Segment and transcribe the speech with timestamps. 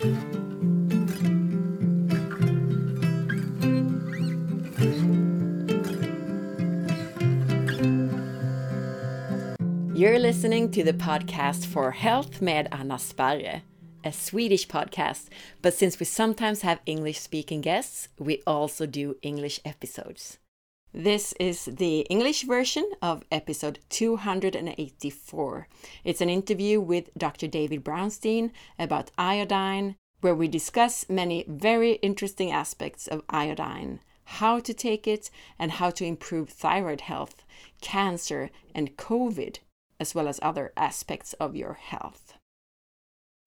[0.00, 0.08] You're
[10.18, 13.60] listening to the podcast for Health med Anna Sparre,
[14.02, 15.28] a Swedish podcast,
[15.60, 20.38] but since we sometimes have English speaking guests, we also do English episodes.
[20.92, 25.68] This is the English version of episode 284.
[26.04, 27.46] It's an interview with Dr.
[27.46, 34.72] David Brownstein about iodine, where we discuss many very interesting aspects of iodine how to
[34.72, 37.42] take it, and how to improve thyroid health,
[37.80, 39.58] cancer, and COVID
[39.98, 42.34] as well as other aspects of your health.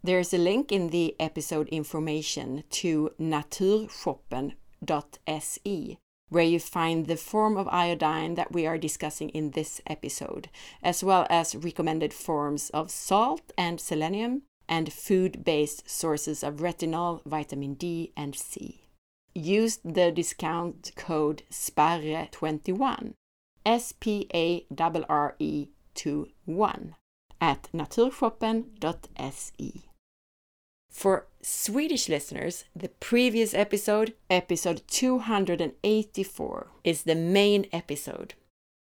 [0.04, 5.98] There's a link in the episode information to naturshoppen.se
[6.34, 10.50] where you find the form of iodine that we are discussing in this episode,
[10.82, 17.24] as well as recommended forms of salt and selenium and food based sources of retinol,
[17.26, 18.90] vitamin D, and C.
[19.36, 23.14] Use the discount code SPARRE21,
[23.66, 25.68] S P A R R E
[26.46, 26.96] 1
[27.40, 29.72] at naturshoppen.se.
[30.90, 38.34] For Swedish listeners, the previous episode, episode 284, is the main episode.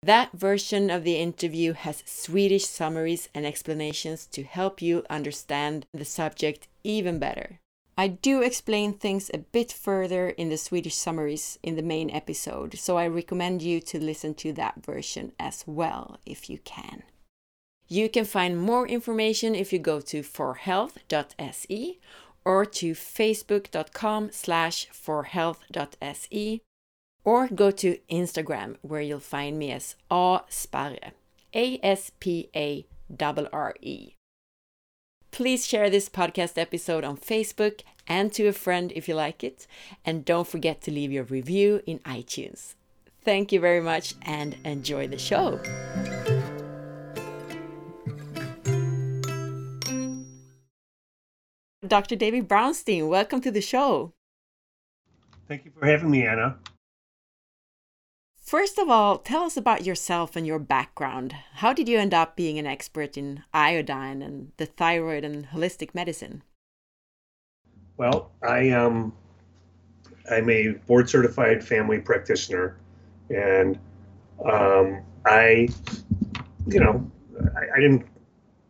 [0.03, 6.05] That version of the interview has Swedish summaries and explanations to help you understand the
[6.05, 7.59] subject even better.
[7.97, 12.77] I do explain things a bit further in the Swedish summaries in the main episode,
[12.77, 17.01] so I recommend you to listen to that version as well if you can.
[17.87, 21.99] You can find more information if you go to forhealth.se
[22.45, 26.61] or to facebook.com slash forhealth.se
[27.23, 31.13] or go to Instagram where you'll find me as A Sparre,
[31.53, 32.85] A-S-P-A-R-R-E.
[35.31, 39.65] Please share this podcast episode on Facebook and to a friend if you like it.
[40.05, 42.75] And don't forget to leave your review in iTunes.
[43.23, 45.59] Thank you very much and enjoy the show.
[51.87, 52.15] Dr.
[52.15, 54.13] David Brownstein, welcome to the show.
[55.49, 56.57] Thank you for having me, Anna.
[58.37, 61.35] First of all, tell us about yourself and your background.
[61.55, 65.93] How did you end up being an expert in iodine and the thyroid and holistic
[65.93, 66.43] medicine?
[67.97, 69.13] Well, I um,
[70.31, 72.77] I'm a board certified family practitioner,
[73.29, 73.77] and
[74.49, 75.67] um, I,
[76.67, 77.11] you know,
[77.55, 78.05] I, I didn't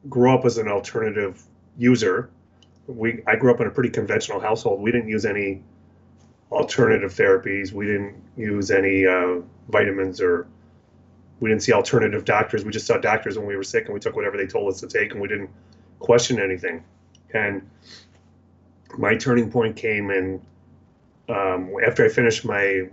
[0.10, 1.44] grow up as an alternative
[1.78, 2.32] user
[2.88, 4.82] we I grew up in a pretty conventional household.
[4.82, 5.64] We didn't use any
[6.52, 7.72] alternative therapies.
[7.72, 10.48] We didn't use any uh, vitamins or
[11.40, 12.64] we didn't see alternative doctors.
[12.64, 14.80] We just saw doctors when we were sick and we took whatever they told us
[14.82, 15.50] to take and we didn't
[16.00, 16.84] question anything.
[17.34, 17.68] And
[18.98, 20.42] my turning point came in
[21.30, 22.88] um, after I finished my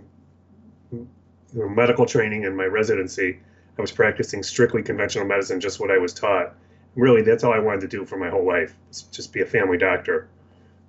[1.53, 3.39] medical training and my residency.
[3.77, 6.55] I was practicing strictly conventional medicine, just what I was taught
[6.95, 8.75] really that's all I wanted to do for my whole life,
[9.11, 10.27] just be a family doctor.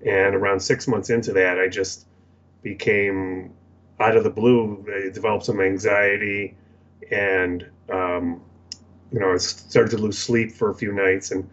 [0.04, 2.06] And around six months into that, I just
[2.62, 3.52] became
[4.00, 4.84] out of the blue.
[4.88, 6.56] I developed some anxiety,
[7.10, 8.42] and um,
[9.12, 11.48] you know, I started to lose sleep for a few nights, and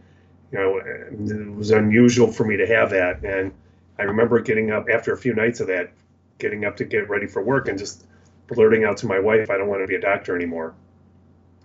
[0.52, 3.24] you know, it was unusual for me to have that.
[3.24, 3.52] And
[4.00, 5.92] I remember getting up after a few nights of that,
[6.40, 8.06] getting up to get ready for work, and just
[8.48, 10.74] blurting out to my wife, "I don't want to be a doctor anymore."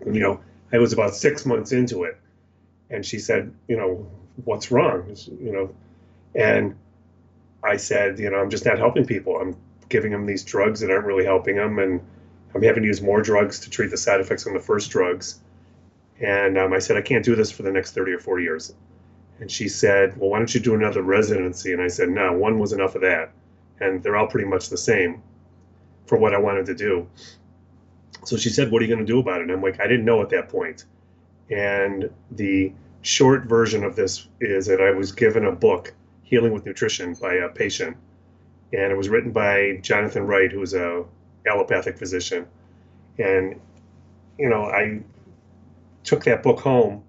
[0.01, 0.41] And, you know,
[0.73, 2.19] I was about six months into it,
[2.91, 4.07] and she said, you know,
[4.45, 5.17] what's wrong?
[5.41, 5.75] You know,
[6.35, 6.77] and
[7.63, 9.37] I said, you know, I'm just not helping people.
[9.37, 9.57] I'm
[9.89, 12.01] giving them these drugs that aren't really helping them, and
[12.55, 15.41] I'm having to use more drugs to treat the side effects on the first drugs.
[16.21, 18.75] And um, I said, I can't do this for the next 30 or 40 years.
[19.41, 21.73] And she said, Well, why don't you do another residency?
[21.73, 23.33] And I said, No, one was enough of that.
[23.81, 25.23] And they're all pretty much the same
[26.07, 27.09] for what I wanted to do.
[28.25, 29.45] So she said, What are you going to do about it?
[29.45, 30.85] And I'm like, I didn't know at that point.
[31.51, 32.73] And the
[33.03, 37.35] short version of this is that I was given a book, Healing with Nutrition, by
[37.35, 37.97] a patient.
[38.73, 41.05] And it was written by Jonathan Wright, who's a
[41.47, 42.47] allopathic physician.
[43.19, 43.61] And,
[44.39, 45.01] you know, I
[46.03, 47.03] took that book home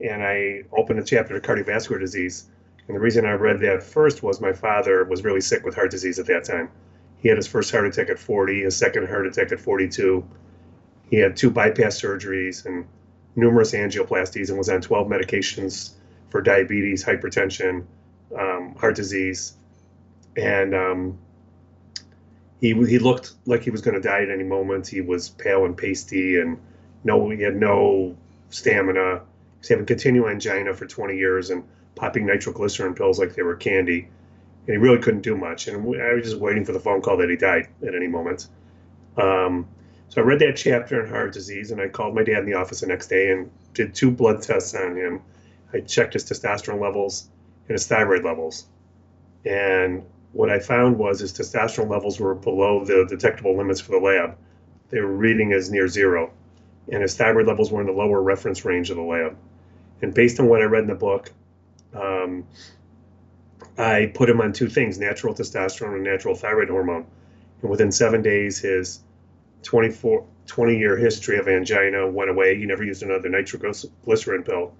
[0.00, 2.46] and I opened a chapter to cardiovascular disease.
[2.88, 5.90] And the reason I read that first was my father was really sick with heart
[5.90, 6.70] disease at that time.
[7.18, 10.26] He had his first heart attack at 40, his second heart attack at 42.
[11.08, 12.84] He had two bypass surgeries and
[13.36, 15.92] numerous angioplasties and was on 12 medications
[16.30, 17.84] for diabetes, hypertension,
[18.38, 19.54] um, heart disease,
[20.36, 21.18] and um,
[22.60, 24.86] he he looked like he was going to die at any moment.
[24.86, 26.58] He was pale and pasty, and
[27.04, 28.16] no, he had no
[28.50, 29.16] stamina.
[29.16, 31.64] He was having continual angina for 20 years and
[31.94, 34.08] popping nitroglycerin pills like they were candy.
[34.66, 35.68] and he really couldn't do much.
[35.68, 38.46] And I was just waiting for the phone call that he died at any moment.
[39.16, 39.68] Um,
[40.12, 42.52] so I read that chapter on heart disease, and I called my dad in the
[42.52, 45.22] office the next day and did two blood tests on him.
[45.72, 47.30] I checked his testosterone levels
[47.66, 48.66] and his thyroid levels.
[49.46, 54.04] And what I found was his testosterone levels were below the detectable limits for the
[54.04, 54.36] lab.
[54.90, 56.30] They were reading as near zero,
[56.90, 59.34] and his thyroid levels were in the lower reference range of the lab.
[60.02, 61.32] And based on what I read in the book,
[61.94, 62.44] um,
[63.78, 67.06] I put him on two things natural testosterone and natural thyroid hormone.
[67.62, 69.00] And within seven days, his
[69.62, 72.56] 24, 20 year history of angina went away.
[72.58, 74.72] He never used another nitroglycerin pill.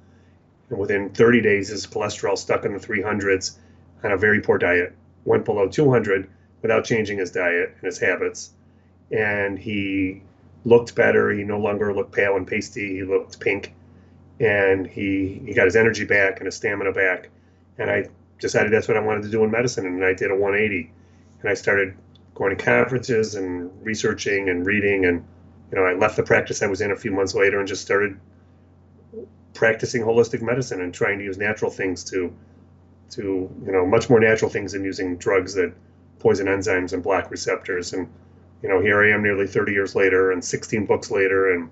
[0.71, 3.59] And within 30 days, his cholesterol stuck in the 300s
[4.03, 4.95] on a very poor diet,
[5.25, 6.29] went below 200
[6.63, 8.51] without changing his diet and his habits.
[9.11, 10.23] And he
[10.65, 11.31] looked better.
[11.31, 12.95] He no longer looked pale and pasty.
[12.97, 13.75] He looked pink.
[14.41, 17.29] And he, he got his energy back and his stamina back.
[17.79, 18.09] And I
[18.39, 19.87] decided that's what I wanted to do in medicine.
[19.87, 20.91] And I did a 180.
[21.41, 21.95] And I started
[22.35, 25.05] going to conferences and researching and reading.
[25.05, 25.25] And,
[25.71, 27.83] you know, I left the practice I was in a few months later and just
[27.83, 28.19] started
[29.55, 32.35] practicing holistic medicine and trying to use natural things to,
[33.11, 33.23] to,
[33.65, 35.73] you know, much more natural things than using drugs that
[36.19, 37.93] poison enzymes and block receptors.
[37.93, 38.09] And,
[38.63, 41.53] you know, here I am nearly 30 years later and 16 books later.
[41.53, 41.71] And,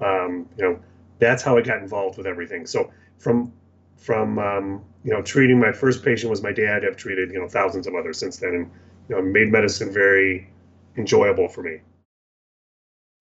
[0.00, 0.78] um, you know,
[1.18, 2.66] that's how I got involved with everything.
[2.66, 3.52] So from,
[3.96, 6.84] from, um, you know, treating my first patient was my dad.
[6.84, 8.54] I've treated, you know, thousands of others since then.
[8.54, 8.70] And,
[9.08, 10.48] you know, made medicine very
[10.96, 11.80] enjoyable for me.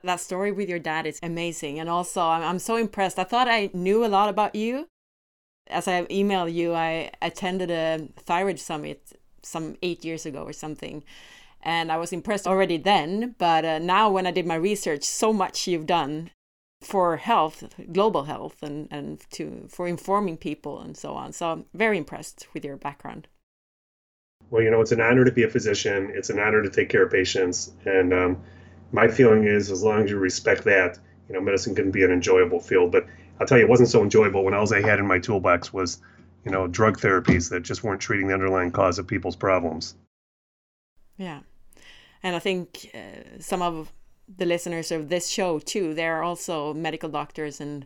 [0.04, 1.80] That story with your dad is amazing.
[1.80, 3.18] And also, I'm, so impressed.
[3.18, 4.88] I thought I knew a lot about you.
[5.70, 11.04] As I emailed you, I attended a thyroid summit some eight years ago or something.
[11.64, 13.36] And I was impressed already then.
[13.38, 16.30] But uh, now, when I did my research, so much you've done
[16.82, 21.34] for health, global health, and, and to for informing people and so on.
[21.34, 23.28] So I'm very impressed with your background
[24.50, 26.12] well, you know, it's an honor to be a physician.
[26.14, 27.74] It's an honor to take care of patients.
[27.86, 28.38] And um,
[28.92, 32.12] my feeling is, as long as you respect that, you know, medicine can be an
[32.12, 32.92] enjoyable field.
[32.92, 33.06] But
[33.40, 36.02] I'll tell you, it wasn't so enjoyable when all I had in my toolbox was,
[36.46, 39.96] you know, drug therapies that just weren't treating the underlying cause of people's problems.
[41.18, 41.42] Yeah.
[42.24, 43.92] And I think uh, some of
[44.38, 47.60] the listeners of this show, too, they're also medical doctors.
[47.60, 47.86] And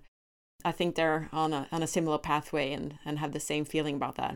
[0.63, 3.95] I think they're on a, on a similar pathway and, and have the same feeling
[3.95, 4.35] about that.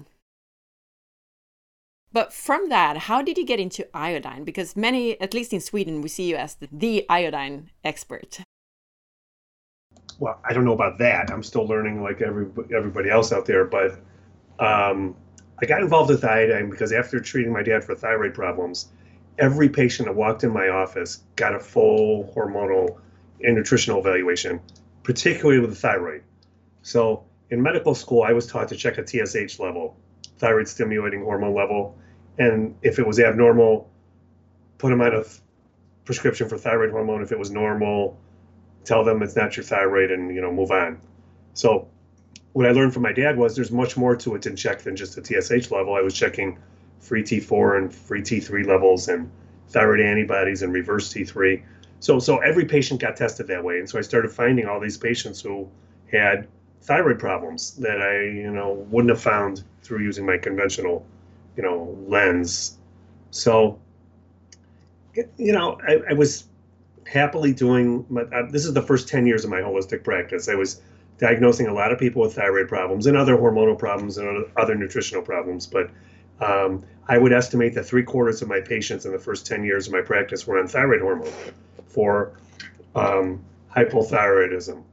[2.15, 4.45] But from that, how did you get into iodine?
[4.45, 8.39] Because many, at least in Sweden, we see you as the, the iodine expert.
[10.17, 11.29] Well, I don't know about that.
[11.29, 13.65] I'm still learning like every, everybody else out there.
[13.65, 14.00] But
[14.59, 15.17] um,
[15.62, 18.88] I got involved with iodine because after treating my dad for thyroid problems,
[19.38, 22.97] every patient that walked in my office got a full hormonal
[23.44, 24.62] and nutritional evaluation,
[25.03, 26.23] particularly with the thyroid.
[26.81, 29.97] So in medical school, I was taught to check a TSH level,
[30.38, 31.97] thyroid stimulating hormone level,
[32.38, 33.90] and if it was abnormal,
[34.78, 35.24] put them on a
[36.04, 37.22] prescription for thyroid hormone.
[37.22, 38.18] If it was normal,
[38.84, 41.00] tell them it's not your thyroid and you know move on.
[41.54, 41.88] So
[42.54, 44.96] what I learned from my dad was there's much more to it to check than
[44.96, 45.96] just a TSH level.
[45.96, 46.58] I was checking
[47.00, 49.30] free T4 and free T3 levels and
[49.70, 51.62] thyroid antibodies and reverse T3.
[52.00, 54.98] So so every patient got tested that way, and so I started finding all these
[54.98, 55.70] patients who
[56.12, 56.48] had
[56.82, 61.06] thyroid problems that I you know wouldn't have found through using my conventional
[61.56, 62.78] you know lens.
[63.32, 63.79] So
[65.38, 66.46] you know I, I was
[67.08, 70.50] happily doing my, uh, this is the first 10 years of my holistic practice.
[70.50, 70.82] I was
[71.18, 75.24] diagnosing a lot of people with thyroid problems and other hormonal problems and other nutritional
[75.24, 75.89] problems but
[76.41, 79.88] um, i would estimate that three quarters of my patients in the first 10 years
[79.88, 81.32] of my practice were on thyroid hormone
[81.88, 82.34] for
[82.96, 84.84] um, hypothyroidism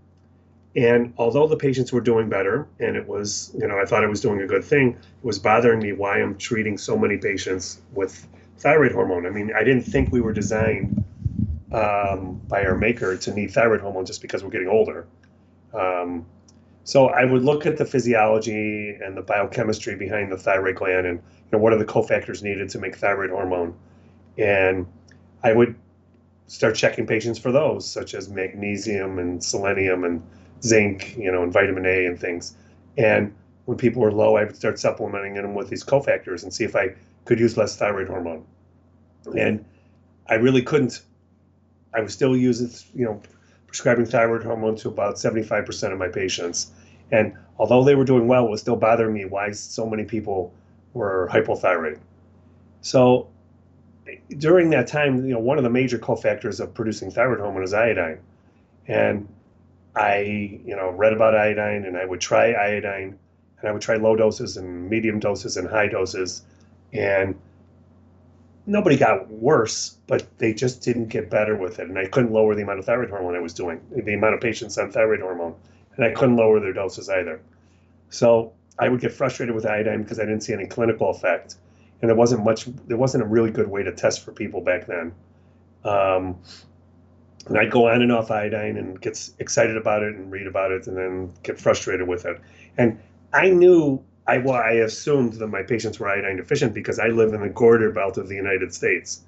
[0.75, 4.07] and although the patients were doing better, and it was, you know, I thought I
[4.07, 7.83] was doing a good thing, it was bothering me why I'm treating so many patients
[7.93, 8.27] with
[8.59, 9.27] thyroid hormone.
[9.27, 11.05] I mean, I didn't think we were designed
[11.73, 15.07] um, by our maker to need thyroid hormone just because we're getting older.
[15.75, 16.25] Um,
[16.85, 21.19] so I would look at the physiology and the biochemistry behind the thyroid gland, and
[21.19, 23.75] you know, what are the cofactors needed to make thyroid hormone,
[24.39, 24.87] and
[25.45, 25.75] I would
[26.47, 30.23] start checking patients for those, such as magnesium and selenium and
[30.63, 32.57] zinc, you know, and vitamin A and things.
[32.97, 36.65] And when people were low, I would start supplementing them with these cofactors and see
[36.65, 38.45] if I could use less thyroid hormone.
[39.39, 39.65] And
[40.29, 41.03] I really couldn't.
[41.95, 43.21] I was still using, you know,
[43.67, 46.73] prescribing thyroid hormone to about 75% of my patients.
[47.11, 50.53] And although they were doing well, it was still bothering me why so many people
[50.95, 51.99] were hypothyroid.
[52.81, 53.29] So
[54.39, 57.73] during that time, you know, one of the major cofactors of producing thyroid hormone is
[57.73, 58.19] iodine.
[58.89, 59.29] And
[59.95, 63.19] I, you know, read about iodine and I would try iodine
[63.59, 66.43] and I would try low doses and medium doses and high doses.
[66.93, 67.39] And
[68.67, 71.89] nobody got worse, but they just didn't get better with it.
[71.89, 74.41] And I couldn't lower the amount of thyroid hormone I was doing, the amount of
[74.41, 75.55] patients on thyroid hormone.
[75.97, 77.41] And I couldn't lower their doses either.
[78.09, 81.57] So I would get frustrated with iodine because I didn't see any clinical effect.
[82.01, 84.87] And there wasn't much, there wasn't a really good way to test for people back
[84.87, 85.13] then.
[85.85, 86.39] Um,
[87.47, 90.71] and I'd go on and off iodine and get excited about it and read about
[90.71, 92.41] it and then get frustrated with it.
[92.79, 92.99] And
[93.33, 97.33] I knew I, well, I assumed that my patients were iodine deficient because I live
[97.33, 99.23] in the Goiter Belt of the United States.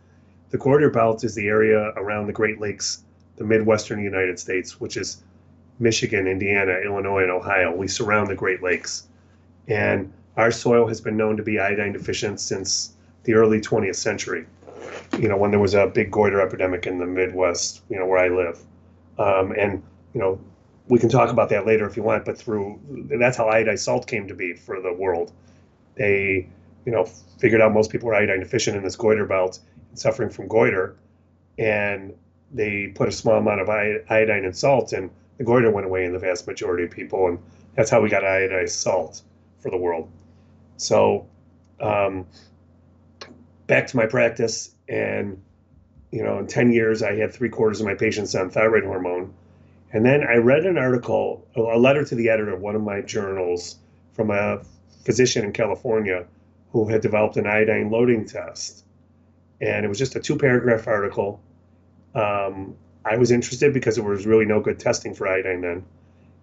[0.51, 3.03] The Goiter Belt is the area around the Great Lakes,
[3.37, 5.23] the Midwestern United States, which is
[5.81, 7.75] Michigan, Indiana, Illinois, and Ohio.
[7.75, 9.09] We surround the Great Lakes.
[9.67, 12.95] And our soil has been known to be iodine deficient since
[13.25, 14.47] the early 20th century.
[15.19, 18.19] You know, when there was a big goiter epidemic in the Midwest, you know, where
[18.19, 18.59] I live.
[19.19, 20.41] Um, and, you know,
[20.89, 22.79] we can talk about that later if you want, but through
[23.19, 25.33] that's how iodized salt came to be for the world.
[25.97, 26.49] They,
[26.85, 27.05] you know,
[27.39, 29.61] figured out most people were iodine deficient in this goiter belt
[29.95, 30.97] suffering from goiter,
[31.59, 32.13] and
[32.53, 36.13] they put a small amount of iodine and salt, and the goiter went away in
[36.13, 37.39] the vast majority of people, and
[37.77, 39.23] that's how we got iodized salt
[39.61, 40.11] for the world.
[40.77, 41.27] So,
[41.81, 42.27] um,
[43.67, 45.43] back to my practice, and
[46.11, 49.35] you know, in 10 years, I had three quarters of my patients on thyroid hormone
[49.95, 53.01] and then I read an article, a letter to the editor of one of my
[53.01, 53.77] journals
[54.13, 54.61] from a
[55.05, 56.27] physician in California
[56.73, 58.85] who had developed an iodine loading test.
[59.61, 61.41] And it was just a two paragraph article.
[62.13, 62.75] Um,
[63.05, 65.85] I was interested because there was really no good testing for iodine then.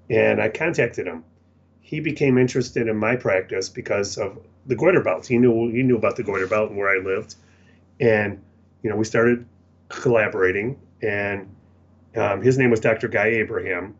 [0.09, 1.25] And I contacted him.
[1.81, 5.27] He became interested in my practice because of the goiter belt.
[5.27, 7.35] He knew he knew about the goiter belt and where I lived.
[8.01, 8.41] And
[8.83, 9.45] you know, we started
[9.89, 11.47] collaborating and
[12.15, 13.07] um, his name was Dr.
[13.07, 13.95] Guy Abraham.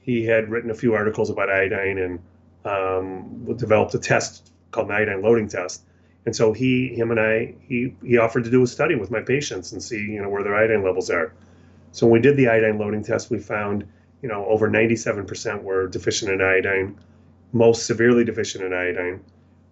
[0.00, 2.18] He had written a few articles about iodine and
[2.64, 5.82] um, developed a test called iodine loading test.
[6.24, 9.20] And so he, him, and I, he he offered to do a study with my
[9.20, 11.34] patients and see you know where their iodine levels are.
[11.90, 13.84] So when we did the iodine loading test, we found
[14.22, 16.98] you know over 97% were deficient in iodine,
[17.52, 19.20] most severely deficient in iodine.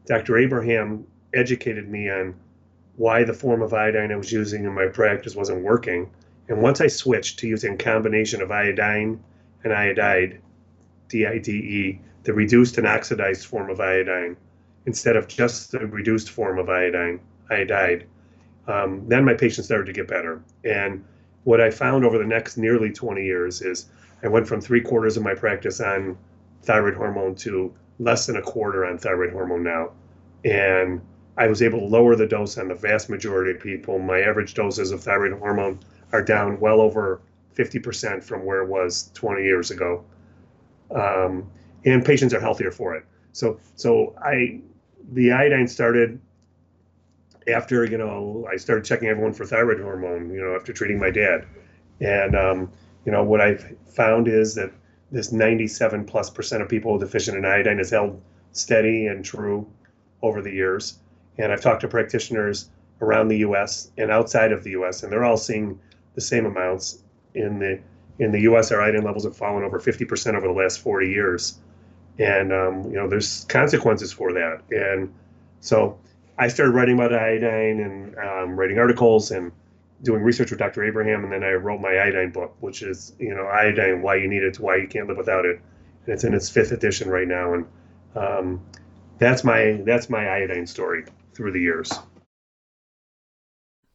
[0.07, 0.39] Dr.
[0.39, 2.35] Abraham educated me on
[3.01, 6.11] why the form of iodine I was using in my practice wasn't working
[6.51, 9.23] and once I switched to using a combination of iodine
[9.63, 10.41] and iodide,
[11.09, 14.37] DIDE, the reduced and oxidized form of iodine,
[14.85, 18.05] instead of just the reduced form of iodine, iodide,
[18.67, 20.43] um, then my patients started to get better.
[20.65, 21.05] And
[21.45, 23.87] what I found over the next nearly 20 years is
[24.25, 26.19] I went from three quarters of my practice on
[26.63, 29.93] thyroid hormone to less than a quarter on thyroid hormone now.
[30.45, 31.01] And
[31.41, 33.99] I was able to lower the dose on the vast majority of people.
[33.99, 35.81] My average doses of thyroid hormone
[36.13, 37.23] are down well over
[37.57, 40.05] 50% from where it was 20 years ago.
[40.95, 41.51] Um,
[41.87, 43.07] and patients are healthier for it.
[43.33, 44.61] So, so I,
[45.13, 46.21] the iodine started
[47.49, 51.11] after, you know, I started checking everyone for thyroid hormone, you know, after treating my
[51.11, 51.47] dad.
[52.03, 52.71] And, um,
[53.07, 54.73] you know, what I've found is that
[55.11, 58.21] this 97 plus percent of people deficient in iodine has held
[58.53, 59.67] steady and true
[60.21, 60.99] over the years.
[61.39, 62.69] And I've talked to practitioners
[63.01, 63.91] around the U.S.
[63.97, 65.79] and outside of the U.S., and they're all seeing
[66.15, 67.03] the same amounts.
[67.35, 67.81] In the
[68.19, 71.59] in the U.S., our iodine levels have fallen over 50% over the last 40 years,
[72.19, 74.63] and um, you know there's consequences for that.
[74.71, 75.15] And
[75.61, 75.99] so
[76.37, 79.53] I started writing about iodine and um, writing articles and
[80.03, 80.85] doing research with Dr.
[80.85, 84.29] Abraham, and then I wrote my iodine book, which is you know iodine, why you
[84.29, 85.61] need it, why you can't live without it,
[86.05, 87.55] and it's in its fifth edition right now.
[87.55, 87.67] And
[88.17, 88.61] um,
[89.19, 91.05] that's my that's my iodine story
[91.41, 91.91] through the years.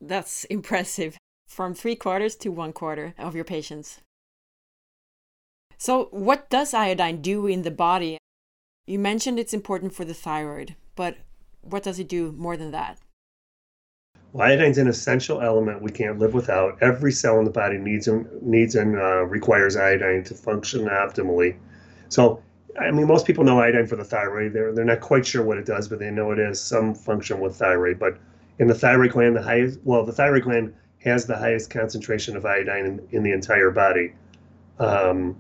[0.02, 1.16] That's impressive
[1.48, 4.00] from three quarters to one quarter of your patients.
[5.78, 8.18] So, what does iodine do in the body?
[8.88, 11.18] You mentioned it's important for the thyroid, but
[11.62, 12.98] what does it do more than that?
[14.34, 16.82] Well, iodine's an essential element we can't live without.
[16.82, 21.58] Every cell in the body needs and needs and uh, requires iodine to function optimally.
[22.10, 22.42] So,
[22.80, 24.54] I mean, most people know iodine for the thyroid.
[24.54, 27.40] They're they're not quite sure what it does, but they know it has some function
[27.40, 28.00] with thyroid.
[28.00, 28.18] But
[28.60, 32.46] in the thyroid gland, the highest well, the thyroid gland has the highest concentration of
[32.46, 34.14] iodine in, in the entire body.
[34.80, 35.38] Um,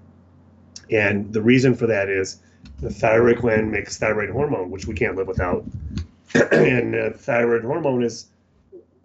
[0.91, 2.41] and the reason for that is
[2.79, 5.65] the thyroid gland makes thyroid hormone, which we can't live without.
[6.51, 8.27] and uh, thyroid hormone is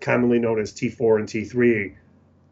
[0.00, 1.94] commonly known as T4 and T3.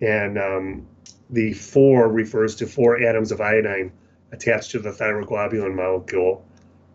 [0.00, 0.86] And um,
[1.30, 3.92] the 4 refers to four atoms of iodine
[4.32, 6.44] attached to the thyroglobulin molecule.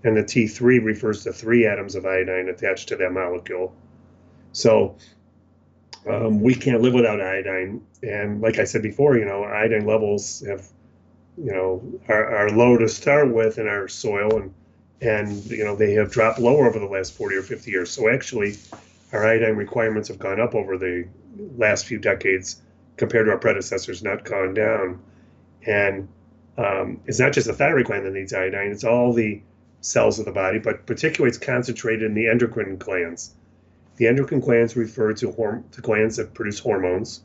[0.03, 3.73] And the T3 refers to three atoms of iodine attached to that molecule.
[4.51, 4.95] So
[6.07, 7.81] um, we can't live without iodine.
[8.01, 10.67] And like I said before, you know, iodine levels have,
[11.37, 14.53] you know, are, are low to start with in our soil, and
[15.01, 17.91] and you know they have dropped lower over the last 40 or 50 years.
[17.91, 18.55] So actually,
[19.11, 21.07] our iodine requirements have gone up over the
[21.57, 22.61] last few decades
[22.97, 25.01] compared to our predecessors, not gone down.
[25.65, 26.07] And
[26.57, 29.41] um, it's not just the thyroid gland that needs iodine, it's all the
[29.81, 33.33] cells of the body, but particularly it's concentrated in the endocrine glands.
[33.98, 37.24] The endocrine glands refer to, horm- to glands that produce hormones.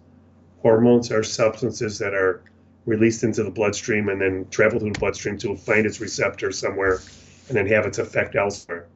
[0.62, 2.42] Hormones are substances that are
[2.84, 7.00] released into the bloodstream and then travel through the bloodstream to find its receptor somewhere
[7.48, 8.86] and then have its effect elsewhere.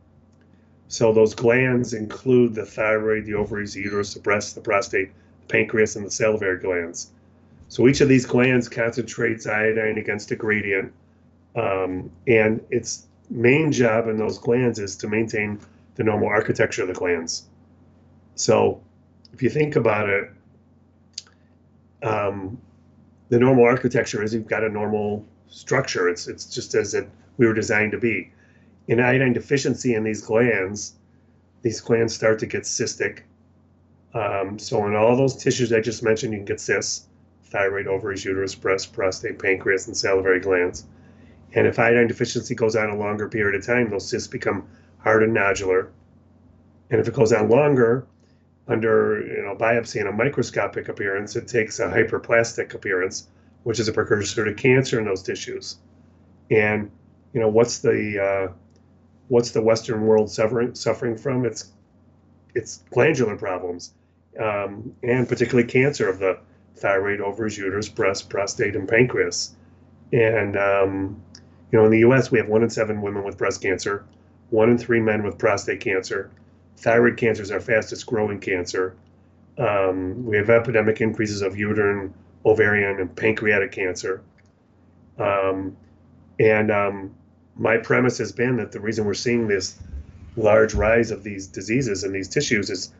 [0.89, 5.11] So those glands include the thyroid, the ovaries, the uterus, the breast, the prostate,
[5.41, 7.13] the pancreas, and the salivary glands.
[7.73, 10.93] So each of these glands concentrates iodine against a gradient,
[11.57, 15.59] um, and its main job in those glands is to maintain
[15.95, 17.45] the normal architecture of the glands.
[18.35, 18.83] So
[19.33, 20.31] if you think about it,
[22.03, 22.61] um,
[23.31, 26.11] the normal architecture is you've got a normal structure.
[26.11, 28.33] It's it's just as it we were designed to be.
[28.87, 30.97] In iodine deficiency in these glands,
[31.63, 33.21] these glands start to get cystic.
[34.13, 37.09] Um, so in all those tissues I just mentioned, you can get cysts
[37.53, 40.85] thyroid, ovaries, uterus, breast, prostate, pancreas, and salivary glands.
[41.55, 44.67] And if iodine deficiency goes on a longer period of time, those cysts become
[44.99, 45.89] hard and nodular.
[46.91, 48.07] And if it goes on longer,
[48.69, 53.29] under you know biopsy and a microscopic appearance, it takes a hyperplastic appearance,
[53.65, 55.77] which is a precursor to cancer in those tissues.
[56.51, 56.91] And
[57.33, 58.53] you know what's the uh,
[59.29, 61.45] what's the Western world suffering suffering from?
[61.45, 61.73] It's
[62.55, 63.93] it's glandular problems,
[64.39, 66.39] um, and particularly cancer of the
[66.77, 69.55] thyroid, ovaries, uterus, breast, prostate, and pancreas.
[70.13, 71.23] And, um,
[71.71, 74.05] you know, in the US, we have one in seven women with breast cancer,
[74.51, 76.31] one in three men with prostate cancer.
[76.77, 78.95] Thyroid cancer is our fastest growing cancer.
[79.59, 82.13] Um, we have epidemic increases of uterine,
[82.45, 84.23] ovarian, and pancreatic cancer.
[85.19, 85.77] Um,
[86.41, 87.15] and um,
[87.57, 89.79] my premise has been that the reason we're seeing this
[90.37, 92.93] large rise of these diseases in these tissues is,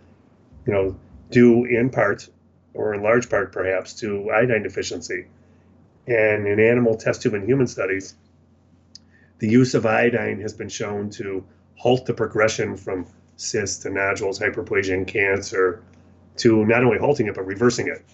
[0.67, 0.97] you know,
[1.31, 2.29] due in part
[2.75, 5.27] or in large part perhaps, to iodine deficiency.
[6.07, 8.15] And in animal test tube and human studies,
[9.39, 11.45] the use of iodine has been shown to
[11.77, 13.07] halt the progression from
[13.37, 15.83] cysts to nodules, hyperplasia, and cancer,
[16.37, 18.05] to not only halting it but reversing it.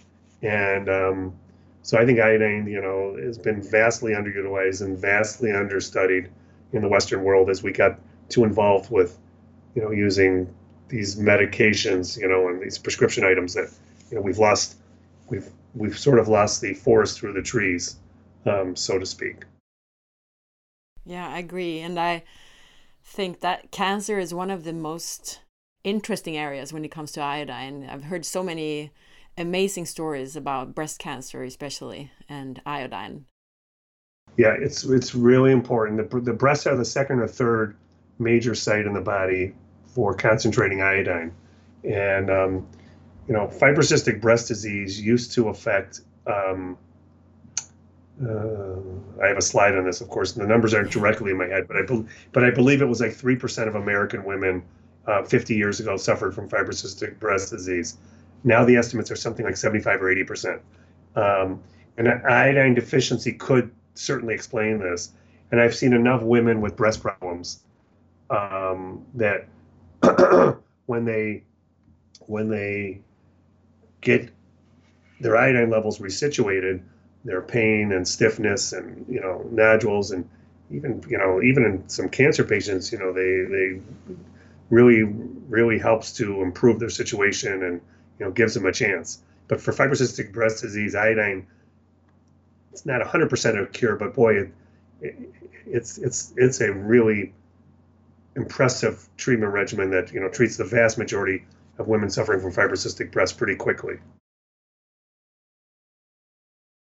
[0.42, 1.34] And um,
[1.82, 6.30] so I think iodine, you know, has been vastly underutilized and vastly understudied
[6.72, 9.18] in the Western world as we got too involved with,
[9.74, 10.52] you know, using
[10.88, 13.70] these medications, you know, and these prescription items that
[14.10, 14.76] you know we've lost
[15.28, 17.96] we've we've sort of lost the forest through the trees,
[18.46, 19.44] um, so to speak.
[21.04, 22.24] Yeah, I agree, and I
[23.02, 25.40] think that cancer is one of the most
[25.84, 27.88] interesting areas when it comes to iodine.
[27.90, 28.90] I've heard so many
[29.36, 33.26] amazing stories about breast cancer, especially, and iodine.
[34.36, 36.10] Yeah, it's it's really important.
[36.10, 37.76] The, the breasts are the second or third
[38.18, 39.54] major site in the body
[39.86, 41.32] for concentrating iodine,
[41.84, 42.66] and um,
[43.28, 46.00] you know, fibrocystic breast disease used to affect.
[46.26, 46.78] Um,
[48.20, 50.34] uh, I have a slide on this, of course.
[50.34, 52.86] And the numbers aren't directly in my head, but I be, but I believe it
[52.86, 54.64] was like three percent of American women
[55.06, 57.98] uh, 50 years ago suffered from fibrocystic breast disease.
[58.44, 60.62] Now the estimates are something like 75 or 80 percent.
[61.14, 61.62] Um,
[61.98, 65.12] and iodine deficiency could certainly explain this.
[65.50, 67.60] And I've seen enough women with breast problems
[68.30, 69.48] um, that
[70.86, 71.44] when they
[72.26, 73.00] when they
[74.00, 74.30] get
[75.20, 76.82] their iodine levels resituated,
[77.24, 80.28] their pain and stiffness and you know nodules and
[80.70, 83.80] even you know even in some cancer patients, you know they they
[84.70, 85.02] really
[85.48, 87.80] really helps to improve their situation and
[88.18, 89.22] you know gives them a chance.
[89.48, 91.46] But for fibrocystic breast disease, iodine
[92.72, 94.52] it's not 100% a cure, but boy, it,
[95.00, 95.16] it,
[95.66, 97.32] it's it's it's a really
[98.36, 101.44] impressive treatment regimen that you know treats the vast majority
[101.78, 103.98] of women suffering from fibrocystic breast pretty quickly.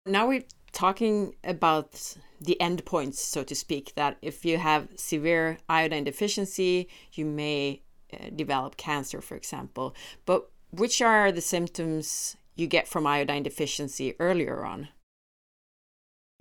[0.05, 6.03] Now we're talking about the endpoints, so to speak, that if you have severe iodine
[6.03, 7.81] deficiency, you may
[8.13, 9.95] uh, develop cancer, for example.
[10.25, 14.89] But which are the symptoms you get from iodine deficiency earlier on?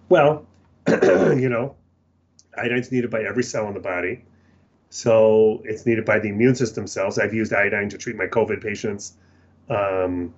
[0.08, 0.46] Well,
[0.88, 1.76] you know,
[2.58, 4.24] iodine is needed by every cell in the body.
[4.94, 7.18] So it's needed by the immune system cells.
[7.18, 9.14] I've used iodine to treat my COVID patients.
[9.70, 10.34] Um,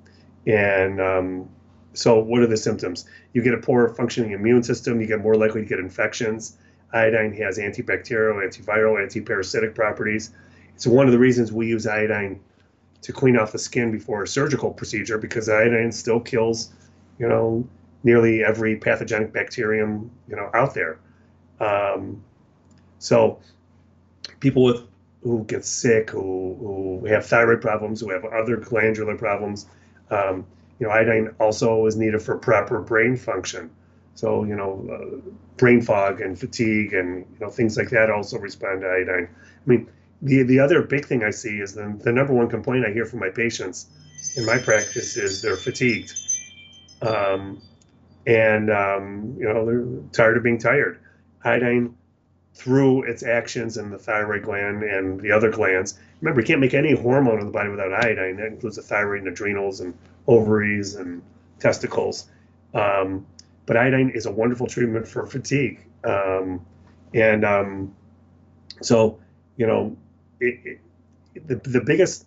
[0.47, 1.49] and um,
[1.93, 3.05] so, what are the symptoms?
[3.33, 6.57] You get a poor functioning immune system, you get more likely to get infections.
[6.93, 10.31] Iodine has antibacterial, antiviral, antiparasitic properties.
[10.77, 12.39] It's one of the reasons we use iodine
[13.03, 16.73] to clean off the skin before a surgical procedure because iodine still kills,
[17.19, 17.69] you know,
[18.05, 21.01] nearly every pathogenic bacterium, you know, out there.
[21.59, 22.23] Um,
[23.01, 23.41] so
[24.41, 24.83] people with
[25.23, 26.55] who get sick, who,
[27.01, 29.67] who have thyroid problems, who have other glandular problems.
[30.11, 30.47] Um,
[30.79, 33.71] you know, iodine also is needed for proper brain function.
[34.15, 38.39] So, you know, uh, brain fog and fatigue and, you know, things like that also
[38.39, 39.29] respond to iodine.
[39.33, 39.89] I mean,
[40.21, 43.07] the, the other big thing I see is the, the number one complaint I hear
[43.07, 43.87] from my patients
[44.37, 46.13] in my practice is they're fatigued.
[47.03, 47.63] Um,
[48.27, 51.01] and, um, you know, they're tired of being tired.
[51.45, 51.97] Iodine,
[52.55, 56.75] through its actions in the thyroid gland and the other glands, remember, you can't make
[56.75, 58.37] any hormone in the body without iodine.
[58.37, 59.93] That includes the thyroid and adrenals and
[60.27, 61.21] ovaries and
[61.59, 62.29] testicles.
[62.73, 63.27] Um,
[63.67, 65.85] but iodine is a wonderful treatment for fatigue.
[66.05, 66.65] Um,
[67.13, 67.95] and um,
[68.83, 69.19] so,
[69.57, 69.97] you know,
[70.41, 70.79] it,
[71.35, 72.27] it, the, the biggest,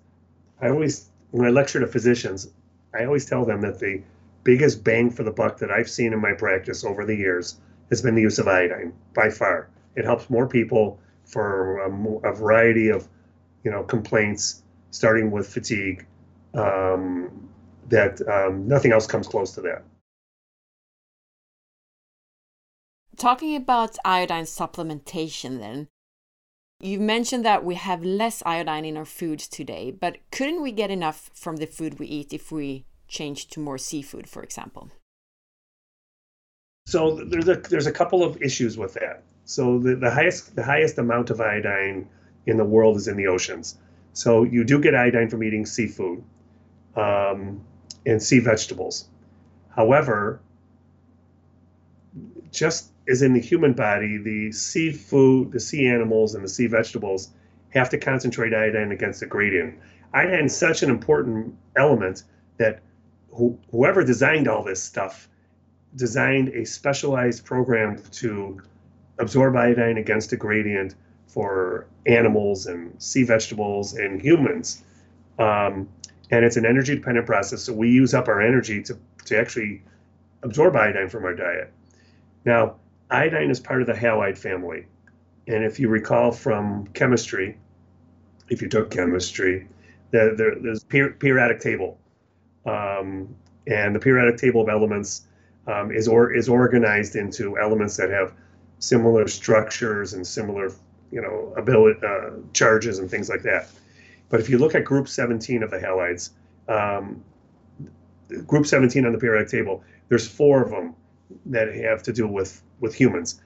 [0.62, 2.50] I always, when I lecture to physicians,
[2.94, 4.02] I always tell them that the
[4.44, 7.60] biggest bang for the buck that I've seen in my practice over the years
[7.90, 9.70] has been the use of iodine by far.
[9.98, 13.08] It helps more people for a, a variety of,
[13.64, 16.06] you know, complaints, starting with fatigue,
[16.54, 17.50] um,
[17.90, 19.84] that um, nothing else comes close to that.
[23.18, 25.88] Talking about iodine supplementation, then,
[26.80, 30.92] you mentioned that we have less iodine in our foods today, but couldn't we get
[30.92, 34.92] enough from the food we eat if we change to more seafood, for example?
[36.86, 39.24] So there's a there's a couple of issues with that.
[39.48, 42.10] So the, the highest the highest amount of iodine
[42.46, 43.78] in the world is in the oceans.
[44.12, 46.22] So you do get iodine from eating seafood
[46.98, 47.62] um,
[48.06, 49.08] and sea vegetables.
[49.70, 50.42] However,
[52.52, 57.30] just as in the human body, the seafood, the sea animals, and the sea vegetables
[57.70, 59.80] have to concentrate iodine against the gradient.
[60.14, 62.24] Iodine is such an important element
[62.58, 62.82] that
[63.32, 65.30] wh- whoever designed all this stuff
[65.96, 68.62] designed a specialized program to
[69.20, 70.96] absorb iodine against a gradient
[71.28, 74.84] for animals and sea vegetables and humans.
[75.40, 75.88] Um,
[76.32, 77.64] and it's an energy dependent process.
[77.64, 79.82] So we use up our energy to, to actually
[80.44, 81.72] absorb iodine from our diet.
[82.46, 82.76] Now,
[83.10, 84.86] iodine is part of the halide family.
[85.48, 87.58] And if you recall from chemistry,
[88.50, 89.68] if you took chemistry,
[90.12, 91.98] the, the, there's per, periodic table.
[92.66, 95.28] Um, and the periodic table of elements
[95.68, 98.34] um, is, or, is organized into elements that have
[98.80, 100.72] similar structures and similar
[101.12, 103.70] you know ability uh, charges and things like that.
[104.30, 106.32] But if you look at group 17 of the halides,
[106.68, 107.24] um,
[108.46, 110.96] group 17 on the periodic table, there's four of them
[111.46, 113.42] that have to do with with humans.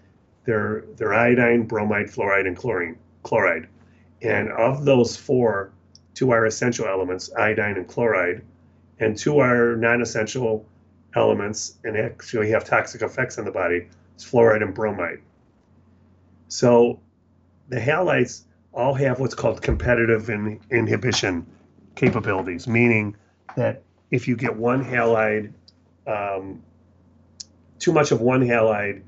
[0.46, 3.68] They're they're iodine, bromide, fluoride, and chlorine chloride.
[4.22, 5.72] And of those four,
[6.14, 8.44] two are essential elements, iodine and chloride,
[9.00, 10.66] and two are non-essential
[11.16, 13.88] elements and actually have toxic effects on the body.
[14.22, 15.22] It's fluoride and bromide.
[16.48, 17.00] So
[17.70, 21.48] the halides all have what's called competitive in, inhibition
[21.96, 23.16] capabilities, meaning
[23.56, 23.82] that
[24.12, 25.54] if you get one halide
[26.06, 26.62] um,
[27.80, 29.02] too much of one halide,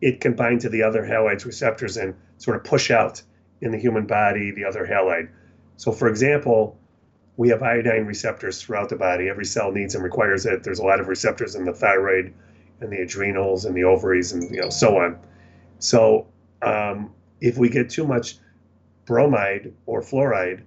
[0.00, 3.22] it can bind to the other halide's receptors and sort of push out
[3.60, 5.28] in the human body the other halide.
[5.76, 6.76] So, for example,
[7.36, 9.28] we have iodine receptors throughout the body.
[9.28, 10.64] Every cell needs and requires it.
[10.64, 12.34] There's a lot of receptors in the thyroid
[12.80, 15.18] and the adrenals and the ovaries and you know so on.
[15.78, 16.26] So,
[16.62, 18.36] um, if we get too much
[19.06, 20.62] bromide or fluoride,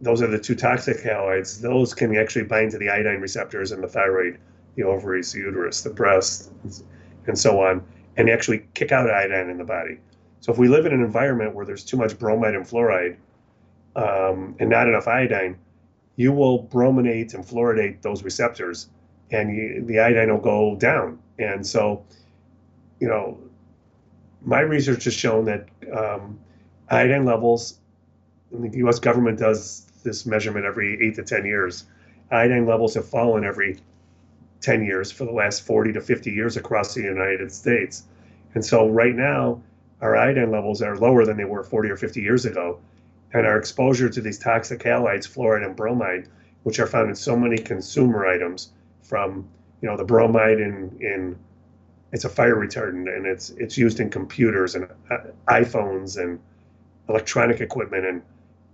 [0.00, 1.60] those are the two toxic halides.
[1.60, 4.38] Those can actually bind to the iodine receptors in the thyroid
[4.74, 6.50] the ovaries, the uterus, the breast,
[7.26, 7.84] and so on,
[8.16, 9.98] and actually kick out iodine in the body.
[10.40, 13.16] So if we live in an environment where there's too much bromide and fluoride
[13.94, 15.58] um, and not enough iodine,
[16.16, 18.88] you will brominate and fluoridate those receptors,
[19.32, 21.18] and you, the iodine will go down.
[21.38, 22.04] And so,
[23.00, 23.38] you know,
[24.44, 26.38] my research has shown that um,
[26.90, 27.78] iodine levels,
[28.52, 28.98] the U.S.
[28.98, 31.84] government does this measurement every eight to ten years.
[32.30, 33.78] Iodine levels have fallen every
[34.60, 38.04] 10 years for the last 40 to 50 years across the United States.
[38.54, 39.60] And so right now,
[40.00, 42.78] our iodine levels are lower than they were 40 or 50 years ago.
[43.32, 46.28] And our exposure to these toxic halides, fluoride and bromide,
[46.62, 48.72] which are found in so many consumer items
[49.12, 49.46] from,
[49.82, 51.36] you know, the bromide in, in
[52.12, 56.40] it's a fire retardant and it's it's used in computers and uh, iPhones and
[57.10, 58.22] electronic equipment and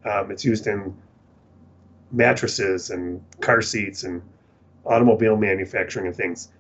[0.04, 0.96] um, it's used in
[2.12, 4.22] mattresses and car seats and
[4.86, 6.50] automobile manufacturing and things.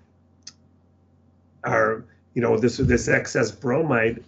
[1.62, 4.24] Are you know this this excess bromide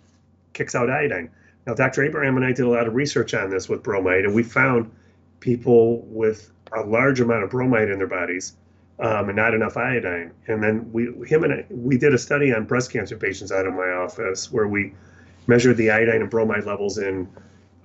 [0.53, 1.29] kicks out iodine.
[1.67, 4.33] Now dr abraham and i did a lot of research on this with bromide and
[4.33, 4.89] we found
[5.41, 8.53] people with a large amount of bromide in their bodies
[9.01, 12.53] um, and not enough iodine and then we him and I, we did a study
[12.53, 14.93] on breast cancer patients out of my office where we
[15.47, 17.29] measured the iodine and bromide levels in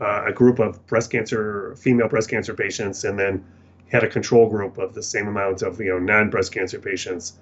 [0.02, 3.44] uh, a group of breast cancer, female breast cancer patients, and then
[3.92, 7.40] had a control group of the same amount of you know non-breast cancer patients,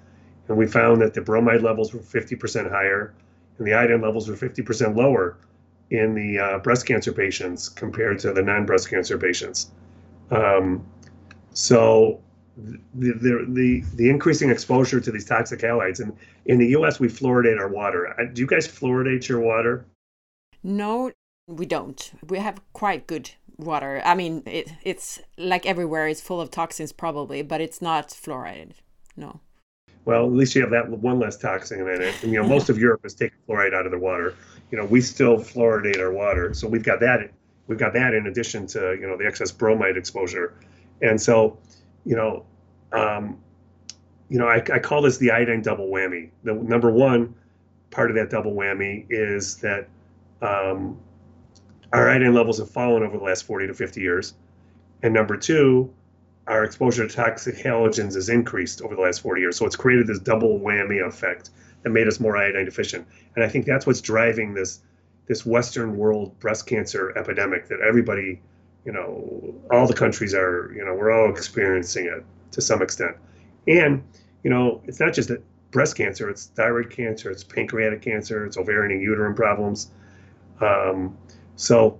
[0.48, 3.14] and we found that the bromide levels were 50% higher,
[3.58, 5.36] and the iodine levels were 50% lower
[5.90, 9.70] in the uh, breast cancer patients compared to the non-breast cancer patients.
[10.30, 10.86] Um,
[11.52, 12.20] so
[12.56, 17.00] the, the, the the increasing exposure to these toxic halides, and in the U.S.
[17.00, 18.08] we fluoridate our water.
[18.20, 19.84] Uh, do you guys fluoridate your water?
[20.62, 21.10] No,
[21.46, 22.12] we don't.
[22.28, 24.00] We have quite good water.
[24.04, 26.08] I mean, it, it's like everywhere.
[26.08, 28.72] It's full of toxins, probably, but it's not fluoride.
[29.16, 29.40] No.
[30.04, 32.14] Well, at least you have that one less toxin in it.
[32.22, 34.34] And, you know, most of Europe has taken fluoride out of the water.
[34.70, 37.30] You know, we still fluoridate our water, so we've got that.
[37.66, 40.54] We've got that in addition to you know the excess bromide exposure,
[41.00, 41.58] and so,
[42.04, 42.44] you know,
[42.92, 43.38] um,
[44.28, 46.30] you know, I, I call this the iodine double whammy.
[46.44, 47.34] The number one
[47.90, 49.88] part of that double whammy is that
[50.42, 50.98] um,
[51.92, 54.34] our iodine levels have fallen over the last 40 to 50 years.
[55.02, 55.92] And number two,
[56.46, 59.56] our exposure to toxic halogens has increased over the last 40 years.
[59.56, 61.50] So it's created this double whammy effect
[61.82, 63.06] that made us more iodine deficient.
[63.34, 64.80] And I think that's what's driving this
[65.26, 68.42] this Western world breast cancer epidemic that everybody,
[68.84, 73.16] you know, all the countries are, you know, we're all experiencing it to some extent.
[73.66, 74.02] And,
[74.42, 78.56] you know, it's not just that breast cancer, it's thyroid cancer, it's pancreatic cancer, it's
[78.56, 79.90] ovarian and uterine problems.
[80.60, 81.16] Um,
[81.56, 81.98] so,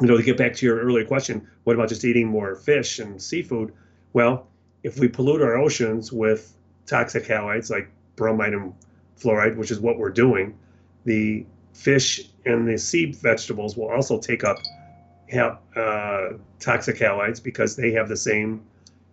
[0.00, 2.98] you know, to get back to your earlier question, what about just eating more fish
[2.98, 3.72] and seafood?
[4.12, 4.46] Well,
[4.82, 8.72] if we pollute our oceans with toxic halides like bromide and
[9.20, 10.56] fluoride, which is what we're doing,
[11.04, 14.58] the fish and the sea vegetables will also take up
[15.34, 18.62] uh, toxic halides because they have the same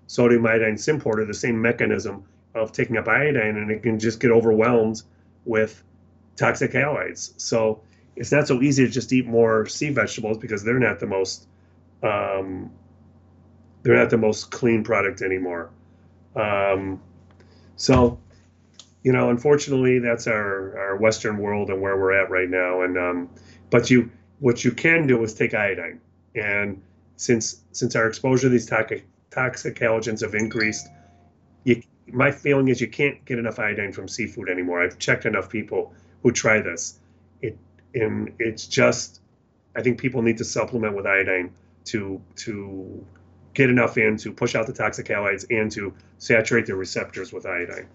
[0.08, 2.24] sodium iodine symporter, the same mechanism
[2.56, 5.02] of taking up iodine, and it can just get overwhelmed
[5.46, 5.84] with
[6.36, 7.34] toxic halides.
[7.38, 7.82] So
[8.16, 11.48] it's not so easy to just eat more sea vegetables because they're not the most
[12.04, 12.72] um,
[13.82, 15.70] they're not the most clean product anymore.
[16.36, 17.02] Um,
[17.76, 18.20] so,
[19.04, 22.82] you know, unfortunately, that's our, our Western world and where we're at right now.
[22.82, 23.30] And um,
[23.70, 24.10] but you,
[24.44, 26.02] what you can do is take iodine,
[26.36, 26.82] and
[27.16, 30.88] since since our exposure to these toxic toxic halogens have increased,
[31.64, 34.84] you, my feeling is you can't get enough iodine from seafood anymore.
[34.84, 37.00] I've checked enough people who try this
[37.94, 39.22] and it's just
[39.76, 41.52] I think people need to supplement with iodine
[41.86, 43.06] to to
[43.54, 47.46] get enough in to push out the toxic halides and to saturate their receptors with
[47.46, 47.88] iodine.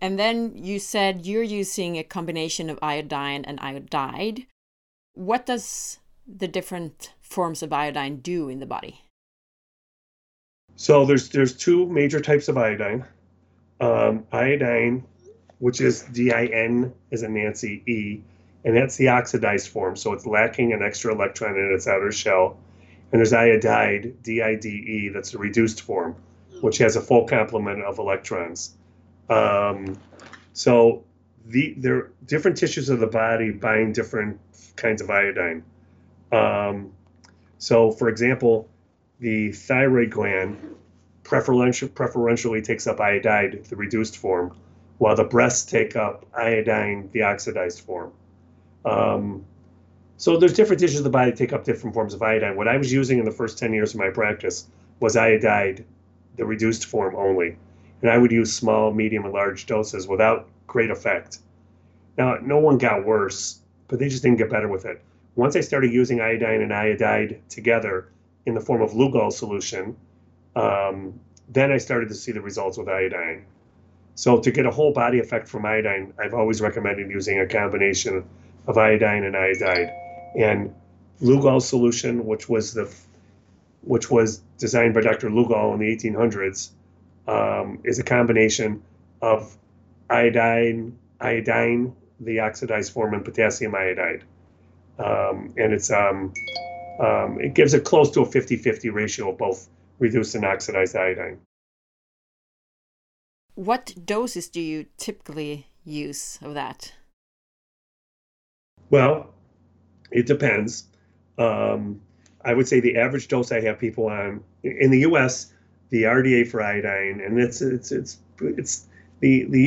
[0.00, 4.46] And then you said you're using a combination of iodine and iodide.
[5.14, 9.02] What does the different forms of iodine do in the body?
[10.76, 13.04] So there's there's two major types of iodine.
[13.80, 15.04] Um, iodine
[15.60, 18.22] which is DIN as a Nancy E,
[18.64, 19.94] and that's the oxidized form.
[19.94, 22.58] So it's lacking an extra electron in its outer shell.
[23.12, 26.16] And there's iodide, DIDE, that's the reduced form,
[26.60, 28.74] which has a full complement of electrons.
[29.30, 29.96] Um,
[30.52, 31.04] so
[31.46, 34.40] the there different tissues of the body bind different
[34.76, 35.62] kinds of iodine.
[36.32, 36.92] Um,
[37.58, 38.68] so, for example,
[39.18, 40.76] the thyroid gland
[41.22, 44.56] preferentially, preferentially takes up iodide, the reduced form,
[44.98, 48.12] while the breasts take up iodine, the oxidized form.
[48.84, 49.44] Um,
[50.16, 52.56] so there's different tissues of the body take up different forms of iodine.
[52.56, 54.66] What I was using in the first 10 years of my practice
[54.98, 55.84] was iodide,
[56.36, 57.56] the reduced form only.
[58.02, 61.38] And I would use small, medium, and large doses without great effect.
[62.16, 65.02] Now, no one got worse, but they just didn't get better with it.
[65.36, 68.08] Once I started using iodine and iodide together
[68.46, 69.96] in the form of Lugol solution,
[70.56, 73.44] um, then I started to see the results with iodine.
[74.14, 78.24] So to get a whole body effect from iodine, I've always recommended using a combination
[78.66, 79.92] of iodine and iodide.
[80.36, 80.74] And
[81.22, 82.92] Lugol solution, which was the
[83.82, 85.30] which was designed by Dr.
[85.30, 86.70] Lugol in the 1800s,
[87.30, 88.82] um, is a combination
[89.22, 89.56] of
[90.08, 94.24] iodine, iodine, the oxidized form, and potassium iodide.
[94.98, 96.34] Um, and it's um,
[97.00, 101.38] um it gives it close to a 50-50 ratio of both reduced and oxidized iodine.
[103.54, 106.92] What doses do you typically use of that?
[108.90, 109.32] Well,
[110.10, 110.84] it depends.
[111.38, 112.00] Um,
[112.44, 115.52] I would say the average dose I have people on in the U.S.
[115.90, 118.86] the RDA for iodine, and it's it's it's it's
[119.20, 119.60] the the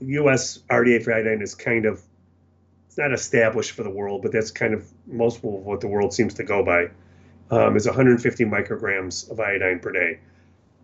[0.00, 0.58] U.S.
[0.70, 2.02] RDA for iodine is kind of
[2.88, 6.12] it's not established for the world, but that's kind of most of what the world
[6.12, 6.90] seems to go by.
[7.48, 10.18] Um, is 150 micrograms of iodine per day.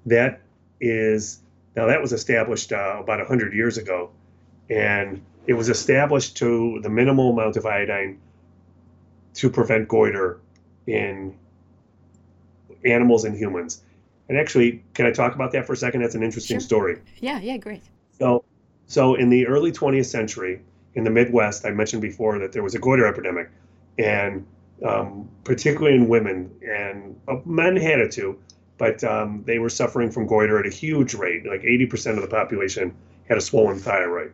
[0.07, 0.41] That
[0.81, 1.41] is
[1.75, 4.11] now, that was established uh, about 100 years ago,
[4.69, 8.21] and it was established to the minimal amount of iodine
[9.35, 10.39] to prevent goiter
[10.87, 11.35] in
[12.85, 13.83] animals and humans.
[14.29, 16.03] And actually, can I talk about that for a second?
[16.03, 16.67] That's an interesting Sure.
[16.67, 16.99] story.
[17.21, 17.83] Yeah, yeah, great.
[18.19, 18.45] So,
[18.87, 20.61] so in the early 20th century,
[20.95, 23.51] in the Midwest, I mentioned before that there was a goiter epidemic,
[23.99, 24.47] and
[24.85, 28.39] um, particularly in women, and uh, men had it too,
[28.79, 31.47] but um, they were suffering from goiter at a huge rate.
[31.47, 32.95] Like 80% of the population
[33.29, 34.33] had a swollen thyroid.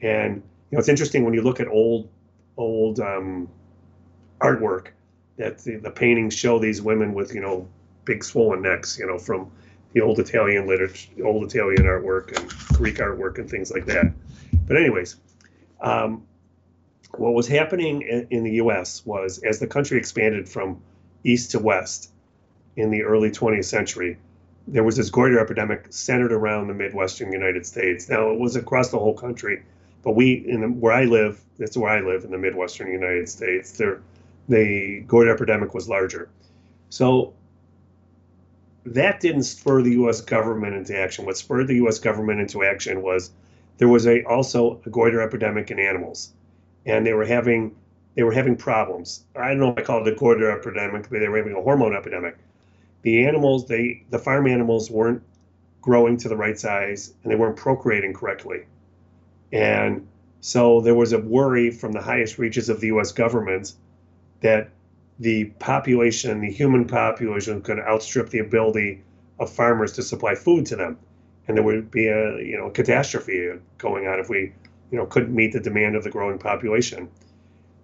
[0.00, 0.36] And
[0.70, 2.08] you know, it's interesting when you look at old,
[2.56, 3.48] old um,
[4.40, 4.88] artwork
[5.36, 7.68] that the, the paintings show these women with you know
[8.04, 9.50] big swollen necks, you know, from
[9.92, 14.12] the old Italian literature, old Italian artwork and Greek artwork and things like that.
[14.66, 15.16] But anyways,
[15.80, 16.26] um,
[17.16, 19.06] what was happening in, in the U.S.
[19.06, 20.80] was as the country expanded from
[21.22, 22.10] east to west
[22.76, 24.18] in the early 20th century,
[24.66, 28.08] there was this goiter epidemic centered around the Midwestern United States.
[28.08, 29.62] Now it was across the whole country,
[30.02, 33.28] but we, in the, where I live, that's where I live in the Midwestern United
[33.28, 33.72] States.
[33.72, 34.00] There,
[34.48, 36.28] the goiter epidemic was larger.
[36.88, 37.34] So
[38.86, 40.20] that didn't spur the U.S.
[40.20, 41.24] government into action.
[41.24, 41.98] What spurred the U.S.
[41.98, 43.30] government into action was
[43.78, 46.32] there was a also a goiter epidemic in animals,
[46.84, 47.74] and they were having
[48.14, 49.24] they were having problems.
[49.34, 51.62] I don't know if I call it a goiter epidemic, but they were having a
[51.62, 52.36] hormone epidemic.
[53.02, 55.22] The animals, they the farm animals weren't
[55.80, 58.64] growing to the right size, and they weren't procreating correctly,
[59.52, 60.06] and
[60.40, 63.12] so there was a worry from the highest reaches of the U.S.
[63.12, 63.72] government
[64.40, 64.68] that
[65.18, 69.02] the population, the human population, could outstrip the ability
[69.38, 70.98] of farmers to supply food to them,
[71.46, 74.52] and there would be a you know catastrophe going on if we
[74.90, 77.08] you know couldn't meet the demand of the growing population.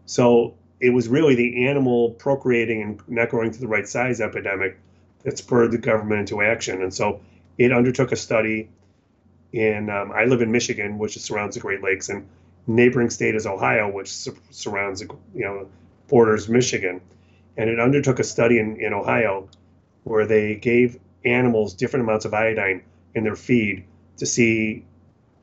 [0.06, 4.78] So it was really the animal procreating and not growing to the right size epidemic
[5.22, 7.20] that spurred the government into action, and so
[7.58, 8.68] it undertook a study.
[9.52, 12.28] In um, I live in Michigan, which surrounds the Great Lakes, and
[12.68, 15.68] neighboring state is Ohio, which sur- surrounds you know
[16.08, 17.00] borders Michigan
[17.56, 19.48] and it undertook a study in, in Ohio
[20.04, 22.82] where they gave animals different amounts of iodine
[23.14, 23.84] in their feed
[24.16, 24.84] to see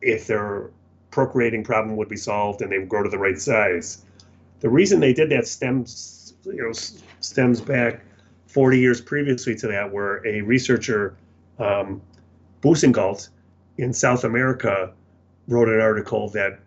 [0.01, 0.69] if their
[1.11, 4.05] procreating problem would be solved and they would grow to the right size.
[4.59, 6.71] The reason they did that stems, you know,
[7.19, 8.01] stems back
[8.47, 11.15] 40 years previously to that, where a researcher,
[11.59, 12.01] um,
[13.77, 14.93] in South America,
[15.47, 16.59] wrote an article that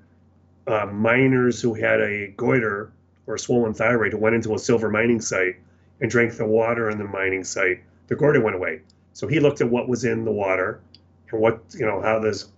[0.67, 2.93] uh, miners who had a goiter
[3.27, 5.57] or swollen thyroid who went into a silver mining site
[6.01, 8.81] and drank the water in the mining site, the goiter went away.
[9.13, 10.81] So he looked at what was in the water
[11.31, 12.49] and what, you know, how this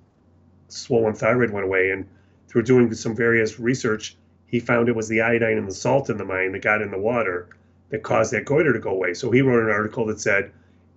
[0.69, 1.91] swollen thyroid went away.
[1.91, 2.07] And
[2.49, 6.19] through doing some various research, he found it was the iodine and the salt in
[6.19, 7.49] the mine that got in the water
[7.89, 9.15] that caused that goiter to go away.
[9.15, 10.53] So he wrote an article that said,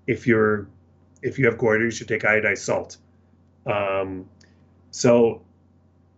[0.08, 0.68] if you're
[1.22, 2.98] if you have goiter, you should take iodized salt.
[3.66, 4.30] Um,
[4.92, 5.42] so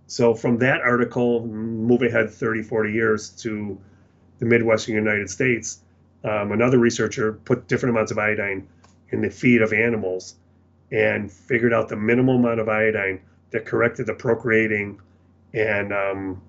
[0.07, 3.77] so from that article, move ahead 30, 40 years to
[4.39, 5.81] the Midwestern United States,
[6.23, 8.67] um, another researcher put different amounts of iodine
[9.09, 10.35] in the feed of animals
[10.91, 14.99] and figured out the minimal amount of iodine that corrected the procreating
[15.53, 16.41] and um,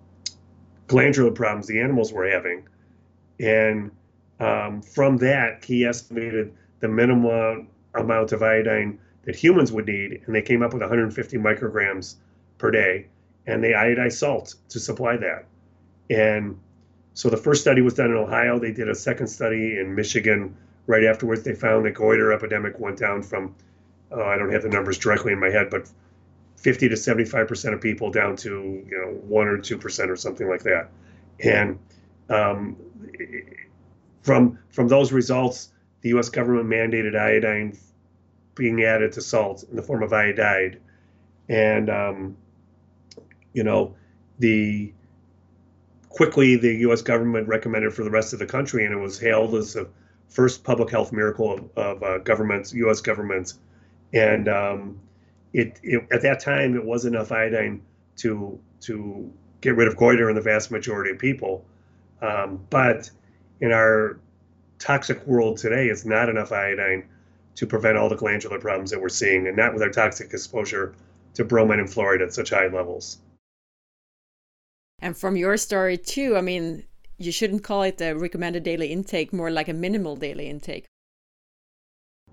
[0.86, 2.66] glandular problems the animals were having.
[3.40, 3.90] And
[4.38, 10.34] um, from that, he estimated the minimum amount of iodine that humans would need, and
[10.34, 12.14] they came up with 150 micrograms
[12.58, 13.06] per day
[13.48, 15.46] and they iodized salt to supply that.
[16.10, 16.60] And
[17.14, 18.58] so the first study was done in Ohio.
[18.58, 20.54] They did a second study in Michigan
[20.86, 21.42] right afterwards.
[21.42, 23.54] They found the goiter epidemic went down from,
[24.12, 25.90] uh, I don't have the numbers directly in my head, but
[26.58, 30.62] 50 to 75% of people down to, you know, one or 2% or something like
[30.64, 30.90] that.
[31.42, 31.78] And
[32.28, 32.76] um,
[34.22, 35.70] from, from those results,
[36.02, 37.78] the US government mandated iodine
[38.54, 40.80] being added to salt in the form of iodide.
[41.48, 42.36] And um,
[43.52, 43.94] you know,
[44.38, 44.92] the
[46.08, 47.02] quickly the U.S.
[47.02, 49.88] government recommended for the rest of the country, and it was hailed as the
[50.28, 53.00] first public health miracle of, of uh, governments, U.S.
[53.00, 53.58] governments.
[54.12, 55.00] And um,
[55.52, 57.82] it, it, at that time it was enough iodine
[58.16, 61.64] to to get rid of goiter in the vast majority of people.
[62.22, 63.10] Um, but
[63.60, 64.18] in our
[64.78, 67.08] toxic world today, it's not enough iodine
[67.56, 70.94] to prevent all the glandular problems that we're seeing, and not with our toxic exposure
[71.34, 73.18] to bromine and fluoride at such high levels.
[75.00, 76.84] And from your story too, I mean,
[77.18, 80.86] you shouldn't call it a recommended daily intake, more like a minimal daily intake.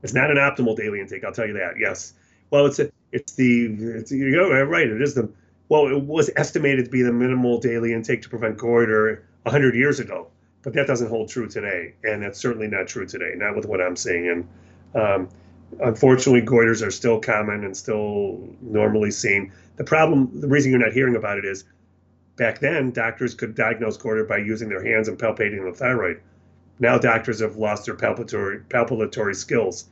[0.04, 1.74] It's not an optimal daily intake, I'll tell you that.
[1.80, 2.14] Yes.
[2.52, 4.88] Well, it's a, it's the it's you go right.
[4.88, 5.30] It is the
[5.70, 10.00] well, it was estimated to be the minimal daily intake to prevent goiter 100 years
[10.00, 10.28] ago,
[10.62, 13.34] but that doesn't hold true today, and that's certainly not true today.
[13.36, 14.30] Not with what I'm seeing.
[14.30, 14.48] And
[14.94, 15.30] um,
[15.82, 19.52] unfortunately, goiters are still common and still normally seen.
[19.78, 21.64] The problem, the reason you're not hearing about it is
[22.36, 26.22] back then, doctors could diagnose goiter by using their hands and palpating the thyroid.
[26.80, 29.86] Now doctors have lost their palpatory palpatory skills.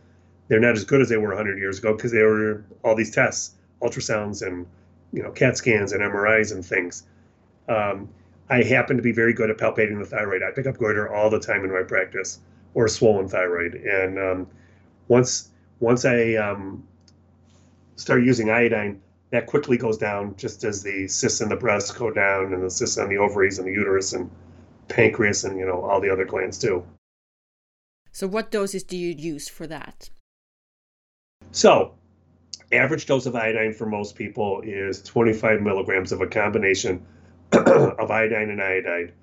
[0.47, 3.11] They're not as good as they were 100 years ago because they were all these
[3.11, 4.65] tests, ultrasounds and
[5.11, 7.03] you know CAT scans and MRIs and things.
[7.69, 8.09] Um,
[8.49, 10.43] I happen to be very good at palpating the thyroid.
[10.43, 12.39] I pick up goiter all the time in my practice,
[12.73, 13.75] or swollen thyroid.
[13.75, 14.47] And um,
[15.07, 16.85] once once I um,
[17.95, 19.01] start using iodine,
[19.33, 22.69] that quickly goes down, just as the cysts in the breast go down, and the
[22.69, 24.29] cysts on the ovaries and the uterus and
[24.87, 26.85] pancreas and you know all the other glands too.
[28.11, 30.11] So, what doses do you use for that?
[31.51, 31.95] So,
[32.71, 37.03] average dose of iodine for most people is 25 milligrams of a combination
[37.51, 39.13] of iodine and iodide.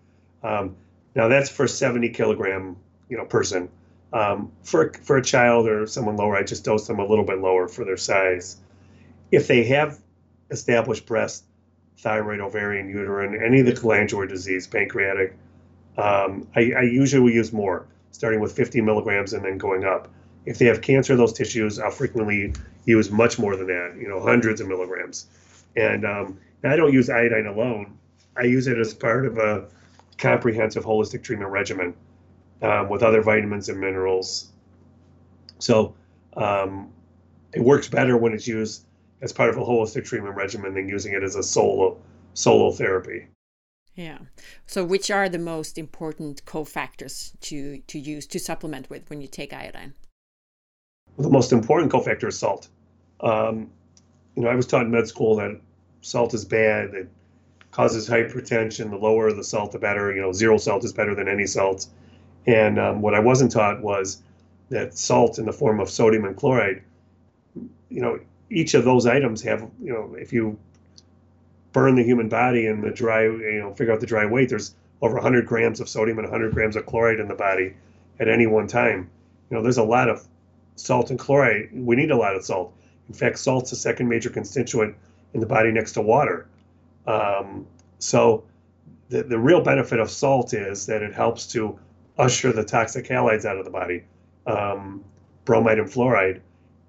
[0.43, 0.75] Um,
[1.15, 2.77] now, that's for 70 kilogram
[3.09, 3.69] you know person.
[4.13, 7.39] Um, for for a child or someone lower, I just dose them a little bit
[7.39, 8.57] lower for their size.
[9.31, 9.99] If they have
[10.51, 11.45] established breast,
[11.99, 15.37] thyroid, ovarian, uterine, any of the glandular disease, pancreatic,
[15.97, 20.09] um, I, I, usually use more, starting with 50 milligrams and then going up.
[20.47, 22.55] If they have cancer those tissues, I'll frequently
[22.87, 25.27] use much more than that, you know, hundreds of milligrams.
[25.77, 27.99] And um, I don't use iodine alone.
[28.37, 29.67] I use it as part of a
[30.17, 31.95] comprehensive holistic treatment regimen
[32.63, 34.51] um, with other vitamins and minerals.
[35.59, 35.95] So
[36.37, 36.91] um,
[37.53, 38.85] it works better when it's used
[39.23, 41.99] as part of a holistic treatment regimen than using it as a solo
[42.35, 43.27] solo therapy.
[43.95, 44.19] Yeah.
[44.67, 49.29] So, which are the most important cofactors to to use to supplement with when you
[49.29, 49.95] take iodine?
[51.17, 52.69] Well, the most important cofactor is salt.
[53.21, 53.71] Um,
[54.37, 55.61] you know, I was taught in med school that
[56.01, 56.95] salt is bad.
[56.95, 57.09] It
[57.73, 58.91] causes hypertension.
[58.91, 60.15] The lower the salt, the better.
[60.15, 61.87] You know, zero salt is better than any salt.
[62.47, 64.23] And um, what I wasn't taught was
[64.71, 66.83] that salt in the form of sodium and chloride.
[67.91, 69.63] You know, each of those items have.
[69.83, 70.59] You know, if you
[71.73, 74.75] burn the human body and the dry, you know, figure out the dry weight, there's
[75.03, 77.75] over 100 grams of sodium and 100 grams of chloride in the body
[78.19, 79.09] at any one time.
[79.49, 80.27] You know, there's a lot of
[80.77, 81.71] salt and chloride.
[81.73, 82.75] We need a lot of salt.
[83.09, 84.95] In fact, salt's the second major constituent
[85.33, 86.47] in the body next to water.
[87.07, 87.67] Um,
[87.99, 88.45] so,
[89.09, 91.79] the, the real benefit of salt is that it helps to
[92.19, 94.05] usher the toxic halides out of the body,
[94.47, 95.03] um,
[95.45, 96.41] bromide and fluoride,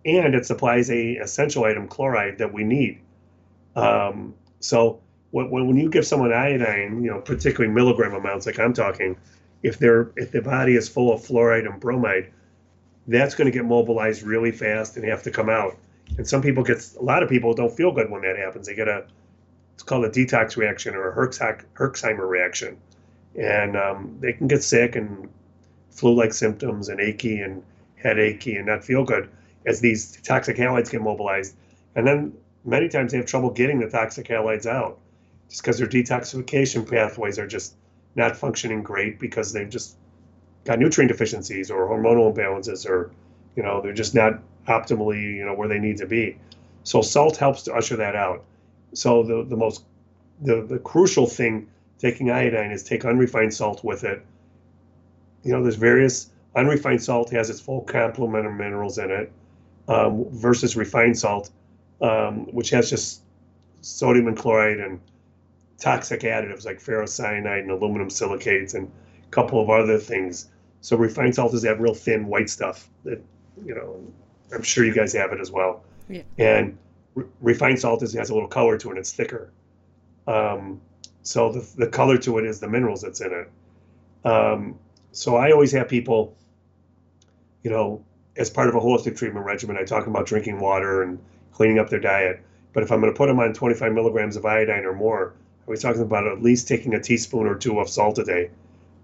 [0.06, 3.00] and it supplies a essential item chloride that we need.
[3.76, 5.00] Um, so
[5.32, 9.18] when, when you give someone iodine, you know, particularly milligram amounts like I'm talking,
[9.64, 12.32] if they're if their body is full of fluoride and bromide,
[13.08, 15.78] that's going to get mobilized really fast and have to come out.
[16.18, 18.68] And some people get a lot of people don't feel good when that happens.
[18.68, 19.06] They get a
[19.76, 22.78] it's called a detox reaction or a Herxheimer reaction,
[23.36, 25.30] and um, they can get sick and
[25.92, 27.64] flu-like symptoms and achy and
[28.04, 29.30] headachy and not feel good
[29.66, 31.56] as these toxic halides get mobilized.
[31.96, 32.34] And then
[32.66, 35.00] many times they have trouble getting the toxic halides out
[35.50, 37.76] just because their detoxification pathways are just
[38.16, 39.98] not functioning great because they've just
[40.64, 43.12] got nutrient deficiencies or hormonal imbalances or
[43.56, 46.38] you know they're just not optimally you know where they need to be.
[46.84, 48.44] So salt helps to usher that out.
[48.94, 49.84] So the, the most
[50.42, 51.68] the, the crucial thing
[52.00, 54.26] taking iodine is take unrefined salt with it.
[55.44, 59.32] You know there's various unrefined salt has its full complement of minerals in it
[59.88, 61.52] um, versus refined salt
[62.02, 63.22] um, which has just
[63.82, 65.00] sodium and chloride and
[65.80, 68.92] toxic additives like ferrocyanide and aluminum silicates and
[69.24, 70.50] a couple of other things.
[70.82, 73.22] So refined salt is that real thin white stuff that,
[73.66, 74.02] you know,
[74.54, 75.84] I'm sure you guys have it as well.
[76.10, 76.24] Yeah.
[76.38, 76.78] And
[77.16, 78.92] re- refined salt is, has a little color to it.
[78.92, 79.52] And it's thicker.
[80.28, 80.82] Um,
[81.24, 84.28] so the, the color to it is the minerals that's in it.
[84.28, 84.78] Um,
[85.12, 86.36] so I always have people,
[87.64, 88.04] you know,
[88.38, 91.20] as part of a holistic treatment regimen, I talk about drinking water and
[91.52, 92.42] cleaning up their diet.
[92.74, 95.34] But if I'm going to put them on 25 milligrams of iodine or more, are
[95.68, 98.50] we talking about at least taking a teaspoon or two of salt a day?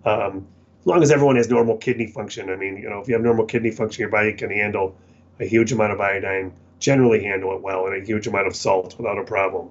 [0.06, 0.48] Um,
[0.80, 2.50] as long as everyone has normal kidney function.
[2.50, 4.96] I mean, you know, if you have normal kidney function, your body can handle
[5.40, 8.98] a huge amount of iodine, generally handle it well, and a huge amount of salt
[8.98, 9.70] without a problem.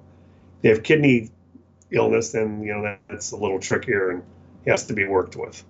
[0.59, 1.31] If you have kidney
[1.91, 4.23] illness, then you know that's a little trickier and
[4.67, 5.63] has to be worked with.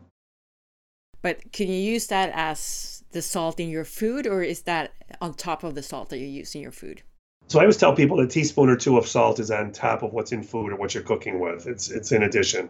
[1.21, 5.33] But can you use that as the salt in your food, or is that on
[5.33, 7.01] top of the salt that you use in your food?
[7.47, 10.11] So I always tell people a teaspoon or two of salt is on top of
[10.11, 11.65] what's in food or what you're cooking with.
[11.65, 12.67] It's it's in addition,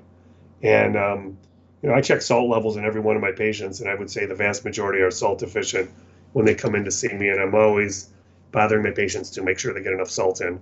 [0.62, 1.38] and um,
[1.82, 4.12] you know I check salt levels in every one of my patients, and I would
[4.12, 5.90] say the vast majority are salt deficient
[6.34, 8.10] when they come in to see me, and I'm always
[8.52, 10.60] bothering my patients to make sure they get enough salt in,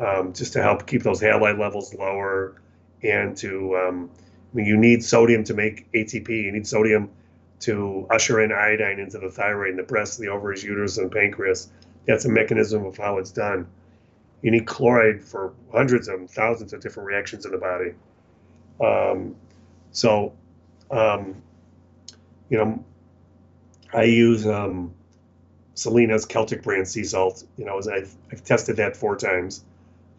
[0.00, 2.54] um, just to help keep those halide levels lower,
[3.02, 4.10] and to um,
[4.52, 6.28] I mean you need sodium to make ATP.
[6.30, 7.10] You need sodium
[7.60, 11.70] to usher in iodine into the thyroid and the breast, the ovaries, uterus, and pancreas.
[12.06, 13.66] That's a mechanism of how it's done.
[14.42, 17.94] You need chloride for hundreds and thousands of different reactions in the body.
[18.80, 19.34] Um,
[19.90, 20.32] so,
[20.90, 21.42] um,
[22.48, 22.84] you know,
[23.92, 24.94] I use um,
[25.74, 27.44] Selina's Celtic brand sea salt.
[27.56, 29.64] You know, I've, I've tested that four times.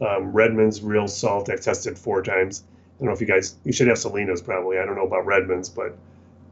[0.02, 2.64] Um, Redmond's real salt I've tested four times.
[2.68, 4.78] I don't know if you guys you should have Selina's probably.
[4.78, 5.98] I don't know about Redmond's, but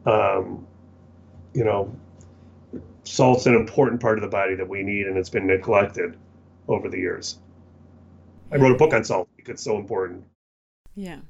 [0.06, 0.66] um,
[1.58, 1.92] you know,
[3.04, 6.16] salt's an important part of the body that we need, and it's been neglected
[6.68, 7.40] over the years.
[8.52, 10.24] I wrote a book on salt because it's so important.
[10.94, 11.22] Yeah.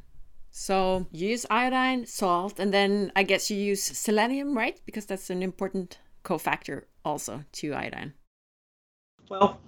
[0.52, 4.78] So you use iodine, salt, and then I guess you use selenium, right?
[4.86, 8.14] Because that's an important cofactor also to iodine.
[9.30, 9.62] Well,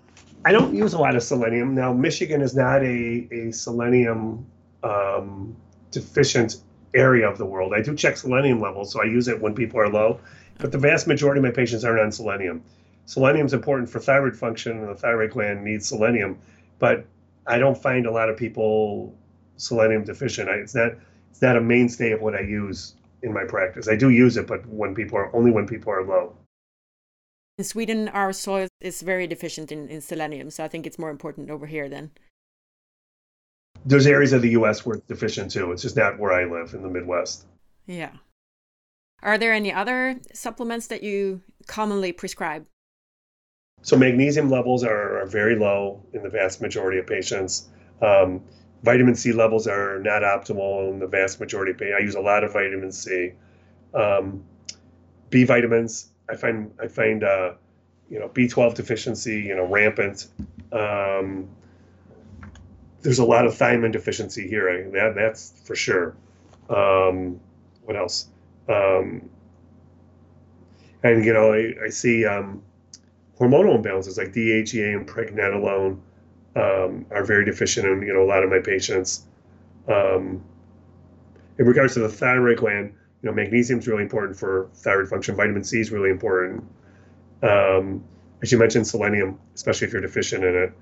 [0.44, 1.74] I don't use a lot of selenium.
[1.74, 4.46] Now, Michigan is not a, a selenium
[4.84, 5.56] um,
[5.92, 6.58] deficient
[6.94, 7.74] area of the world.
[7.74, 10.20] I do check selenium levels, so I use it when people are low,
[10.60, 12.64] but the vast majority of my patients aren't on selenium.
[13.06, 16.38] Selenium is important for thyroid function, and the thyroid gland needs selenium,
[16.78, 17.06] but
[17.48, 19.16] I don't find a lot of people
[19.58, 20.50] selenium deficient.
[20.50, 20.92] I, it's not
[21.32, 23.88] it's not a mainstay of what I use in my practice.
[23.88, 26.36] I do use it, but when people are only when people are low.
[27.58, 31.10] In Sweden, our soil is very deficient in, in selenium, so I think it's more
[31.10, 32.12] important over here then.
[33.86, 34.86] There's areas of the U.S.
[34.86, 35.72] where it's deficient too.
[35.72, 37.46] It's just not where I live in the Midwest.
[37.86, 38.12] Yeah.
[39.22, 42.66] Are there any other supplements that you commonly prescribe?
[43.82, 47.70] So magnesium levels are, are very low in the vast majority of patients.
[48.02, 48.42] Um,
[48.84, 51.98] vitamin C levels are not optimal in the vast majority of patients.
[52.00, 53.34] I use a lot of vitamin C.
[53.94, 54.44] Um,
[55.30, 57.54] B vitamins, I find I find uh,
[58.10, 60.28] you know B12 deficiency, you know, rampant.
[60.72, 61.50] Um,
[63.02, 64.70] there's a lot of thiamine deficiency here.
[64.70, 66.16] I, that that's for sure.
[66.70, 67.40] Um,
[67.84, 68.28] what else?
[68.70, 69.30] Um,
[71.04, 72.62] and you know, I, I see um,
[73.40, 76.00] hormonal imbalances like DHEA and pregnenolone
[76.56, 79.26] um, are very deficient in you know a lot of my patients.
[79.88, 80.44] Um,
[81.58, 85.36] in regards to the thyroid gland, you know magnesium is really important for thyroid function.
[85.36, 86.64] Vitamin C is really important.
[87.42, 88.04] Um,
[88.42, 90.74] as you mentioned, selenium, especially if you're deficient in it.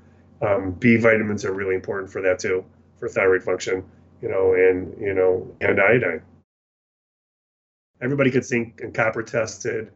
[0.41, 2.63] Um, B vitamins are really important for that too,
[2.99, 3.83] for thyroid function.
[4.21, 6.21] You know, and you know, and iodine.
[8.02, 9.91] Everybody gets zinc and copper tested.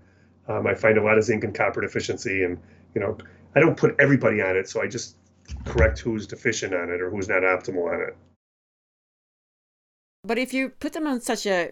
[0.47, 2.57] Um, I find a lot of zinc and copper deficiency, and
[2.95, 3.17] you know,
[3.55, 5.17] I don't put everybody on it, so I just
[5.65, 8.17] correct who's deficient on it or who's not optimal on it.
[10.23, 11.71] But if you put them on such a,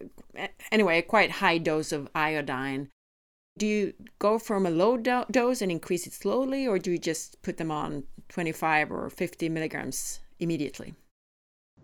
[0.72, 2.90] anyway, a quite high dose of iodine,
[3.58, 6.98] do you go from a low do- dose and increase it slowly, or do you
[6.98, 10.96] just put them on 25 or 50 milligrams immediately?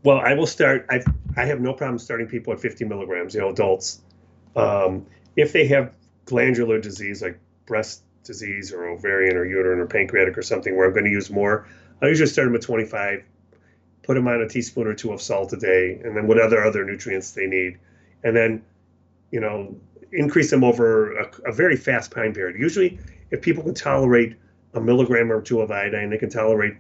[0.04, 0.86] Well, I will start.
[0.90, 1.02] I
[1.36, 3.34] I have no problem starting people at 50 milligrams.
[3.34, 4.02] You know, adults,
[4.56, 5.94] um, if they have
[6.26, 10.94] glandular disease like breast disease or ovarian or uterine or pancreatic or something where I'm
[10.94, 11.68] going to use more,
[12.02, 13.24] I usually start them at 25,
[14.04, 16.64] put them on a teaspoon or two of salt a day, and then what other
[16.64, 17.78] other nutrients they need,
[18.24, 18.64] and then,
[19.32, 19.76] you know,
[20.12, 22.60] increase them over a, a very fast time period.
[22.60, 23.00] Usually,
[23.32, 24.36] if people can tolerate
[24.74, 26.76] a milligram or two of iodine, they can tolerate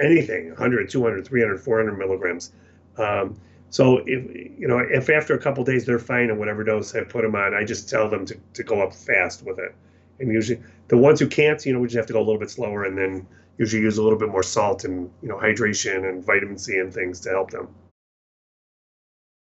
[0.00, 2.52] anything 100 200 300 400 milligrams
[2.96, 3.38] um,
[3.70, 7.02] so if you know if after a couple days they're fine on whatever dose i
[7.02, 9.74] put them on i just tell them to, to go up fast with it
[10.20, 12.38] and usually the ones who can't, you know, we just have to go a little
[12.38, 13.26] bit slower and then
[13.58, 16.92] usually use a little bit more salt and, you know, hydration and vitamin C and
[16.92, 17.68] things to help them.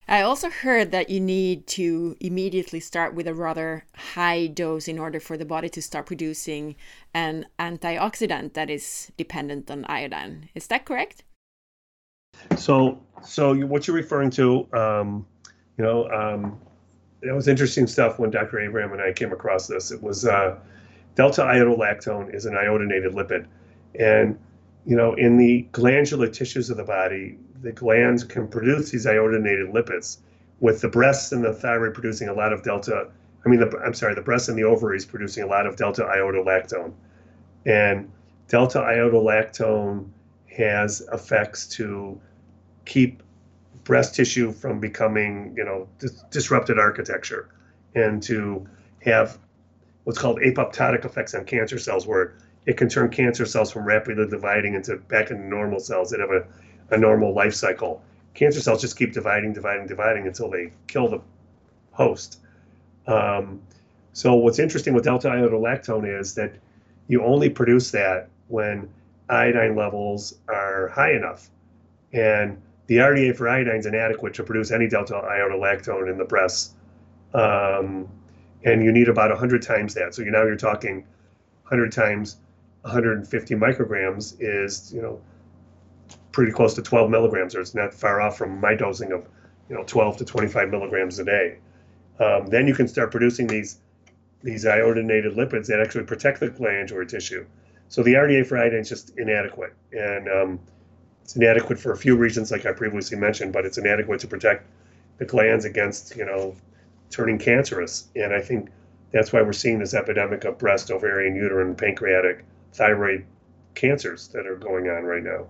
[0.07, 4.99] I also heard that you need to immediately start with a rather high dose in
[4.99, 6.75] order for the body to start producing
[7.13, 10.49] an antioxidant that is dependent on iodine.
[10.53, 11.23] Is that correct?
[12.57, 15.25] So, so what you're referring to, um,
[15.77, 16.59] you know, um,
[17.21, 18.59] it was interesting stuff when Dr.
[18.59, 19.91] Abraham and I came across this.
[19.91, 20.57] It was uh,
[21.15, 23.45] delta iodolactone is an iodinated lipid,
[23.99, 24.39] and
[24.85, 29.71] you know in the glandular tissues of the body, the glands can produce these iodinated
[29.71, 30.17] lipids,
[30.59, 33.07] with the breasts and the thyroid producing a lot of delta.
[33.45, 36.03] I mean, the, I'm sorry, the breasts and the ovaries producing a lot of delta
[36.03, 36.93] iodolactone,
[37.65, 38.11] and
[38.47, 40.09] delta iodolactone
[40.47, 42.19] has effects to
[42.85, 43.23] keep
[43.83, 47.49] breast tissue from becoming, you know, dis- disrupted architecture
[47.95, 48.67] and to
[49.03, 49.37] have
[50.03, 54.27] what's called apoptotic effects on cancer cells, where it can turn cancer cells from rapidly
[54.27, 56.45] dividing into back into normal cells that have a,
[56.93, 58.01] a normal life cycle.
[58.33, 61.21] Cancer cells just keep dividing, dividing, dividing until they kill the
[61.91, 62.39] host.
[63.07, 63.61] Um,
[64.13, 66.53] so what's interesting with delta iodolactone is that
[67.07, 68.89] you only produce that when
[69.29, 71.49] iodine levels are high enough.
[72.13, 72.61] And
[72.91, 76.73] the RDA for iodine is inadequate to produce any delta iodolactone in the breast.
[77.33, 78.09] Um,
[78.65, 80.13] and you need about 100 times that.
[80.13, 80.95] So you, now you're talking
[81.69, 82.35] 100 times
[82.81, 85.21] 150 micrograms is, you know,
[86.33, 89.25] pretty close to 12 milligrams, or it's not far off from my dosing of,
[89.69, 91.59] you know, 12 to 25 milligrams a day.
[92.19, 93.77] Um, then you can start producing these
[94.43, 97.45] these iodinated lipids that actually protect the glandular tissue.
[97.87, 100.59] So the RDA for iodine is just inadequate, and um,
[101.23, 104.67] it's inadequate for a few reasons, like I previously mentioned, but it's inadequate to protect
[105.17, 106.55] the glands against, you know,
[107.09, 108.07] turning cancerous.
[108.15, 108.69] And I think
[109.11, 112.43] that's why we're seeing this epidemic of breast, ovarian, uterine, pancreatic,
[112.73, 113.25] thyroid
[113.75, 115.47] cancers that are going on right now.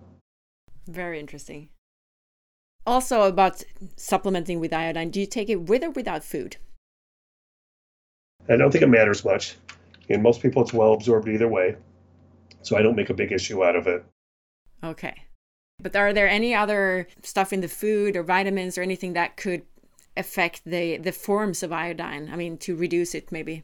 [0.88, 1.70] Very interesting.
[2.86, 3.64] Also, about
[3.96, 6.58] supplementing with iodine, do you take it with or without food?
[8.50, 9.56] I don't think it matters much.
[10.10, 11.76] In most people, it's well absorbed either way.
[12.64, 14.04] So I don't make a big issue out of it.
[14.84, 15.14] Okay.
[15.82, 19.64] But are there any other stuff in the food or vitamins or anything that could
[20.16, 22.30] affect the the forms of iodine?
[22.32, 23.64] I mean, to reduce it maybe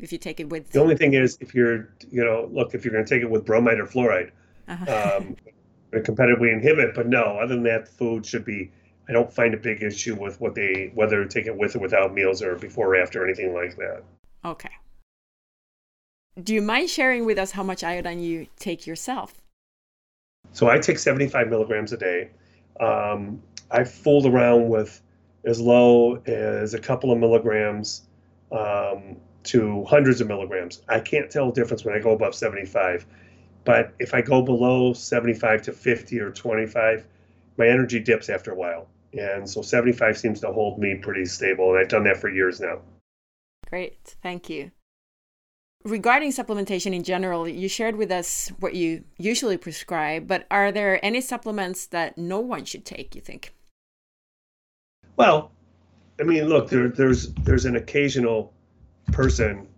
[0.00, 0.70] if you take it with.
[0.72, 3.30] The only thing is, if you're, you know, look, if you're going to take it
[3.30, 4.30] with bromide or fluoride,
[4.68, 5.18] uh-huh.
[5.18, 5.36] um,
[5.92, 6.94] competitively inhibit.
[6.94, 8.70] But no, other than that, food should be.
[9.08, 11.78] I don't find a big issue with what they whether to take it with or
[11.78, 14.02] without meals or before or after anything like that.
[14.44, 14.70] Okay.
[16.42, 19.45] Do you mind sharing with us how much iodine you take yourself?
[20.56, 22.30] So I take 75 milligrams a day.
[22.80, 25.02] Um, I fooled around with
[25.44, 28.08] as low as a couple of milligrams
[28.50, 30.80] um, to hundreds of milligrams.
[30.88, 33.04] I can't tell the difference when I go above 75.
[33.66, 37.06] But if I go below 75 to 50 or 25,
[37.58, 38.88] my energy dips after a while.
[39.12, 41.72] And so 75 seems to hold me pretty stable.
[41.72, 42.80] And I've done that for years now.
[43.68, 44.16] Great.
[44.22, 44.70] Thank you.
[45.86, 50.98] Regarding supplementation in general, you shared with us what you usually prescribe, but are there
[51.00, 53.54] any supplements that no one should take, you think?
[55.16, 55.52] Well,
[56.18, 58.52] I mean, look, there, there's there's an occasional
[59.12, 59.68] person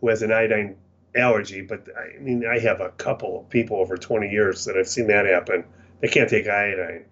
[0.00, 0.74] who has an iodine
[1.14, 4.88] allergy, but I mean, I have a couple of people over 20 years that I've
[4.88, 5.64] seen that happen.
[6.00, 7.04] They can't take iodine.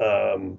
[0.00, 0.58] Um,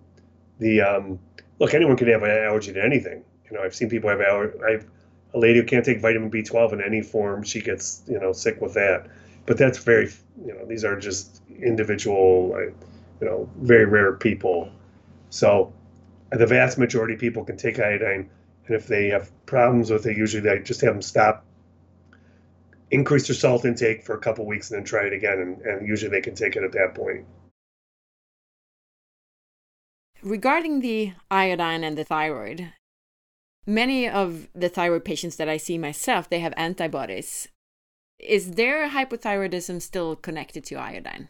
[0.59, 1.19] the um,
[1.57, 3.23] look, anyone can have an allergy to anything.
[3.49, 4.59] You know, I've seen people have allergy.
[4.63, 4.85] I've
[5.33, 8.61] a lady who can't take vitamin B12 in any form, she gets you know sick
[8.61, 9.07] with that.
[9.45, 10.11] But that's very
[10.45, 12.55] you know these are just individual
[13.21, 14.71] you know very rare people.
[15.29, 15.73] So
[16.31, 18.29] uh, the vast majority of people can take iodine,
[18.67, 21.45] and if they have problems with it, usually they just have them stop,
[22.91, 25.87] increase their salt intake for a couple weeks, and then try it again, and, and
[25.87, 27.25] usually they can take it at that point.
[30.21, 32.71] Regarding the iodine and the thyroid,
[33.65, 37.47] Many of the thyroid patients that I see myself, they have antibodies.
[38.19, 41.29] Is their hypothyroidism still connected to iodine?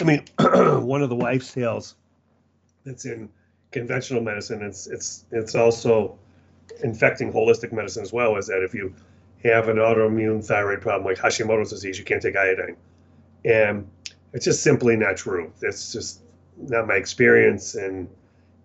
[0.00, 1.94] I mean, one of the life tales
[2.84, 3.28] that's in
[3.70, 6.18] conventional medicine, it's it's it's also
[6.82, 8.94] infecting holistic medicine as well, is that if you
[9.44, 12.76] have an autoimmune thyroid problem like Hashimoto's disease, you can't take iodine.
[13.44, 13.88] And
[14.32, 15.52] it's just simply not true.
[15.60, 16.20] That's just
[16.56, 18.08] not my experience and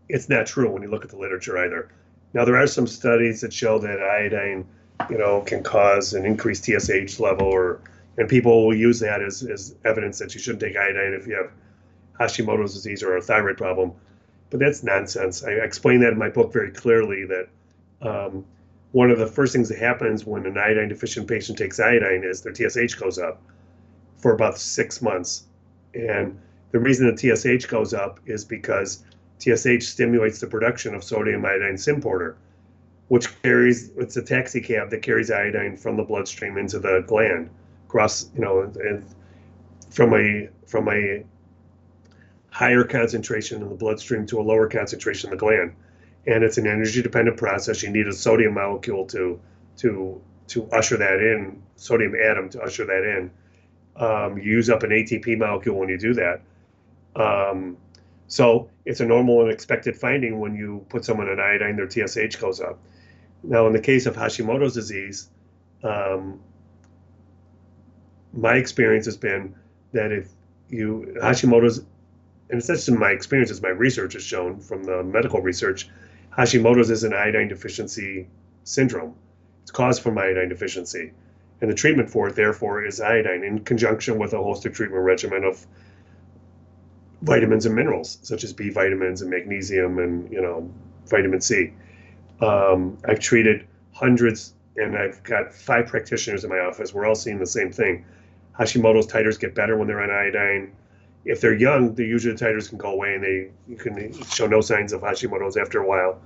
[0.09, 1.89] it's not true when you look at the literature either.
[2.33, 4.67] Now there are some studies that show that iodine,
[5.09, 7.79] you know, can cause an increased TSH level, or
[8.17, 11.35] and people will use that as, as evidence that you shouldn't take iodine if you
[11.35, 11.51] have
[12.19, 13.93] Hashimoto's disease or a thyroid problem.
[14.49, 15.43] But that's nonsense.
[15.43, 17.47] I explain that in my book very clearly that
[18.01, 18.45] um,
[18.91, 22.41] one of the first things that happens when an iodine deficient patient takes iodine is
[22.41, 23.41] their TSH goes up
[24.17, 25.43] for about six months.
[25.93, 26.39] And
[26.71, 29.03] the reason the TSH goes up is because
[29.39, 32.35] TSH stimulates the production of sodium iodide symporter,
[33.07, 37.49] which carries it's a taxi cab that carries iodine from the bloodstream into the gland,
[37.87, 39.05] across you know, and
[39.89, 41.23] from a from a
[42.51, 45.73] higher concentration in the bloodstream to a lower concentration in the gland.
[46.27, 47.81] And it's an energy dependent process.
[47.81, 49.39] You need a sodium molecule to
[49.77, 53.31] to to usher that in, sodium atom to usher that in.
[53.95, 56.41] Um, you use up an ATP molecule when you do that.
[57.15, 57.77] Um,
[58.29, 62.35] so it's a normal and expected finding when you put someone on iodine, their TSH
[62.35, 62.79] goes up.
[63.43, 65.29] Now, in the case of Hashimoto's disease,
[65.83, 66.39] um,
[68.31, 69.55] my experience has been
[69.93, 70.29] that if
[70.69, 75.03] you Hashimoto's, and it's not just my experience, as my research has shown from the
[75.03, 75.89] medical research,
[76.37, 78.27] Hashimoto's is an iodine deficiency
[78.63, 79.15] syndrome.
[79.63, 81.13] It's caused from iodine deficiency,
[81.61, 85.43] and the treatment for it, therefore, is iodine in conjunction with a holistic treatment regimen
[85.43, 85.65] of
[87.21, 90.69] vitamins and minerals such as B vitamins and magnesium and you know
[91.07, 91.73] vitamin C.
[92.41, 96.93] Um, I've treated hundreds and I've got five practitioners in my office.
[96.93, 98.05] We're all seeing the same thing.
[98.57, 100.73] Hashimoto's titers get better when they're on iodine.
[101.25, 104.47] If they're young, the usually the titers can go away and they you can show
[104.47, 106.21] no signs of Hashimoto's after a while.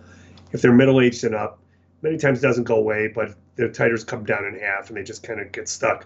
[0.51, 1.59] If they're middle aged and up,
[2.03, 5.03] many times it doesn't go away, but their titers come down in half and they
[5.03, 6.05] just kind of get stuck.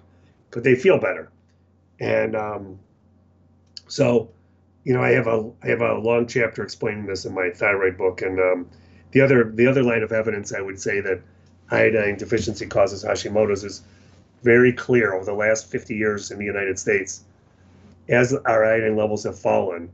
[0.52, 1.30] but they feel better.
[2.00, 2.80] And um,
[3.88, 4.30] so,
[4.88, 7.98] you know, I have a I have a long chapter explaining this in my thyroid
[7.98, 8.22] book.
[8.22, 8.70] And um,
[9.12, 11.20] the other the other line of evidence I would say that
[11.70, 13.82] iodine deficiency causes Hashimoto's is
[14.44, 17.26] very clear over the last 50 years in the United States.
[18.08, 19.90] As our iodine levels have fallen,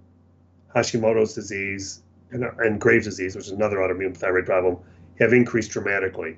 [0.75, 4.77] Hashimoto's disease and, and Graves' disease, which is another autoimmune thyroid problem,
[5.17, 6.37] have increased dramatically.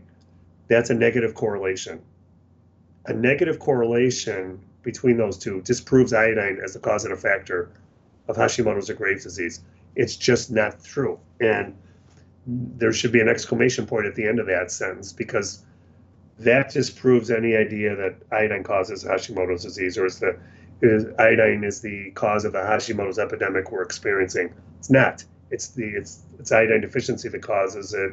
[0.70, 2.00] That's a negative correlation.
[3.08, 7.70] A negative correlation between those two disproves iodine as the causative factor
[8.28, 9.62] of Hashimoto's or Graves' disease.
[9.96, 11.20] It's just not true.
[11.40, 11.78] And
[12.48, 15.64] there should be an exclamation point at the end of that sentence because
[16.40, 20.38] that just proves any idea that iodine causes Hashimoto's disease or is the
[20.82, 24.54] is iodine is the cause of the Hashimoto's epidemic we're experiencing.
[24.80, 25.24] It's not.
[25.50, 28.12] It's the it's it's iodine deficiency that causes it.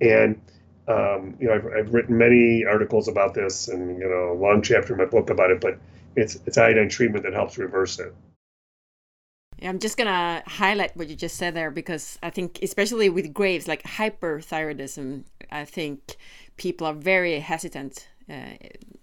[0.00, 0.40] And
[0.88, 4.62] um, you know, I've, I've written many articles about this and you know, a long
[4.62, 5.78] chapter in my book about it, but
[6.14, 8.14] it's it's iodine treatment that helps reverse it.
[9.62, 13.66] I'm just gonna highlight what you just said there because I think, especially with Graves,
[13.66, 16.16] like hyperthyroidism, I think
[16.56, 18.34] people are very hesitant uh,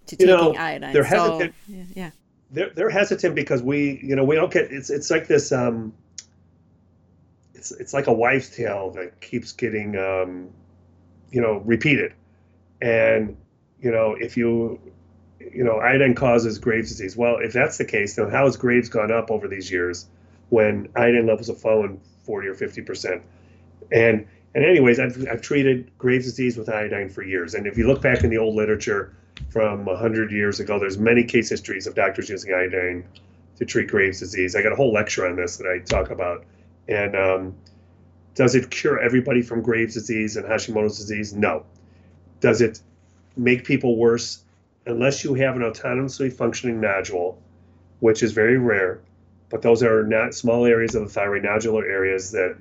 [0.07, 0.93] to taking know, iodine.
[0.93, 1.55] They're so, hesitant.
[1.95, 2.11] Yeah,
[2.51, 4.71] They're they're hesitant because we, you know, we don't get.
[4.71, 5.51] It's it's like this.
[5.51, 5.93] Um,
[7.55, 10.49] it's it's like a wives' tale that keeps getting, um,
[11.31, 12.13] you know, repeated,
[12.81, 13.37] and
[13.81, 14.79] you know, if you
[15.51, 17.17] you know, iodine causes Graves' disease.
[17.17, 20.07] Well, if that's the case, then how has Graves gone up over these years?
[20.53, 23.23] When iodine levels have fallen 40 or 50 percent.
[23.91, 27.55] And and anyways, I've, I've treated Graves' disease with iodine for years.
[27.55, 29.15] And if you look back in the old literature
[29.49, 33.03] from 100 years ago, there's many case histories of doctors using iodine
[33.57, 34.55] to treat Graves' disease.
[34.55, 36.45] I got a whole lecture on this that I talk about.
[36.87, 37.55] And um,
[38.35, 41.33] does it cure everybody from Graves' disease and Hashimoto's disease?
[41.33, 41.65] No.
[42.41, 42.79] Does it
[43.35, 44.43] make people worse?
[44.85, 47.41] Unless you have an autonomously functioning nodule,
[48.01, 49.01] which is very rare,
[49.53, 52.57] but those are not small areas of the thyroid nodular areas that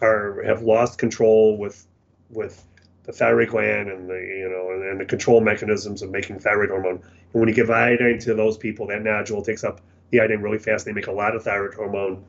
[0.00, 1.84] are have lost control with
[2.30, 2.64] with
[3.02, 6.70] the thyroid gland and the you know and, and the control mechanisms of making thyroid
[6.70, 7.02] hormone.
[7.02, 9.80] And when you give iodine to those people, that nodule takes up
[10.10, 10.84] the iodine really fast.
[10.84, 12.24] They make a lot of thyroid hormone,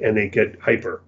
[0.00, 1.02] and they get hyper.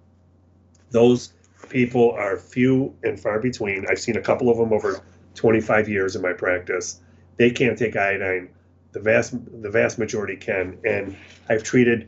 [0.91, 1.33] Those
[1.69, 3.87] people are few and far between.
[3.89, 5.01] I've seen a couple of them over
[5.33, 6.99] 25 years in my practice.
[7.37, 8.49] They can't take iodine.
[8.91, 9.33] The vast
[9.63, 11.17] the vast majority can, and
[11.49, 12.07] I've treated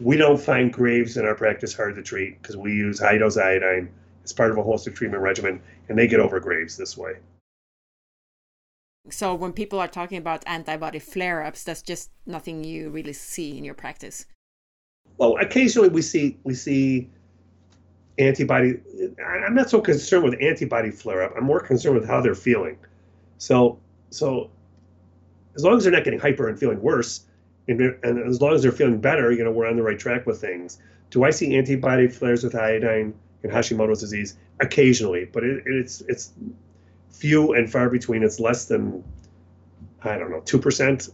[0.00, 3.36] we don't find Graves in our practice hard to treat because we use high dose
[3.36, 3.90] iodine
[4.24, 7.16] as part of a holistic treatment regimen, and they get over Graves this way.
[9.10, 13.64] So when people are talking about antibody flare-ups, that's just nothing you really see in
[13.64, 14.26] your practice.
[15.16, 17.10] Well, occasionally we see we see
[18.18, 18.80] antibody.
[19.26, 21.32] I'm not so concerned with antibody flare-up.
[21.36, 22.78] I'm more concerned with how they're feeling.
[23.38, 23.78] So
[24.10, 24.50] so
[25.54, 27.26] as long as they're not getting hyper and feeling worse,
[27.68, 30.26] and, and as long as they're feeling better, you know, we're on the right track
[30.26, 30.78] with things.
[31.10, 34.36] Do I see antibody flares with iodine in Hashimoto's disease?
[34.60, 36.32] Occasionally, but it, it's it's
[37.10, 38.22] few and far between.
[38.22, 39.02] It's less than
[40.02, 41.08] I don't know two percent.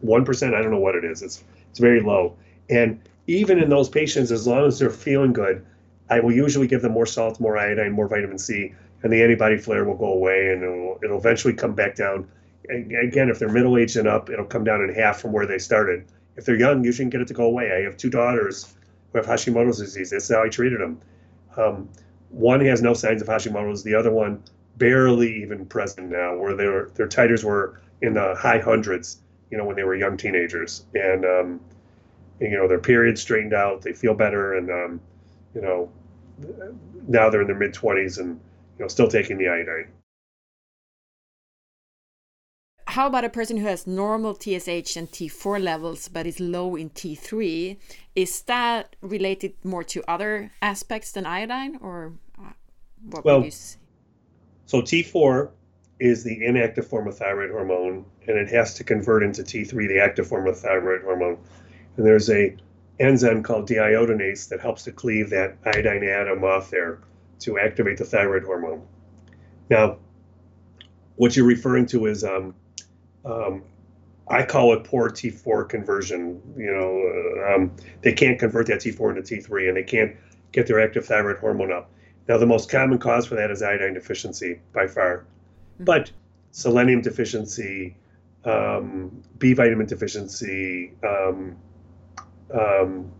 [0.00, 0.54] One percent.
[0.54, 1.22] I don't know what it is.
[1.22, 2.36] It's it's very low.
[2.70, 5.64] And even in those patients, as long as they're feeling good,
[6.10, 9.58] I will usually give them more salt, more iodine, more vitamin C, and the antibody
[9.58, 12.28] flare will go away, and it'll, it'll eventually come back down
[12.68, 15.58] again, if they're middle aged and up, it'll come down in half from where they
[15.58, 16.04] started.
[16.36, 17.72] If they're young, you shouldn't get it to go away.
[17.72, 18.74] I have two daughters
[19.12, 20.10] who have Hashimoto's disease.
[20.10, 21.00] That's how I treated them.
[21.56, 21.88] Um,
[22.30, 23.82] one has no signs of Hashimoto's.
[23.82, 24.42] The other one
[24.76, 29.20] barely even present now, where their their titers were in the high hundreds.
[29.50, 31.60] You know, when they were young teenagers, and, um,
[32.38, 33.82] you know their periods straightened out.
[33.82, 35.00] They feel better, and um,
[35.54, 35.90] you know
[37.08, 38.38] now they're in their mid twenties and
[38.78, 39.88] you know still taking the iodine
[42.88, 46.88] how about a person who has normal TSH and T4 levels but is low in
[46.88, 47.76] T3?
[48.16, 52.52] Is that related more to other aspects than iodine, or uh,
[53.10, 53.76] what well, would you say?
[54.64, 55.50] So T4
[56.00, 60.00] is the inactive form of thyroid hormone, and it has to convert into T3, the
[60.00, 61.38] active form of thyroid hormone.
[61.98, 62.56] And there's a
[62.98, 67.00] enzyme called deiodinase that helps to cleave that iodine atom off there
[67.40, 68.82] to activate the thyroid hormone.
[69.68, 69.98] Now,
[71.16, 72.54] what you're referring to is um,
[73.24, 73.62] um,
[74.28, 76.40] I call it poor T4 conversion.
[76.56, 80.16] You know, uh, um, they can't convert that T4 into T3, and they can't
[80.52, 81.90] get their active thyroid hormone up.
[82.28, 85.84] Now, the most common cause for that is iodine deficiency by far, mm-hmm.
[85.84, 86.10] but
[86.50, 87.96] selenium deficiency,
[88.44, 91.56] um, B vitamin deficiency, um,
[92.52, 93.10] um,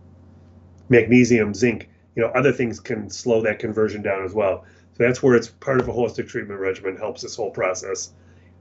[0.89, 4.65] magnesium, zinc, you know, other things can slow that conversion down as well.
[4.93, 8.13] So that's where it's part of a holistic treatment regimen helps this whole process.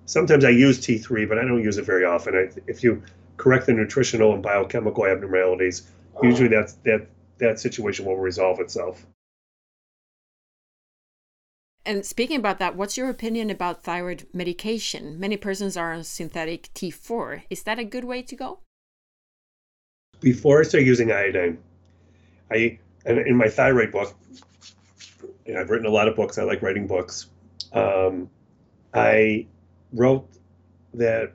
[0.09, 2.35] Sometimes I use T3, but I don't use it very often.
[2.35, 3.03] I, if you
[3.37, 5.87] correct the nutritional and biochemical abnormalities,
[6.23, 7.07] usually that's, that,
[7.39, 9.07] that situation will resolve itself.
[11.85, 15.21] And speaking about that, what's your opinion about thyroid medication?
[15.21, 17.43] Many persons are on synthetic T4.
[17.49, 18.61] Is that a good way to go?
[20.21, 21.59] Before I started using iodine,
[22.51, 24.15] I and in my thyroid book,
[25.47, 26.37] and I've written a lot of books.
[26.37, 27.29] I like writing books.
[27.73, 28.29] Um,
[28.93, 29.47] I
[29.93, 30.29] wrote
[30.95, 31.33] that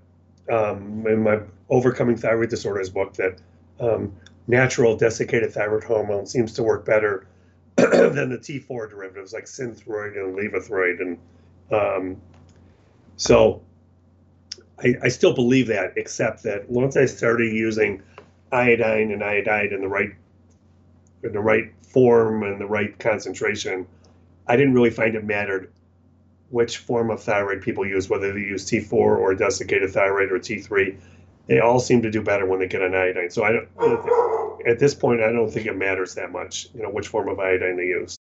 [0.51, 1.39] um, in my
[1.69, 3.39] Overcoming Thyroid Disorders book that
[3.79, 4.13] um,
[4.47, 7.27] natural desiccated thyroid hormone seems to work better
[7.75, 11.01] than the T4 derivatives like synthroid and levothyroid.
[11.01, 11.17] And
[11.71, 12.21] um,
[13.15, 13.61] so
[14.79, 18.01] I, I, still believe that, except that once I started using
[18.51, 20.11] iodine and iodide in the right
[21.23, 23.87] in the right form and the right concentration,
[24.47, 25.71] I didn't really find it mattered
[26.53, 30.95] which form of thyroid people use, whether they use T4 or desiccated thyroid or T3.
[31.47, 33.31] They all seem to do better when they get an iodine.
[33.31, 36.91] So I don't, at this point, I don't think it matters that much, you know,
[36.91, 38.15] which form of iodine they use.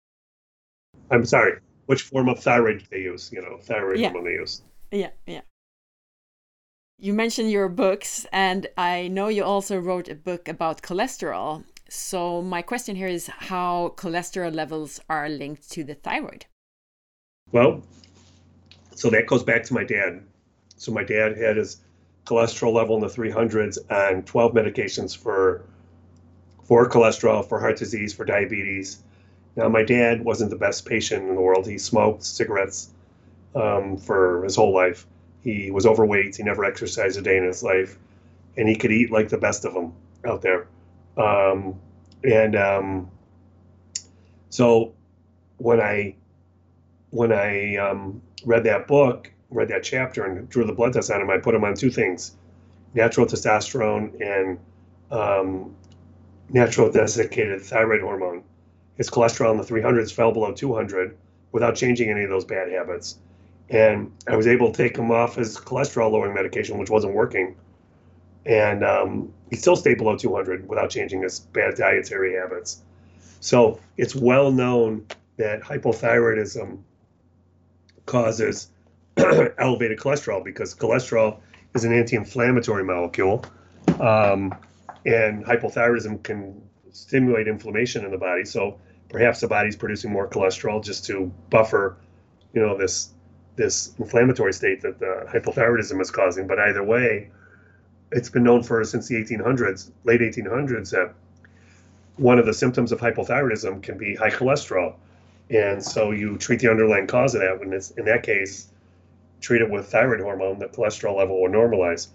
[1.10, 4.10] I'm sorry, which form of thyroid they use, you know, thyroid yeah.
[4.10, 4.62] hormone they use.
[4.90, 5.40] Yeah, yeah.
[6.98, 11.64] You mentioned your books, and I know you also wrote a book about cholesterol.
[11.88, 16.44] So, my question here is how cholesterol levels are linked to the thyroid.
[17.52, 17.82] Well,
[18.98, 20.24] so that goes back to my dad.
[20.76, 21.76] So, my dad had his
[22.26, 25.62] cholesterol level in the 300s on 12 medications for
[26.64, 28.98] for cholesterol, for heart disease, for diabetes.
[29.54, 31.64] Now, my dad wasn't the best patient in the world.
[31.64, 32.90] He smoked cigarettes
[33.54, 35.06] um, for his whole life.
[35.44, 36.34] He was overweight.
[36.34, 37.96] He never exercised a day in his life,
[38.56, 39.92] and he could eat like the best of them
[40.26, 40.66] out there.
[41.16, 41.78] Um,
[42.24, 43.10] and um,
[44.50, 44.92] so
[45.58, 46.16] when I
[47.10, 51.20] when I um, read that book, read that chapter, and drew the blood test on
[51.20, 52.36] him, I put him on two things:
[52.94, 54.58] natural testosterone and
[55.10, 55.74] um,
[56.50, 58.42] natural desiccated thyroid hormone.
[58.96, 61.16] His cholesterol in the 300s fell below 200
[61.52, 63.18] without changing any of those bad habits.
[63.70, 67.54] And I was able to take him off his cholesterol lowering medication, which wasn't working
[68.48, 72.82] and um, he still stayed below 200 without changing his bad dietary habits.
[73.40, 75.06] So it's well known
[75.36, 76.78] that hypothyroidism
[78.08, 78.70] causes
[79.16, 81.38] elevated cholesterol because cholesterol
[81.74, 83.44] is an anti-inflammatory molecule,
[84.00, 84.54] um,
[85.04, 88.44] and hypothyroidism can stimulate inflammation in the body.
[88.44, 88.78] So
[89.10, 91.96] perhaps the body's producing more cholesterol just to buffer,
[92.52, 93.10] you know, this
[93.56, 96.46] this inflammatory state that the hypothyroidism is causing.
[96.46, 97.28] But either way,
[98.12, 101.12] it's been known for since the 1800s, late 1800s, that
[102.16, 104.94] one of the symptoms of hypothyroidism can be high cholesterol.
[105.50, 107.58] And so you treat the underlying cause of that.
[107.58, 108.68] When it's in that case,
[109.40, 112.08] treat it with thyroid hormone, the cholesterol level will normalize.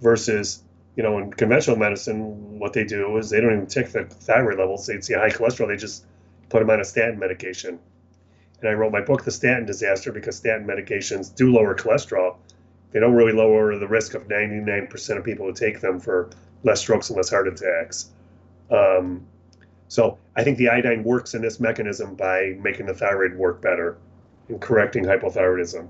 [0.00, 0.62] Versus,
[0.96, 4.58] you know, in conventional medicine, what they do is they don't even check the thyroid
[4.58, 4.86] levels.
[4.86, 6.04] They see high cholesterol, they just
[6.48, 7.78] put them on a statin medication.
[8.60, 12.36] And I wrote my book, The Statin Disaster, because statin medications do lower cholesterol,
[12.92, 16.30] they don't really lower the risk of 99% of people who take them for
[16.62, 18.10] less strokes and less heart attacks.
[18.70, 19.26] Um,
[19.90, 23.98] so I think the iodine works in this mechanism by making the thyroid work better
[24.48, 25.88] and correcting hypothyroidism.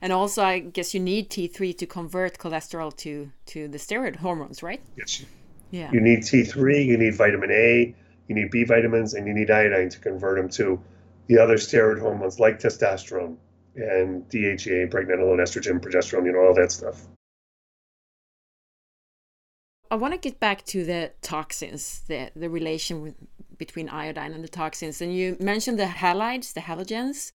[0.00, 4.62] And also, I guess you need T3 to convert cholesterol to, to the steroid hormones,
[4.62, 4.80] right?
[4.96, 5.24] Yes.
[5.72, 5.90] Yeah.
[5.90, 7.96] You need T3, you need vitamin A,
[8.28, 10.80] you need B vitamins, and you need iodine to convert them to
[11.26, 13.36] the other steroid hormones like testosterone
[13.74, 17.04] and DHEA, pregnenolone, estrogen, progesterone, you know, all that stuff.
[19.90, 23.14] I want to get back to the toxins, the, the relation with,
[23.56, 25.00] between iodine and the toxins.
[25.00, 27.32] And you mentioned the halides, the halogens,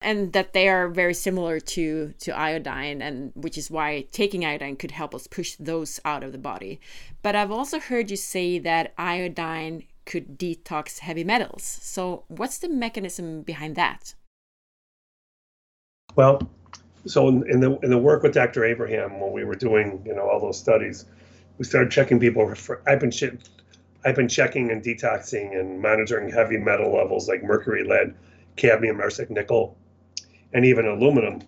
[0.00, 4.76] and that they are very similar to, to iodine, and which is why taking iodine
[4.76, 6.80] could help us push those out of the body.
[7.22, 11.62] But I've also heard you say that iodine could detox heavy metals.
[11.62, 14.14] So, what's the mechanism behind that?
[16.16, 16.48] Well,
[17.06, 18.64] so in, in, the in the work with Dr.
[18.64, 21.04] Abraham, when we were doing you know all those studies,
[21.60, 22.80] we started checking people for.
[22.86, 23.12] I've been
[24.02, 28.14] I've been checking and detoxing and monitoring heavy metal levels like mercury, lead,
[28.56, 29.76] cadmium, arsenic, nickel,
[30.54, 31.42] and even aluminum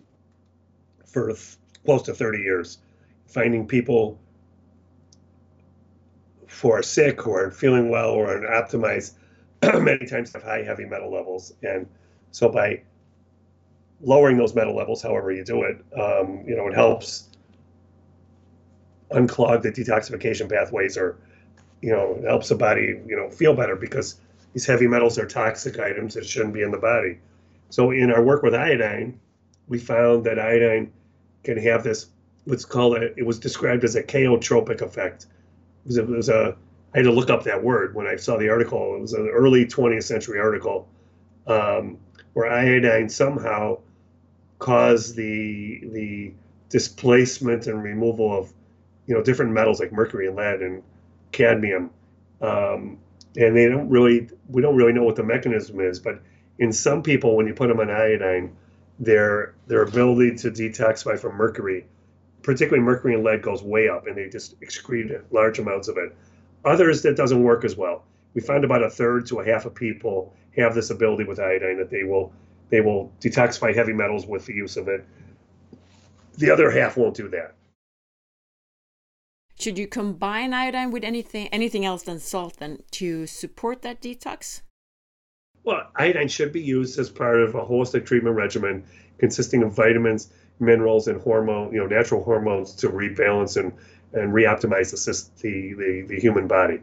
[1.06, 1.56] for th-
[1.86, 2.78] close to 30 years,
[3.26, 4.20] finding people
[6.46, 9.14] who are sick, or feeling well, or are optimized,
[9.82, 11.54] many times have high heavy metal levels.
[11.62, 11.88] And
[12.32, 12.82] so by
[14.02, 17.30] lowering those metal levels, however you do it, um, you know, it helps
[19.12, 21.16] unclog the detoxification pathways or,
[21.80, 24.20] you know, helps the body, you know, feel better because
[24.52, 27.18] these heavy metals are toxic items that shouldn't be in the body.
[27.70, 29.18] So in our work with iodine,
[29.68, 30.92] we found that iodine
[31.44, 32.08] can have this
[32.44, 35.26] what's called a, it was described as a chaotropic effect.
[35.84, 36.56] It was, a, it was a
[36.94, 38.96] I had to look up that word when I saw the article.
[38.96, 40.88] It was an early 20th century article
[41.46, 41.98] um,
[42.34, 43.78] where iodine somehow
[44.58, 46.32] caused the the
[46.68, 48.52] displacement and removal of
[49.06, 50.82] you know different metals like mercury and lead and
[51.32, 51.90] cadmium.
[52.40, 52.98] Um,
[53.36, 56.20] and they don't really we don't really know what the mechanism is but
[56.58, 58.54] in some people when you put them on iodine
[58.98, 61.86] their their ability to detoxify from mercury
[62.42, 66.14] particularly mercury and lead goes way up and they just excrete large amounts of it.
[66.64, 68.04] Others that doesn't work as well.
[68.34, 71.78] We find about a third to a half of people have this ability with iodine
[71.78, 72.32] that they will
[72.70, 75.04] they will detoxify heavy metals with the use of it.
[76.38, 77.54] The other half won't do that
[79.62, 84.62] should you combine iodine with anything anything else than salt then to support that detox?
[85.64, 88.84] Well, iodine should be used as part of a holistic treatment regimen
[89.18, 93.72] consisting of vitamins, minerals, and hormone, you know, natural hormones to rebalance and
[94.12, 96.80] and reoptimize the the, the, the human body.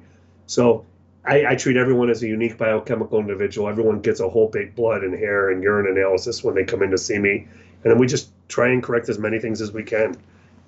[0.47, 0.85] So
[1.25, 3.67] I, I, treat everyone as a unique biochemical individual.
[3.67, 6.91] Everyone gets a whole big blood and hair and urine analysis when they come in
[6.91, 7.47] to see me,
[7.83, 10.15] and then we just try and correct as many things as we can.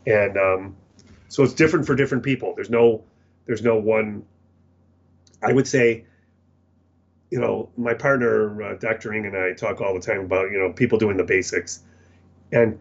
[0.05, 0.75] And um,
[1.31, 2.53] so it's different for different people.
[2.55, 3.05] There's no
[3.45, 4.25] there's no one.
[5.41, 6.03] I would say,
[7.31, 9.13] you know, my partner uh, Dr.
[9.13, 11.83] Ing and I talk all the time about you know people doing the basics,
[12.51, 12.77] and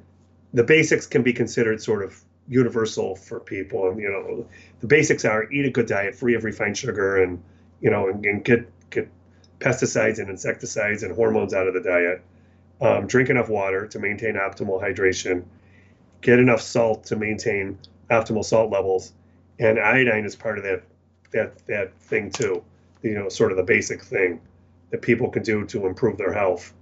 [0.53, 3.89] the basics can be considered sort of universal for people.
[3.89, 4.45] And you know,
[4.81, 7.41] the basics are eat a good diet, free of refined sugar, and
[7.81, 9.09] you know, and, and get get
[9.61, 12.21] pesticides and insecticides and hormones out of the diet.
[12.81, 15.45] Um, drink enough water to maintain optimal hydration.
[16.21, 17.79] Get enough salt to maintain
[18.11, 19.13] optimal salt levels,
[19.59, 20.83] and iodine is part of that
[21.33, 22.63] that that thing too.
[23.03, 24.41] You know, sort of the basic thing
[24.91, 26.75] that people can do to improve their health.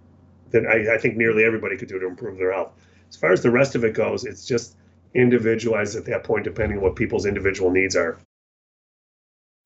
[0.50, 2.72] That I, I think nearly everybody could do to improve their health.
[3.08, 4.76] As far as the rest of it goes, it's just
[5.14, 8.18] individualized at that point, depending on what people's individual needs are.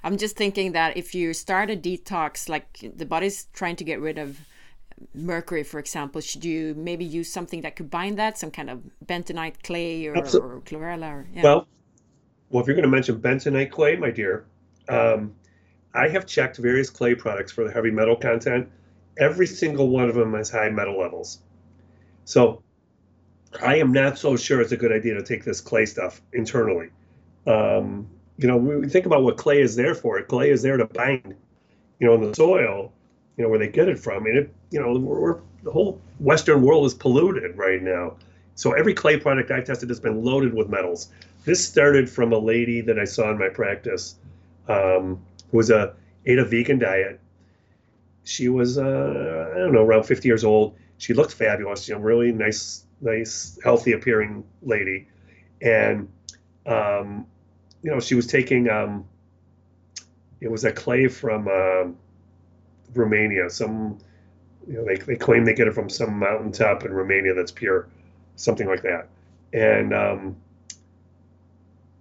[0.05, 4.01] I'm just thinking that if you start a detox, like the body's trying to get
[4.01, 4.41] rid of
[5.15, 8.81] mercury, for example, should you maybe use something that could bind that, some kind of
[9.05, 11.13] bentonite clay or, or chlorella?
[11.13, 11.43] Or, yeah.
[11.43, 11.69] Well,
[12.51, 14.47] well, if you're going to mention bentonite clay, my dear,
[14.89, 15.35] um,
[15.95, 18.69] I have checked various clay products for the heavy metal content.
[19.19, 21.41] Every single one of them has high metal levels.
[22.25, 22.63] So
[23.63, 26.91] I am not so sure it's a good idea to take this clay stuff internally.
[27.47, 30.23] Um, you know, we think about what clay is there for.
[30.23, 31.35] Clay is there to bind,
[32.01, 32.93] you know, in the soil
[33.37, 34.27] you know where they get it from.
[34.27, 38.17] And it, you know, we're, we're, the whole Western world is polluted right now.
[38.55, 41.09] So every clay product I've tested has been loaded with metals.
[41.45, 44.17] This started from a lady that I saw in my practice,
[44.69, 45.21] um,
[45.51, 45.95] who was a
[46.27, 47.21] ate a vegan diet.
[48.25, 50.77] She was uh, I don't know around 50 years old.
[50.99, 55.09] She looked fabulous, you know, really nice, nice, healthy appearing lady,
[55.61, 56.09] and
[56.67, 57.27] um,
[57.83, 59.05] you know she was taking um,
[60.41, 61.49] it was a clay from.
[61.49, 61.93] Uh,
[62.95, 63.51] Romania.
[63.51, 63.99] Some,
[64.67, 67.89] you know, they, they claim they get it from some mountaintop in Romania that's pure,
[68.37, 69.09] something like that.
[69.53, 70.37] And um,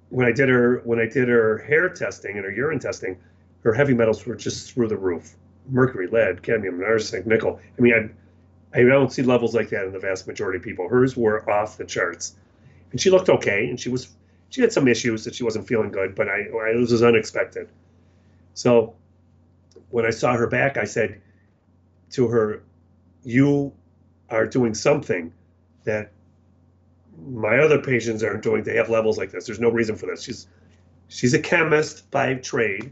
[0.10, 3.18] when I did her when I did her hair testing and her urine testing,
[3.64, 5.36] her heavy metals were just through the roof:
[5.70, 7.60] mercury, lead, cadmium, arsenic, nickel.
[7.78, 8.12] I mean,
[8.74, 10.88] I I don't see levels like that in the vast majority of people.
[10.88, 12.36] Hers were off the charts,
[12.92, 14.10] and she looked okay, and she was
[14.50, 17.70] she had some issues that she wasn't feeling good, but I, I it was unexpected.
[18.54, 18.94] So
[19.92, 21.22] when I saw her back, I said
[22.12, 22.64] to her,
[23.24, 23.72] You
[24.30, 25.34] are doing something
[25.84, 26.12] that
[27.28, 28.64] my other patients aren't doing.
[28.64, 29.46] They have levels like this.
[29.46, 30.24] There's no reason for this.
[30.24, 30.48] She's
[31.08, 32.92] she's a chemist by trade,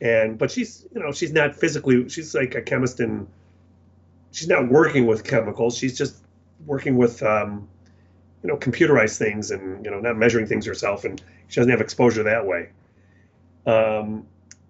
[0.00, 2.08] and but she's you know she's not physically.
[2.08, 3.26] She's like a chemist and
[4.32, 5.76] she's not working with chemicals.
[5.76, 6.22] She's just
[6.66, 7.68] working with um,
[8.42, 11.80] you know computerized things and you know not measuring things herself, and she doesn't have
[11.80, 12.68] exposure that way.
[13.66, 14.26] Um,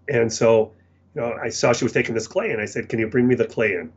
[0.08, 0.72] and so
[1.14, 3.26] you know, I saw she was taking this clay, and I said, "Can you bring
[3.26, 3.92] me the clay in?"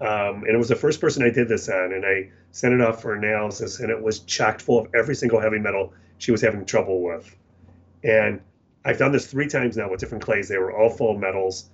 [0.00, 2.80] Um, and it was the first person I did this on, and I sent it
[2.80, 6.40] off for analysis, and it was chocked full of every single heavy metal she was
[6.40, 7.34] having trouble with.
[8.02, 8.40] And
[8.84, 10.48] I've done this three times now with different clays.
[10.48, 11.68] They were all full of metals,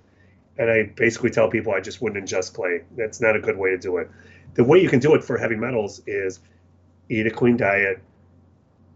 [0.59, 2.83] and I basically tell people I just wouldn't ingest clay.
[2.97, 4.11] That's not a good way to do it.
[4.55, 6.41] The way you can do it for heavy metals is
[7.09, 8.01] eat a clean diet,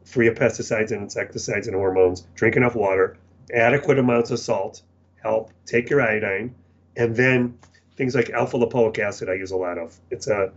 [0.04, 3.16] free of pesticides and insecticides and hormones, drink enough water,
[3.52, 4.82] adequate amounts of salt
[5.22, 6.54] help take your iodine,
[6.96, 7.58] and then
[7.96, 9.98] things like alpha lipoic acid I use a lot of.
[10.10, 10.52] It's a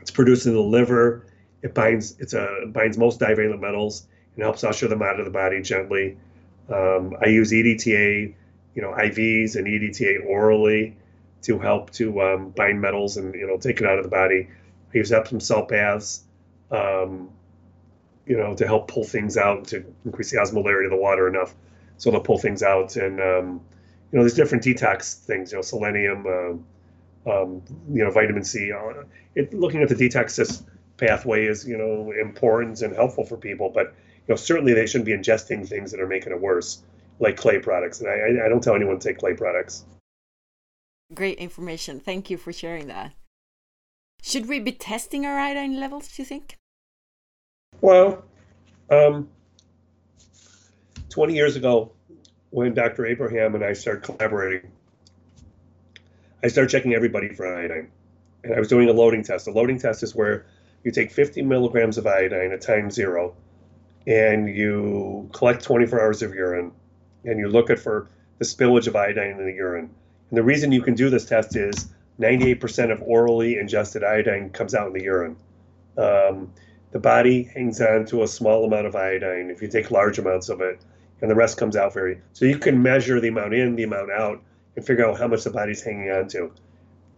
[0.00, 1.26] it's produced in the liver.
[1.62, 5.24] It binds it's a it binds most divalent metals and helps usher them out of
[5.24, 6.16] the body gently.
[6.68, 8.34] Um, I use EDTA,
[8.74, 10.96] you know, IVs and EDTA orally
[11.42, 14.48] to help to um, bind metals and you know take it out of the body.
[14.94, 16.22] I use Epsom salt baths,
[16.70, 17.30] um,
[18.26, 21.54] you know, to help pull things out to increase the osmolarity of the water enough
[21.96, 22.96] so they'll pull things out.
[22.96, 23.60] And um,
[24.12, 25.52] you know, there's different detox things.
[25.52, 28.72] You know, selenium, uh, um, you know, vitamin C.
[28.72, 30.62] Uh, it, looking at the detox
[30.96, 33.94] pathway is you know important and helpful for people, but
[34.26, 36.82] you know, certainly they shouldn't be ingesting things that are making it worse,
[37.20, 38.00] like clay products.
[38.00, 39.84] And I, I don't tell anyone to take clay products.
[41.14, 42.00] Great information.
[42.00, 43.12] Thank you for sharing that.
[44.22, 46.56] Should we be testing our iodine levels, do you think?
[47.80, 48.24] Well,
[48.90, 49.28] um,
[51.16, 51.92] 20 years ago,
[52.50, 53.06] when Dr.
[53.06, 54.70] Abraham and I started collaborating,
[56.44, 57.90] I started checking everybody for iodine.
[58.44, 59.48] And I was doing a loading test.
[59.48, 60.44] A loading test is where
[60.84, 63.34] you take 50 milligrams of iodine at time zero
[64.06, 66.70] and you collect 24 hours of urine
[67.24, 69.88] and you look at for the spillage of iodine in the urine.
[70.28, 71.88] And the reason you can do this test is
[72.20, 75.36] 98% of orally ingested iodine comes out in the urine.
[75.96, 76.52] Um,
[76.90, 80.50] the body hangs on to a small amount of iodine if you take large amounts
[80.50, 80.78] of it,
[81.20, 82.20] and the rest comes out very.
[82.32, 84.42] So you can measure the amount in, the amount out,
[84.76, 86.52] and figure out how much the body's hanging on to.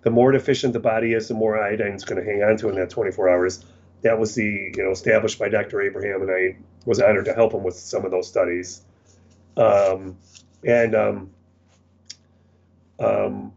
[0.02, 2.68] The more deficient the body is, the more iodine it's going to hang on to
[2.68, 3.64] in that 24 hours.
[4.02, 5.82] That was the you know established by Dr.
[5.82, 8.82] Abraham, and I was honored to help him with some of those studies.
[9.56, 10.16] Um,
[10.64, 11.30] and um,
[13.00, 13.52] um,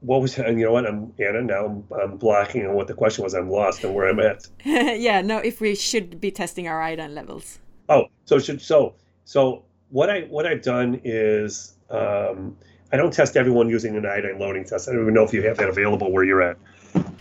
[0.00, 2.94] what was and you know what I'm Anna now I'm, I'm blocking on what the
[2.94, 4.46] question was I'm lost and where I'm at.
[4.64, 7.58] yeah, no, if we should be testing our iodine levels.
[7.88, 8.94] Oh, so should so
[9.30, 12.56] so what I what I've done is um,
[12.92, 14.88] I don't test everyone using an iodine loading test.
[14.88, 16.56] I don't even know if you have that available where you're at.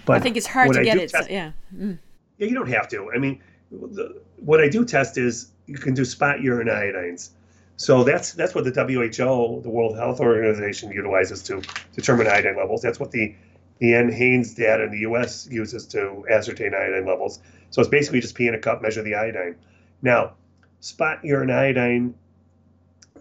[0.05, 1.11] But I think it's hard to get it.
[1.11, 1.51] Test, so, yeah.
[1.71, 1.99] Mm.
[2.39, 3.11] Yeah, you don't have to.
[3.15, 7.29] I mean, the, what I do test is you can do spot urine iodines.
[7.77, 11.61] So that's that's what the WHO, the World Health Organization, utilizes to
[11.93, 12.81] determine iodine levels.
[12.81, 13.35] That's what the
[13.77, 15.47] the NHANES data in the U.S.
[15.51, 17.39] uses to ascertain iodine levels.
[17.69, 19.57] So it's basically just pee in a cup, measure the iodine.
[20.01, 20.33] Now,
[20.79, 22.13] spot urine iodine,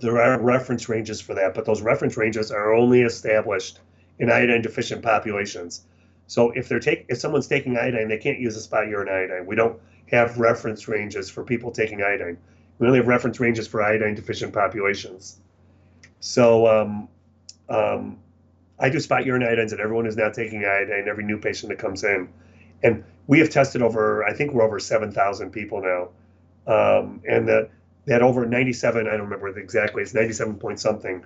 [0.01, 3.81] there are reference ranges for that, but those reference ranges are only established
[4.19, 5.83] in iodine deficient populations.
[6.27, 9.47] So if they're take if someone's taking iodine, they can't use a spot urine iodine.
[9.47, 9.81] We don't
[10.11, 12.39] have reference ranges for people taking iodine.
[12.79, 15.39] We only have reference ranges for iodine deficient populations.
[16.21, 17.09] So um,
[17.69, 18.19] um,
[18.79, 21.79] I do spot urine iodines, and everyone is now taking iodine, every new patient that
[21.79, 22.29] comes in.
[22.83, 26.09] And we have tested over, I think we're over 7,000 people now.
[26.69, 27.71] Um, and that,
[28.05, 31.25] that over 97, I don't remember exactly, it's 97 point something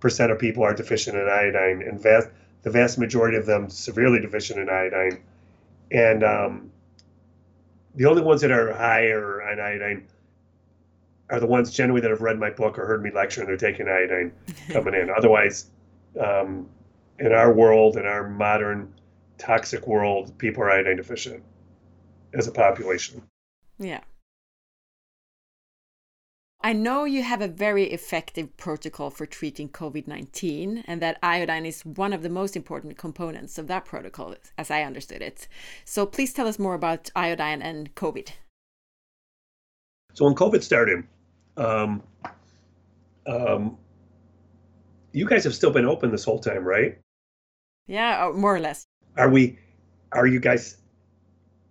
[0.00, 2.28] percent of people are deficient in iodine, and vast,
[2.62, 5.22] the vast majority of them severely deficient in iodine.
[5.90, 6.70] And um,
[7.94, 10.06] the only ones that are higher on iodine
[11.30, 13.56] are the ones generally that have read my book or heard me lecture and they're
[13.56, 14.32] taking iodine
[14.70, 15.10] coming in.
[15.10, 15.70] Otherwise,
[16.20, 16.68] um,
[17.18, 18.92] in our world, in our modern
[19.38, 21.42] toxic world, people are iodine deficient
[22.34, 23.22] as a population.
[23.78, 24.00] Yeah.
[26.64, 31.66] I know you have a very effective protocol for treating COVID 19, and that iodine
[31.66, 35.46] is one of the most important components of that protocol, as I understood it.
[35.84, 38.30] So please tell us more about iodine and COVID.
[40.14, 41.04] So when COVID started,
[41.58, 42.02] um,
[43.26, 43.76] um,
[45.12, 46.98] you guys have still been open this whole time, right?
[47.86, 48.86] Yeah, uh, more or less.
[49.18, 49.58] Are we?
[50.12, 50.78] Are you guys?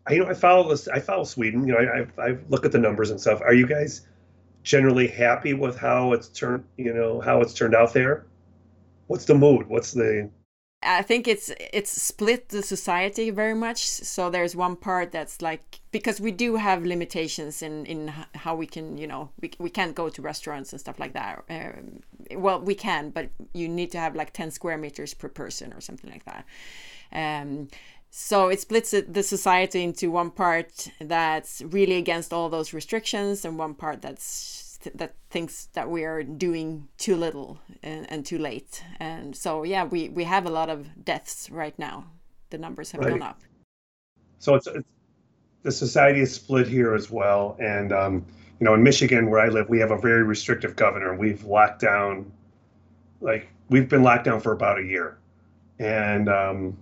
[0.05, 0.87] I you know I follow this.
[0.87, 1.65] I follow Sweden.
[1.65, 3.41] You know, I, I I look at the numbers and stuff.
[3.41, 4.05] Are you guys
[4.63, 6.63] generally happy with how it's turned?
[6.77, 8.25] You know how it's turned out there.
[9.07, 9.67] What's the mood?
[9.67, 10.29] What's the
[10.85, 13.87] I think it's it's split the society very much.
[13.87, 18.65] So there's one part that's like because we do have limitations in in how we
[18.65, 21.43] can you know we we can't go to restaurants and stuff like that.
[21.49, 22.01] Um,
[22.39, 25.81] well, we can, but you need to have like ten square meters per person or
[25.81, 26.45] something like that.
[27.13, 27.67] Um,
[28.15, 33.57] so it splits the society into one part that's really against all those restrictions and
[33.57, 38.83] one part that's that thinks that we are doing too little and, and too late.
[38.99, 42.05] And so, yeah, we, we have a lot of deaths right now.
[42.51, 43.09] The numbers have right.
[43.09, 43.41] gone up.
[44.37, 44.87] So it's, it's,
[45.63, 47.57] the society is split here as well.
[47.59, 48.25] And, um,
[48.59, 51.15] you know, in Michigan, where I live, we have a very restrictive governor.
[51.15, 52.31] We've locked down,
[53.21, 55.17] like, we've been locked down for about a year.
[55.79, 56.77] And um,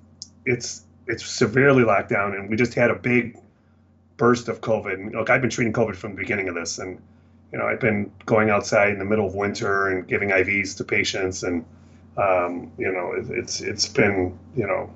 [0.45, 2.33] it's, it's severely locked down.
[2.33, 3.37] And we just had a big
[4.17, 4.93] burst of COVID.
[4.93, 6.79] And Look, I've been treating COVID from the beginning of this.
[6.79, 7.01] And
[7.51, 10.83] you know, I've been going outside in the middle of winter and giving IVs to
[10.83, 11.65] patients, and
[12.17, 14.89] um, you know, it, it's it's been you know,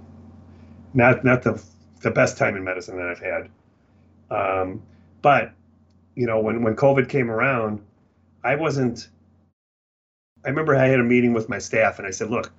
[0.93, 1.61] not not the
[2.01, 3.49] the best time in medicine that I've had.
[4.31, 4.81] Um,
[5.21, 5.51] but
[6.15, 7.81] you know, when when COVID came around,
[8.43, 9.09] I wasn't.
[10.45, 12.51] I remember I had a meeting with my staff, and I said, "Look,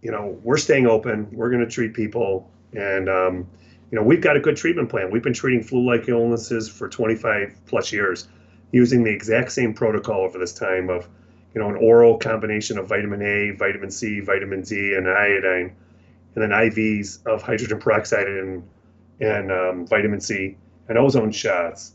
[0.00, 1.28] you know, we're staying open.
[1.30, 3.46] We're going to treat people, and um,
[3.90, 5.10] you know, we've got a good treatment plan.
[5.10, 8.28] We've been treating flu-like illnesses for 25 plus years,
[8.72, 11.08] using the exact same protocol over this time of,
[11.54, 15.74] you know, an oral combination of vitamin A, vitamin C, vitamin D, and iodine,
[16.34, 18.62] and then IVs of hydrogen peroxide and
[19.20, 20.56] and um, vitamin C
[20.88, 21.92] and ozone shots.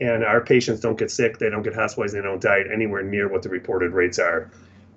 [0.00, 3.28] And our patients don't get sick, they don't get hospitalized, they don't die anywhere near
[3.28, 4.50] what the reported rates are.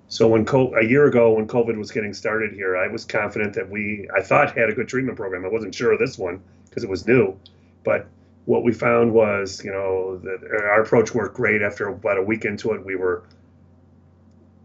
[0.08, 3.68] So when a year ago, when COVID was getting started here, I was confident that
[3.68, 5.44] we, I thought, had a good treatment program.
[5.44, 7.36] I wasn't sure of this one because it was new,
[7.82, 8.06] but
[8.44, 11.60] what we found was, you know, that our approach worked great.
[11.62, 13.24] After about a week into it, we were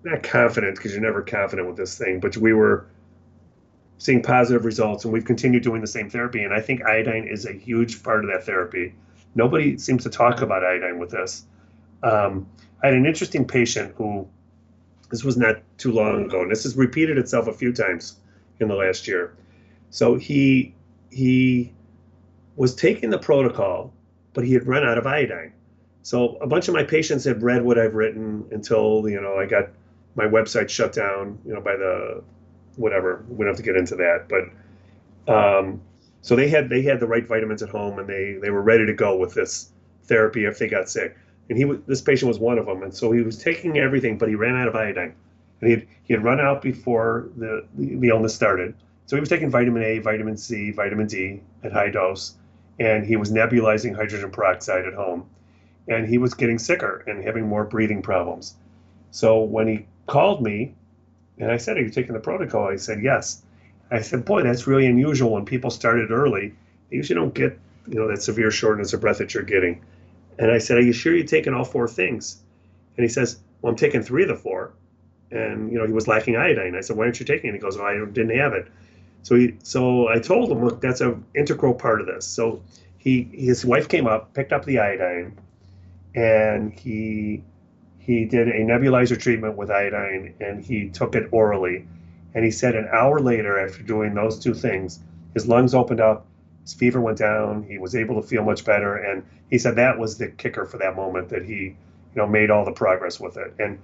[0.04, 2.86] not confident because you're never confident with this thing, but we were
[3.98, 6.44] seeing positive results, and we've continued doing the same therapy.
[6.44, 8.94] And I think iodine is a huge part of that therapy.
[9.34, 11.46] Nobody seems to talk about iodine with this.
[12.04, 12.48] Um,
[12.84, 14.28] I had an interesting patient who
[15.12, 18.16] this was not too long ago, and this has repeated itself a few times
[18.60, 19.34] in the last year.
[19.90, 20.74] So he
[21.12, 21.74] he
[22.56, 23.94] was taking the protocol,
[24.34, 25.52] but he had run out of iodine.
[26.04, 29.46] So a bunch of my patients have read what I've written until you know I
[29.46, 29.70] got
[30.16, 32.24] my website shut down, you know, by the
[32.78, 33.26] whatever.
[33.30, 35.82] We don't have to get into that, but um,
[36.22, 38.86] so they had they had the right vitamins at home, and they they were ready
[38.86, 39.72] to go with this
[40.06, 41.18] therapy if they got sick
[41.52, 44.30] and he this patient was one of them, and so he was taking everything, but
[44.30, 45.14] he ran out of iodine,
[45.60, 48.74] and he had, he had run out before the, the, the illness started.
[49.06, 52.36] So he was taking vitamin A, vitamin C, vitamin D at high dose,
[52.80, 55.26] and he was nebulizing hydrogen peroxide at home,
[55.90, 58.56] and he was getting sicker and having more breathing problems.
[59.12, 60.74] So when he called me,
[61.38, 63.42] and I said, "Are you taking the protocol?" He said, "Yes."
[63.92, 65.34] I said, "Boy, that's really unusual.
[65.34, 66.54] When people started early,
[66.90, 67.60] they usually don't get
[67.90, 69.82] you know that severe shortness of breath that you're getting."
[70.42, 72.42] And I said, Are you sure you're taking all four things?
[72.98, 74.74] And he says, Well, I'm taking three of the four.
[75.30, 76.76] And, you know, he was lacking iodine.
[76.76, 77.54] I said, Why aren't you taking it?
[77.54, 78.68] He goes, Well, I didn't have it.
[79.22, 82.26] So he, so I told him, Look, that's an integral part of this.
[82.26, 82.64] So
[82.98, 85.38] he, his wife came up, picked up the iodine,
[86.16, 87.44] and he,
[88.00, 91.86] he did a nebulizer treatment with iodine and he took it orally.
[92.34, 95.02] And he said an hour later, after doing those two things,
[95.36, 96.26] his lungs opened up
[96.64, 97.64] his fever went down.
[97.64, 100.78] He was able to feel much better, and he said that was the kicker for
[100.78, 101.76] that moment that he, you
[102.16, 103.54] know, made all the progress with it.
[103.60, 103.80] And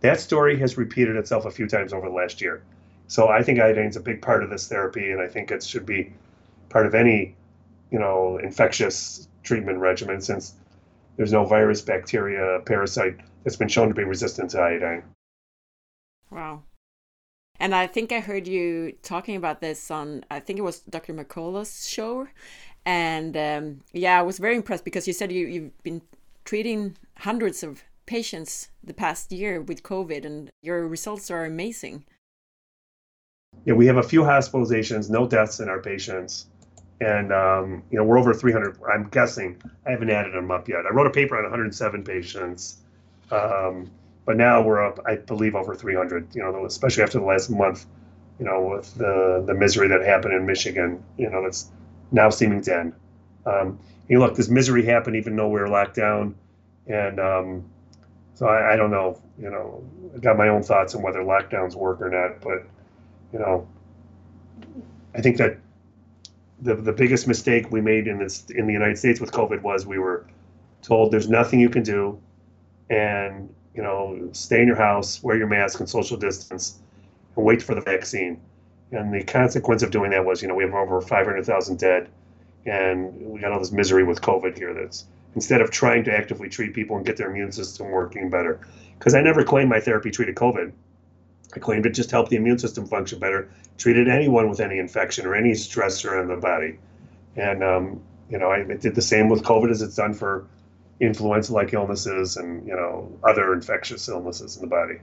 [0.00, 2.62] that story has repeated itself a few times over the last year.
[3.08, 5.62] So I think iodine is a big part of this therapy, and I think it
[5.62, 6.12] should be
[6.68, 7.36] part of any,
[7.90, 10.54] you know, infectious treatment regimen since
[11.16, 15.02] there's no virus, bacteria, parasite that's been shown to be resistant to iodine.
[16.30, 16.62] Wow.
[17.58, 21.14] And I think I heard you talking about this on, I think it was Dr.
[21.14, 22.28] McCullough's show.
[22.84, 26.02] And um, yeah, I was very impressed because you said you, you've been
[26.44, 32.04] treating hundreds of patients the past year with COVID, and your results are amazing.
[33.64, 36.46] Yeah, we have a few hospitalizations, no deaths in our patients.
[37.00, 38.78] And, um, you know, we're over 300.
[38.90, 40.86] I'm guessing, I haven't added them up yet.
[40.86, 42.78] I wrote a paper on 107 patients.
[43.30, 43.90] Um,
[44.26, 46.34] but now we're up, I believe, over 300.
[46.34, 47.86] You know, especially after the last month.
[48.38, 51.02] You know, with the the misery that happened in Michigan.
[51.16, 51.70] You know, that's
[52.12, 52.92] now seeming to end.
[53.46, 53.78] Um,
[54.08, 56.34] you know, look, this misery happened even though we were locked down,
[56.86, 57.64] and um,
[58.34, 59.20] so I, I don't know.
[59.38, 59.82] You know,
[60.14, 62.66] I got my own thoughts on whether lockdowns work or not, but
[63.32, 63.66] you know,
[65.14, 65.58] I think that
[66.60, 69.86] the the biggest mistake we made in this in the United States with COVID was
[69.86, 70.26] we were
[70.82, 72.20] told there's nothing you can do,
[72.90, 76.78] and you know, stay in your house, wear your mask and social distance,
[77.36, 78.40] and wait for the vaccine.
[78.90, 82.08] And the consequence of doing that was, you know, we have over 500,000 dead,
[82.64, 84.72] and we got all this misery with COVID here.
[84.72, 85.04] That's
[85.34, 88.58] instead of trying to actively treat people and get their immune system working better.
[88.98, 90.72] Because I never claimed my therapy treated COVID.
[91.54, 95.26] I claimed it just helped the immune system function better, treated anyone with any infection
[95.26, 96.78] or any stressor in the body.
[97.36, 100.46] And, um, you know, I did the same with COVID as it's done for
[101.00, 104.98] influenza-like illnesses and you know other infectious illnesses in the body.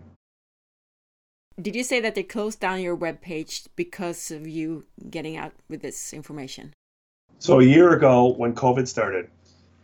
[1.61, 5.53] Did you say that they closed down your web page because of you getting out
[5.69, 6.73] with this information?
[7.37, 9.29] So a year ago, when COVID started,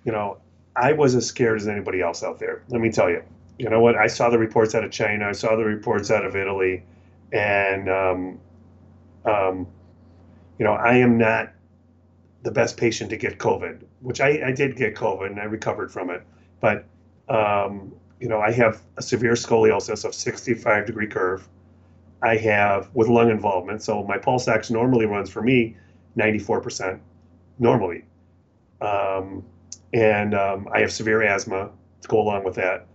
[0.04, 0.38] you know,
[0.76, 2.64] I was as scared as anybody else out there.
[2.70, 3.24] Let me tell you.
[3.60, 3.96] You know what?
[3.96, 5.28] I saw the reports out of China.
[5.28, 6.84] I saw the reports out of Italy,
[7.34, 8.40] and um,
[9.26, 9.68] um,
[10.58, 11.52] you know, I am not
[12.44, 15.92] the best patient to get COVID, which I, I did get COVID and I recovered
[15.92, 16.24] from it.
[16.62, 16.86] But,
[17.28, 21.48] um, you know, I have a severe scoliosis of 65 degree curve.
[22.22, 23.82] I have with lung involvement.
[23.82, 25.76] So my pulse ox normally runs for me
[26.18, 27.00] 94%
[27.60, 28.06] normally.
[28.82, 29.44] Um,
[29.94, 31.70] and um, I have severe asthma
[32.02, 32.88] to go along with that.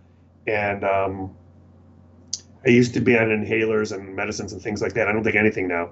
[0.47, 1.35] And um,
[2.65, 5.07] I used to be on inhalers and medicines and things like that.
[5.07, 5.91] I don't take anything now.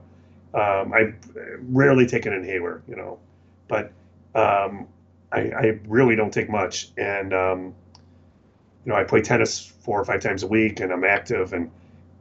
[0.53, 1.13] Um, I
[1.61, 3.19] rarely take an inhaler, you know,
[3.68, 3.91] but
[4.35, 4.88] um,
[5.31, 6.90] I, I, really don't take much.
[6.98, 7.76] And um,
[8.85, 11.72] you know, I play tennis four or five times a week, and I'm active, and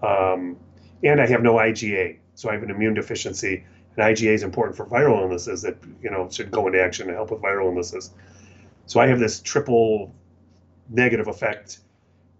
[0.02, 0.56] um,
[1.02, 3.64] and I have no IgA, so I have an immune deficiency.
[3.97, 7.14] And IgA is important for viral illnesses that you know should go into action to
[7.14, 8.10] help with viral illnesses.
[8.86, 10.12] So I have this triple
[10.89, 11.78] negative effect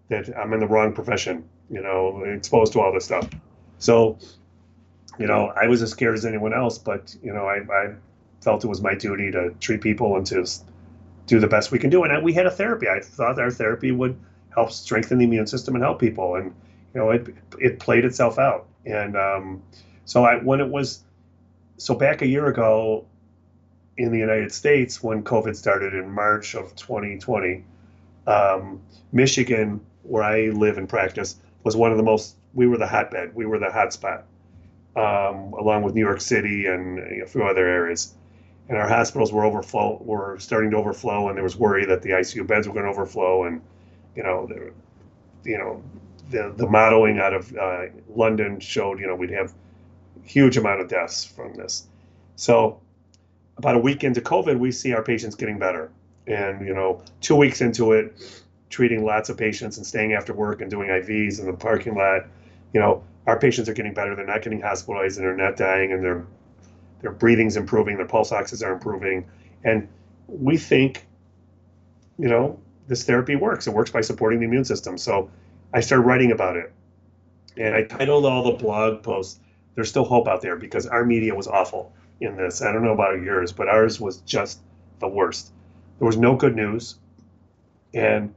[0.09, 3.29] that I'm in the wrong profession, you know, exposed to all this stuff.
[3.79, 4.17] So,
[5.17, 7.93] you know, I was as scared as anyone else, but you know, I, I
[8.43, 10.45] felt it was my duty to treat people and to
[11.25, 12.03] do the best we can do.
[12.03, 12.87] And we had a therapy.
[12.89, 14.19] I thought our therapy would
[14.53, 16.35] help strengthen the immune system and help people.
[16.35, 16.53] And
[16.93, 17.27] you know, it
[17.59, 18.67] it played itself out.
[18.85, 19.63] And um,
[20.05, 21.03] so I when it was
[21.77, 23.05] so back a year ago
[23.97, 27.63] in the United States when COVID started in March of 2020,
[28.27, 32.35] um, Michigan, where I live and practice, was one of the most.
[32.53, 33.33] We were the hotbed.
[33.33, 34.23] We were the hotspot,
[34.95, 38.13] um, along with New York City and a few other areas
[38.69, 42.09] and our hospitals were overflow were starting to overflow, and there was worry that the
[42.09, 43.61] ICU beds were going to overflow, and
[44.15, 44.71] you know, the,
[45.49, 45.83] you know,
[46.29, 49.53] the the modeling out of uh, London showed you know we'd have
[50.23, 51.87] huge amount of deaths from this.
[52.35, 52.79] So
[53.57, 55.91] about a week into COVID, we see our patients getting better,
[56.27, 58.15] and you know, two weeks into it,
[58.69, 62.25] treating lots of patients and staying after work and doing IVs in the parking lot,
[62.73, 64.15] you know, our patients are getting better.
[64.15, 66.25] They're not getting hospitalized and they're not dying, and they're
[67.03, 69.25] their breathing's improving, their pulse oxes are improving,
[69.63, 69.87] and
[70.27, 71.05] we think,
[72.17, 72.57] you know,
[72.87, 73.67] this therapy works.
[73.67, 74.97] It works by supporting the immune system.
[74.97, 75.29] So
[75.73, 76.71] I started writing about it,
[77.57, 79.39] and I titled all the blog posts.
[79.75, 82.61] There's still hope out there because our media was awful in this.
[82.61, 84.61] I don't know about yours, but ours was just
[84.99, 85.51] the worst.
[85.99, 86.95] There was no good news,
[87.93, 88.33] and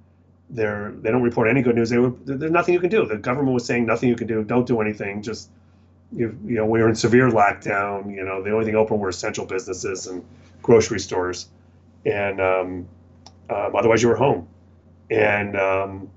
[0.50, 1.90] they're they don't report any good news.
[1.90, 3.06] They were, there's nothing you can do.
[3.06, 4.42] The government was saying nothing you can do.
[4.42, 5.22] Don't do anything.
[5.22, 5.50] Just
[6.12, 8.14] you, you know, we were in severe lockdown.
[8.14, 10.24] You know, the only thing open were essential businesses and
[10.62, 11.48] grocery stores,
[12.04, 12.88] and um,
[13.50, 14.48] um, otherwise you were home.
[15.10, 16.10] And um,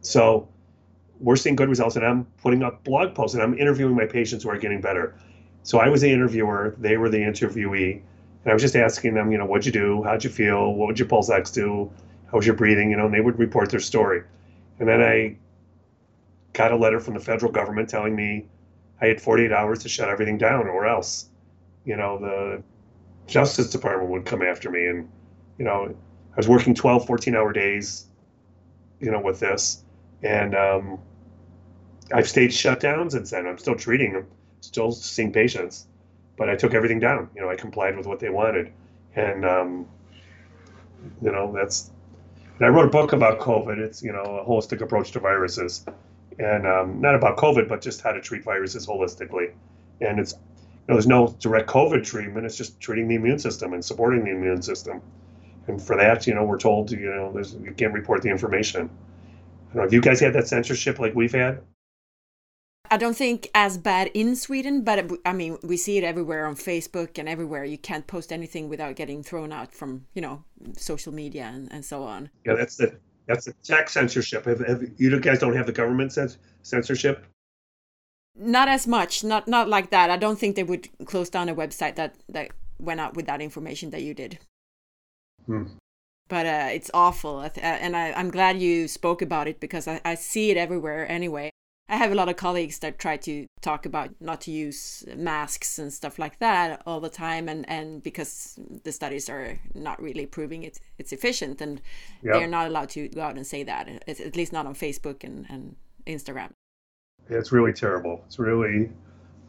[0.00, 0.48] so
[1.20, 4.44] we're seeing good results, and I'm putting up blog posts and I'm interviewing my patients
[4.44, 5.14] who are getting better.
[5.62, 9.30] So I was the interviewer, they were the interviewee, and I was just asking them,
[9.30, 10.02] you know, what'd you do?
[10.02, 10.72] How'd you feel?
[10.74, 11.90] What would your pulse ox do?
[12.30, 12.90] How was your breathing?
[12.90, 14.22] You know, and they would report their story.
[14.78, 15.36] And then I
[16.52, 18.46] got a letter from the federal government telling me
[19.00, 21.28] I had 48 hours to shut everything down or else,
[21.84, 22.62] you know, the
[23.26, 24.86] Justice Department would come after me.
[24.86, 25.08] And,
[25.58, 25.94] you know,
[26.32, 28.06] I was working 12, 14 hour days,
[29.00, 29.84] you know, with this.
[30.22, 30.98] And um,
[32.12, 33.46] I've stayed shut down since then.
[33.46, 34.26] I'm still treating them,
[34.60, 35.86] still seeing patients,
[36.36, 37.30] but I took everything down.
[37.34, 38.72] You know, I complied with what they wanted.
[39.16, 39.86] And, um,
[41.22, 41.90] you know, that's,
[42.58, 43.78] and I wrote a book about COVID.
[43.78, 45.86] It's, you know, a holistic approach to viruses
[46.40, 49.52] and um, not about COVID, but just how to treat viruses holistically.
[50.00, 50.38] And it's you
[50.88, 52.46] know, there's no direct COVID treatment.
[52.46, 55.02] It's just treating the immune system and supporting the immune system.
[55.66, 58.30] And for that, you know, we're told to, you know, there's, you can't report the
[58.30, 58.88] information.
[59.70, 61.60] I don't know, have you guys had that censorship like we've had?
[62.92, 66.56] I don't think as bad in Sweden, but I mean, we see it everywhere on
[66.56, 67.64] Facebook and everywhere.
[67.64, 70.42] You can't post anything without getting thrown out from, you know,
[70.76, 72.30] social media and, and so on.
[72.44, 72.98] Yeah, that's the
[73.30, 74.44] that's the tech censorship.
[74.44, 76.12] Have, have, you guys don't have the government
[76.62, 77.24] censorship?
[78.34, 79.22] Not as much.
[79.22, 80.10] Not not like that.
[80.10, 82.50] I don't think they would close down a website that that
[82.80, 84.40] went out with that information that you did.
[85.46, 85.64] Hmm.
[86.28, 90.14] But uh, it's awful, and I, I'm glad you spoke about it because I, I
[90.14, 91.50] see it everywhere anyway.
[91.90, 95.76] I have a lot of colleagues that try to talk about not to use masks
[95.80, 100.24] and stuff like that all the time, and, and because the studies are not really
[100.24, 101.80] proving it, it's efficient, and
[102.22, 102.34] yep.
[102.34, 105.46] they're not allowed to go out and say that, at least not on Facebook and,
[105.50, 105.74] and
[106.06, 106.50] Instagram.
[107.28, 108.22] It's really terrible.
[108.26, 108.90] It's really,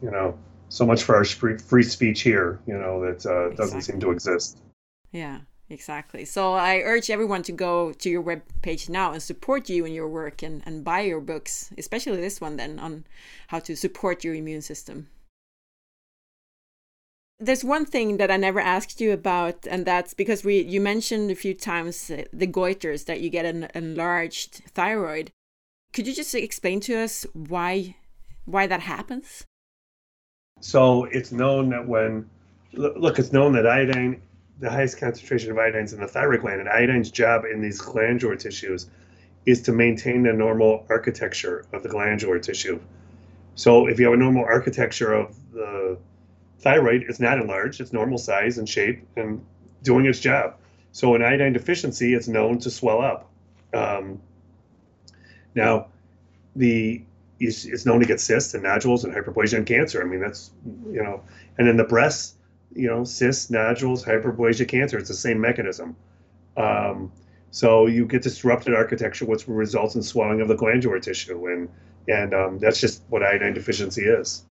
[0.02, 0.36] you know,
[0.68, 3.56] so much for our free speech here, you know, that uh, exactly.
[3.56, 4.58] doesn't seem to exist.
[5.12, 5.38] Yeah.
[5.72, 6.26] Exactly.
[6.26, 9.94] So I urge everyone to go to your web page now and support you in
[9.94, 13.04] your work and, and buy your books, especially this one then on
[13.48, 15.08] how to support your immune system.
[17.40, 21.30] There's one thing that I never asked you about, and that's because we you mentioned
[21.30, 25.32] a few times uh, the goiters that you get an enlarged thyroid.
[25.94, 27.96] Could you just explain to us why
[28.44, 29.46] why that happens?
[30.60, 32.28] So it's known that when
[32.74, 34.20] look, it's known that iodine
[34.60, 36.60] the highest concentration of iodines in the thyroid gland.
[36.60, 38.88] And iodine's job in these glandular tissues
[39.46, 42.80] is to maintain the normal architecture of the glandular tissue.
[43.54, 45.98] So if you have a normal architecture of the
[46.60, 49.44] thyroid, it's not enlarged, it's normal size and shape and
[49.82, 50.54] doing its job.
[50.92, 53.28] So in iodine deficiency, it's known to swell up.
[53.74, 54.20] Um,
[55.54, 55.86] now,
[56.54, 57.02] the
[57.40, 60.00] it's known to get cysts and nodules and hyperplasia and cancer.
[60.00, 60.52] I mean, that's
[60.92, 61.22] you know,
[61.58, 62.36] and in the breasts,
[62.74, 64.98] you know, cysts, nodules, hyperplasia, cancer.
[64.98, 65.96] It's the same mechanism.
[66.56, 67.12] Um,
[67.50, 71.68] so you get disrupted architecture, which results in swelling of the glandular tissue, and
[72.08, 74.44] and um, that's just what iodine deficiency is.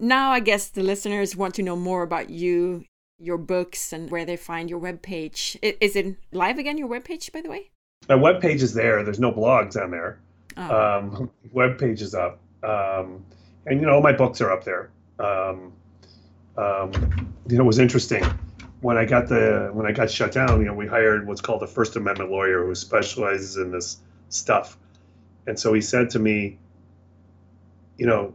[0.00, 2.86] Now, I guess the listeners want to know more about you,
[3.18, 5.56] your books, and where they find your webpage.
[5.62, 6.78] Is it live again?
[6.78, 7.70] Your webpage, by the way?
[8.08, 9.04] My webpage is there.
[9.04, 10.18] There's no blogs on there.
[10.56, 10.98] Oh.
[10.98, 13.24] Um, webpage is up, um,
[13.66, 14.90] and you know my books are up there.
[15.18, 15.72] Um,
[16.56, 16.92] um,
[17.48, 18.24] you know, it was interesting
[18.80, 20.60] when I got the when I got shut down.
[20.60, 23.98] You know, we hired what's called a First Amendment lawyer who specializes in this
[24.28, 24.76] stuff,
[25.46, 26.58] and so he said to me,
[27.96, 28.34] you know,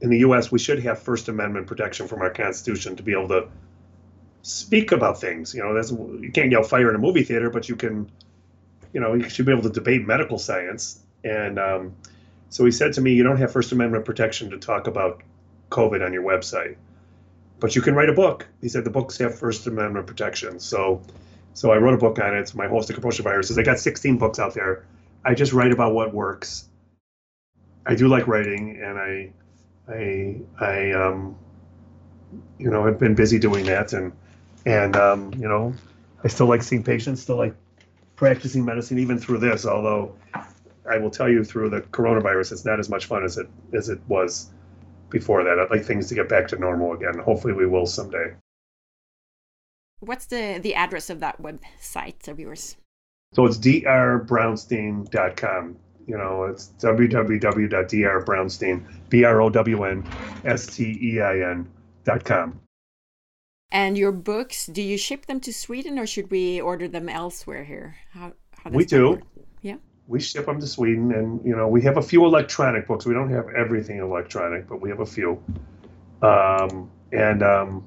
[0.00, 0.50] in the U.S.
[0.50, 3.48] we should have First Amendment protection from our Constitution to be able to
[4.42, 5.54] speak about things.
[5.54, 8.10] You know, that's you can't yell fire in a movie theater, but you can,
[8.92, 11.00] you know, you should be able to debate medical science.
[11.22, 11.96] And um,
[12.48, 15.22] so he said to me, you don't have First Amendment protection to talk about
[15.70, 16.76] COVID on your website
[17.60, 18.46] but you can write a book.
[18.60, 20.60] He said the books have First Amendment protection.
[20.60, 21.02] So,
[21.54, 22.40] so I wrote a book on it.
[22.40, 23.58] It's my holistic approach to viruses.
[23.58, 24.86] I got 16 books out there.
[25.24, 26.68] I just write about what works.
[27.84, 29.32] I do like writing, and I,
[29.88, 31.36] I, I, um,
[32.58, 34.12] you know, have been busy doing that, and
[34.66, 35.74] and um, you know,
[36.22, 37.54] I still like seeing patients, still like
[38.14, 39.64] practicing medicine, even through this.
[39.64, 40.14] Although
[40.88, 43.88] I will tell you, through the coronavirus, it's not as much fun as it as
[43.88, 44.50] it was
[45.10, 45.58] before that.
[45.58, 47.18] I'd like things to get back to normal again.
[47.18, 48.34] Hopefully, we will someday.
[50.00, 52.76] What's the the address of that website of yours?
[53.34, 55.76] So it's drbrownstein.com.
[56.06, 60.08] You know, it's www.drbrownstein, B R O W N
[60.44, 62.60] S T E I N.com.
[63.70, 67.64] And your books, do you ship them to Sweden or should we order them elsewhere
[67.64, 67.96] here?
[68.12, 69.10] How, how we do.
[69.10, 69.24] Work?
[70.08, 73.04] We ship them to Sweden, and you know we have a few electronic books.
[73.06, 75.40] We don't have everything electronic, but we have a few.
[76.22, 77.86] Um, and um,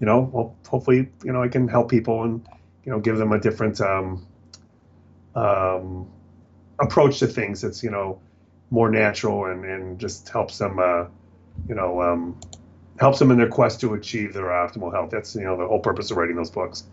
[0.00, 2.46] you know, well, hopefully, you know, I can help people and
[2.84, 4.26] you know give them a different um,
[5.36, 6.10] um,
[6.80, 7.60] approach to things.
[7.60, 8.20] That's you know
[8.70, 11.04] more natural and and just helps them, uh,
[11.68, 12.40] you know, um,
[12.98, 15.10] helps them in their quest to achieve their optimal health.
[15.10, 16.84] That's you know the whole purpose of writing those books.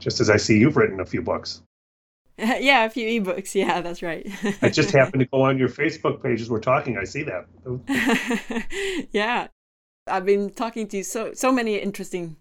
[0.00, 1.62] Just as I see you've written a few books.
[2.60, 3.54] yeah, a few ebooks.
[3.62, 4.28] Yeah, that's right.
[4.62, 6.98] I just happened to go on your Facebook page as we're talking.
[6.98, 7.46] I see that.
[9.12, 9.46] yeah.
[10.08, 12.36] I've been talking to so so many interesting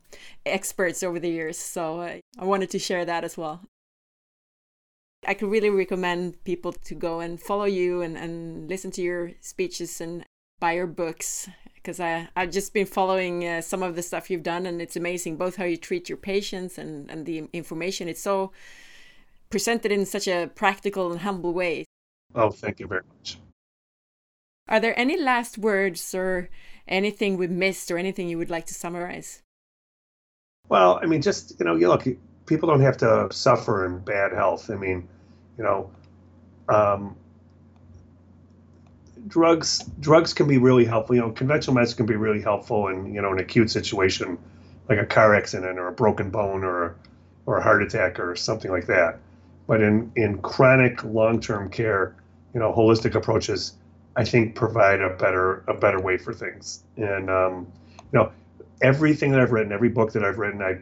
[0.46, 3.62] experts over the years, so I wanted to share that as well.
[5.28, 9.34] I could really recommend people to go and follow you and, and listen to your
[9.42, 10.26] speeches and
[10.60, 14.42] buy your books because I I've just been following uh, some of the stuff you've
[14.42, 18.08] done and it's amazing both how you treat your patients and and the information.
[18.08, 18.52] It's so
[19.52, 21.86] presented in such a practical and humble way.
[22.34, 23.38] Oh, thank you very much.
[24.68, 26.50] Are there any last words or
[26.88, 29.44] anything we missed or anything you would like to summarize?
[30.70, 32.08] Well, I mean, just, you know, you look,
[32.46, 34.70] people don't have to suffer in bad health.
[34.70, 35.08] I mean,
[35.58, 35.92] you know,
[36.70, 37.16] um,
[39.28, 41.16] drugs drugs can be really helpful.
[41.16, 44.38] You know, conventional medicine can be really helpful in you know an acute situation
[44.90, 46.96] like a car accident or a broken bone or
[47.46, 49.20] or a heart attack or something like that.
[49.72, 52.14] But in, in chronic long-term care,
[52.54, 53.78] you know, holistic approaches,
[54.18, 56.84] I think provide a better a better way for things.
[56.98, 57.72] And um,
[58.12, 58.34] you know,
[58.82, 60.80] everything that I've written, every book that I've written, I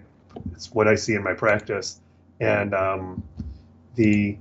[0.54, 2.02] it's what I see in my practice.
[2.40, 3.22] And um,
[3.94, 4.36] the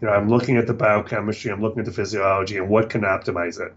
[0.00, 3.02] you know, I'm looking at the biochemistry, I'm looking at the physiology, and what can
[3.02, 3.72] optimize it.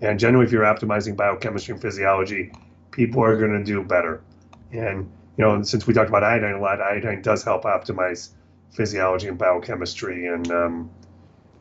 [0.00, 2.50] And generally, if you're optimizing biochemistry and physiology,
[2.90, 4.22] people are going to do better.
[4.72, 8.30] And you know, and since we talked about iodine a lot, iodine does help optimize
[8.72, 10.90] physiology and biochemistry, and um,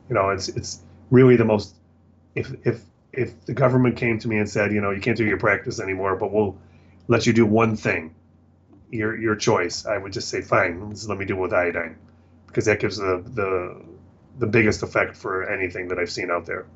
[0.10, 0.82] you know, it's it's
[1.12, 1.76] really the most.
[2.36, 2.82] If if
[3.14, 5.80] if the government came to me and said, you know, you can't do your practice
[5.80, 6.58] anymore, but we'll
[7.08, 8.14] let you do one thing,
[8.92, 11.98] your your choice, I would just say, fine, let me do it with iodine,
[12.48, 13.82] because that gives the the
[14.40, 16.68] the biggest effect for anything that I've seen out there.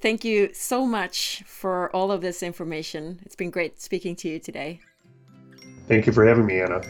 [0.00, 3.20] Thank you so much for all of this information.
[3.24, 4.80] It's been great speaking to you today.
[5.88, 6.82] Thank you for having me, Anna.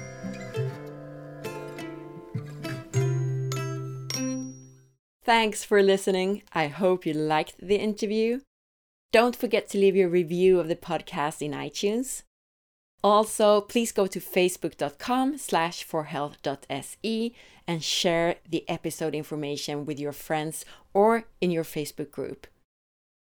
[5.24, 6.42] Thanks for listening.
[6.52, 8.40] I hope you liked the interview.
[9.10, 12.24] Don't forget to leave your review of the podcast in iTunes.
[13.02, 17.32] Also, please go to facebook.com slash forhealth.se
[17.66, 22.46] and share the episode information with your friends or in your Facebook group.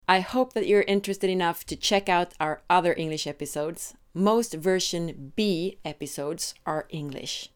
[0.07, 3.95] I hope that you're interested enough to check out our other English episodes.
[4.13, 7.51] Most version B episodes are English.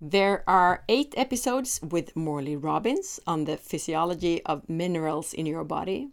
[0.00, 6.10] There are eight episodes with Morley Robbins on the physiology of minerals in your body.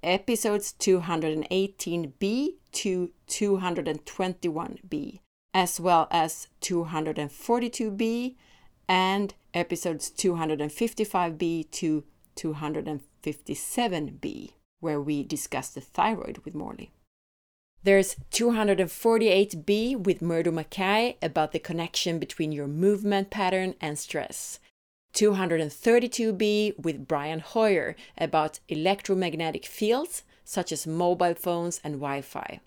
[0.00, 5.20] episodes 218b to 221b,
[5.52, 8.36] as well as 242b
[8.88, 12.04] and episodes 255b to
[12.36, 16.92] 257b, where we discuss the thyroid with Morley.
[17.86, 24.58] There's 248b with Murdo Mackay about the connection between your movement pattern and stress.
[25.14, 32.58] 232b with Brian Hoyer about electromagnetic fields such as mobile phones and Wi Fi.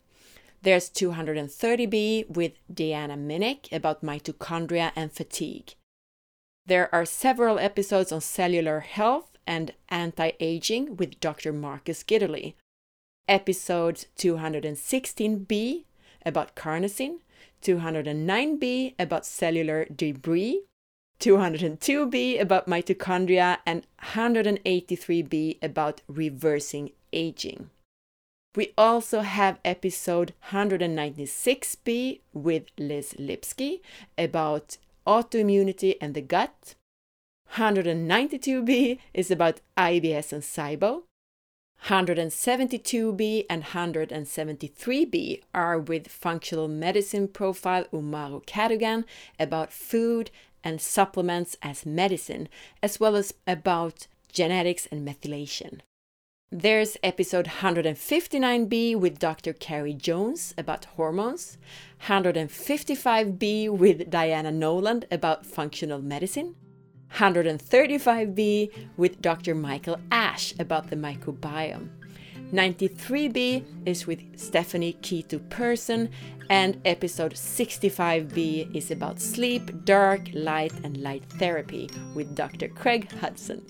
[0.62, 5.74] There's 230b with Deanna Minich about mitochondria and fatigue.
[6.66, 11.52] There are several episodes on cellular health and anti aging with Dr.
[11.52, 12.54] Marcus Gitterle.
[13.30, 15.84] Episode 216b
[16.26, 17.20] about carnosine,
[17.62, 20.64] 209b about cellular debris,
[21.20, 27.70] 202b about mitochondria, and 183b about reversing aging.
[28.56, 33.82] We also have episode 196b with Liz Lipski
[34.18, 36.74] about autoimmunity and the gut.
[37.54, 41.04] 192b is about IBS and SIBO.
[41.86, 49.06] 172b and 173b are with functional medicine profile Umahro Cadogan
[49.40, 50.30] about food
[50.64, 52.50] and supplements as medicine,
[52.84, 55.80] as well as about genetics and methylation.
[56.52, 59.54] There's episode 159b with Dr.
[59.54, 61.58] Carrie Jones about hormones,
[62.08, 66.56] 155b with Diana Noland about functional medicine,
[67.14, 69.56] 135b with Dr.
[69.56, 71.90] Michael Ash about the microbiome.
[72.54, 76.10] 93b is with Stephanie Keto Person,
[76.50, 82.68] and episode 65b is about sleep, dark, light, and light therapy with Dr.
[82.68, 83.64] Craig Hudson.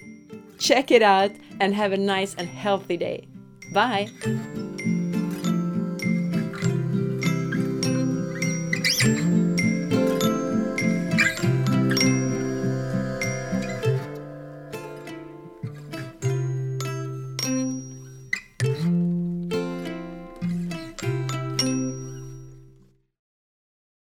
[0.60, 3.28] Check it out and have a nice and healthy day.
[3.74, 4.10] Bye!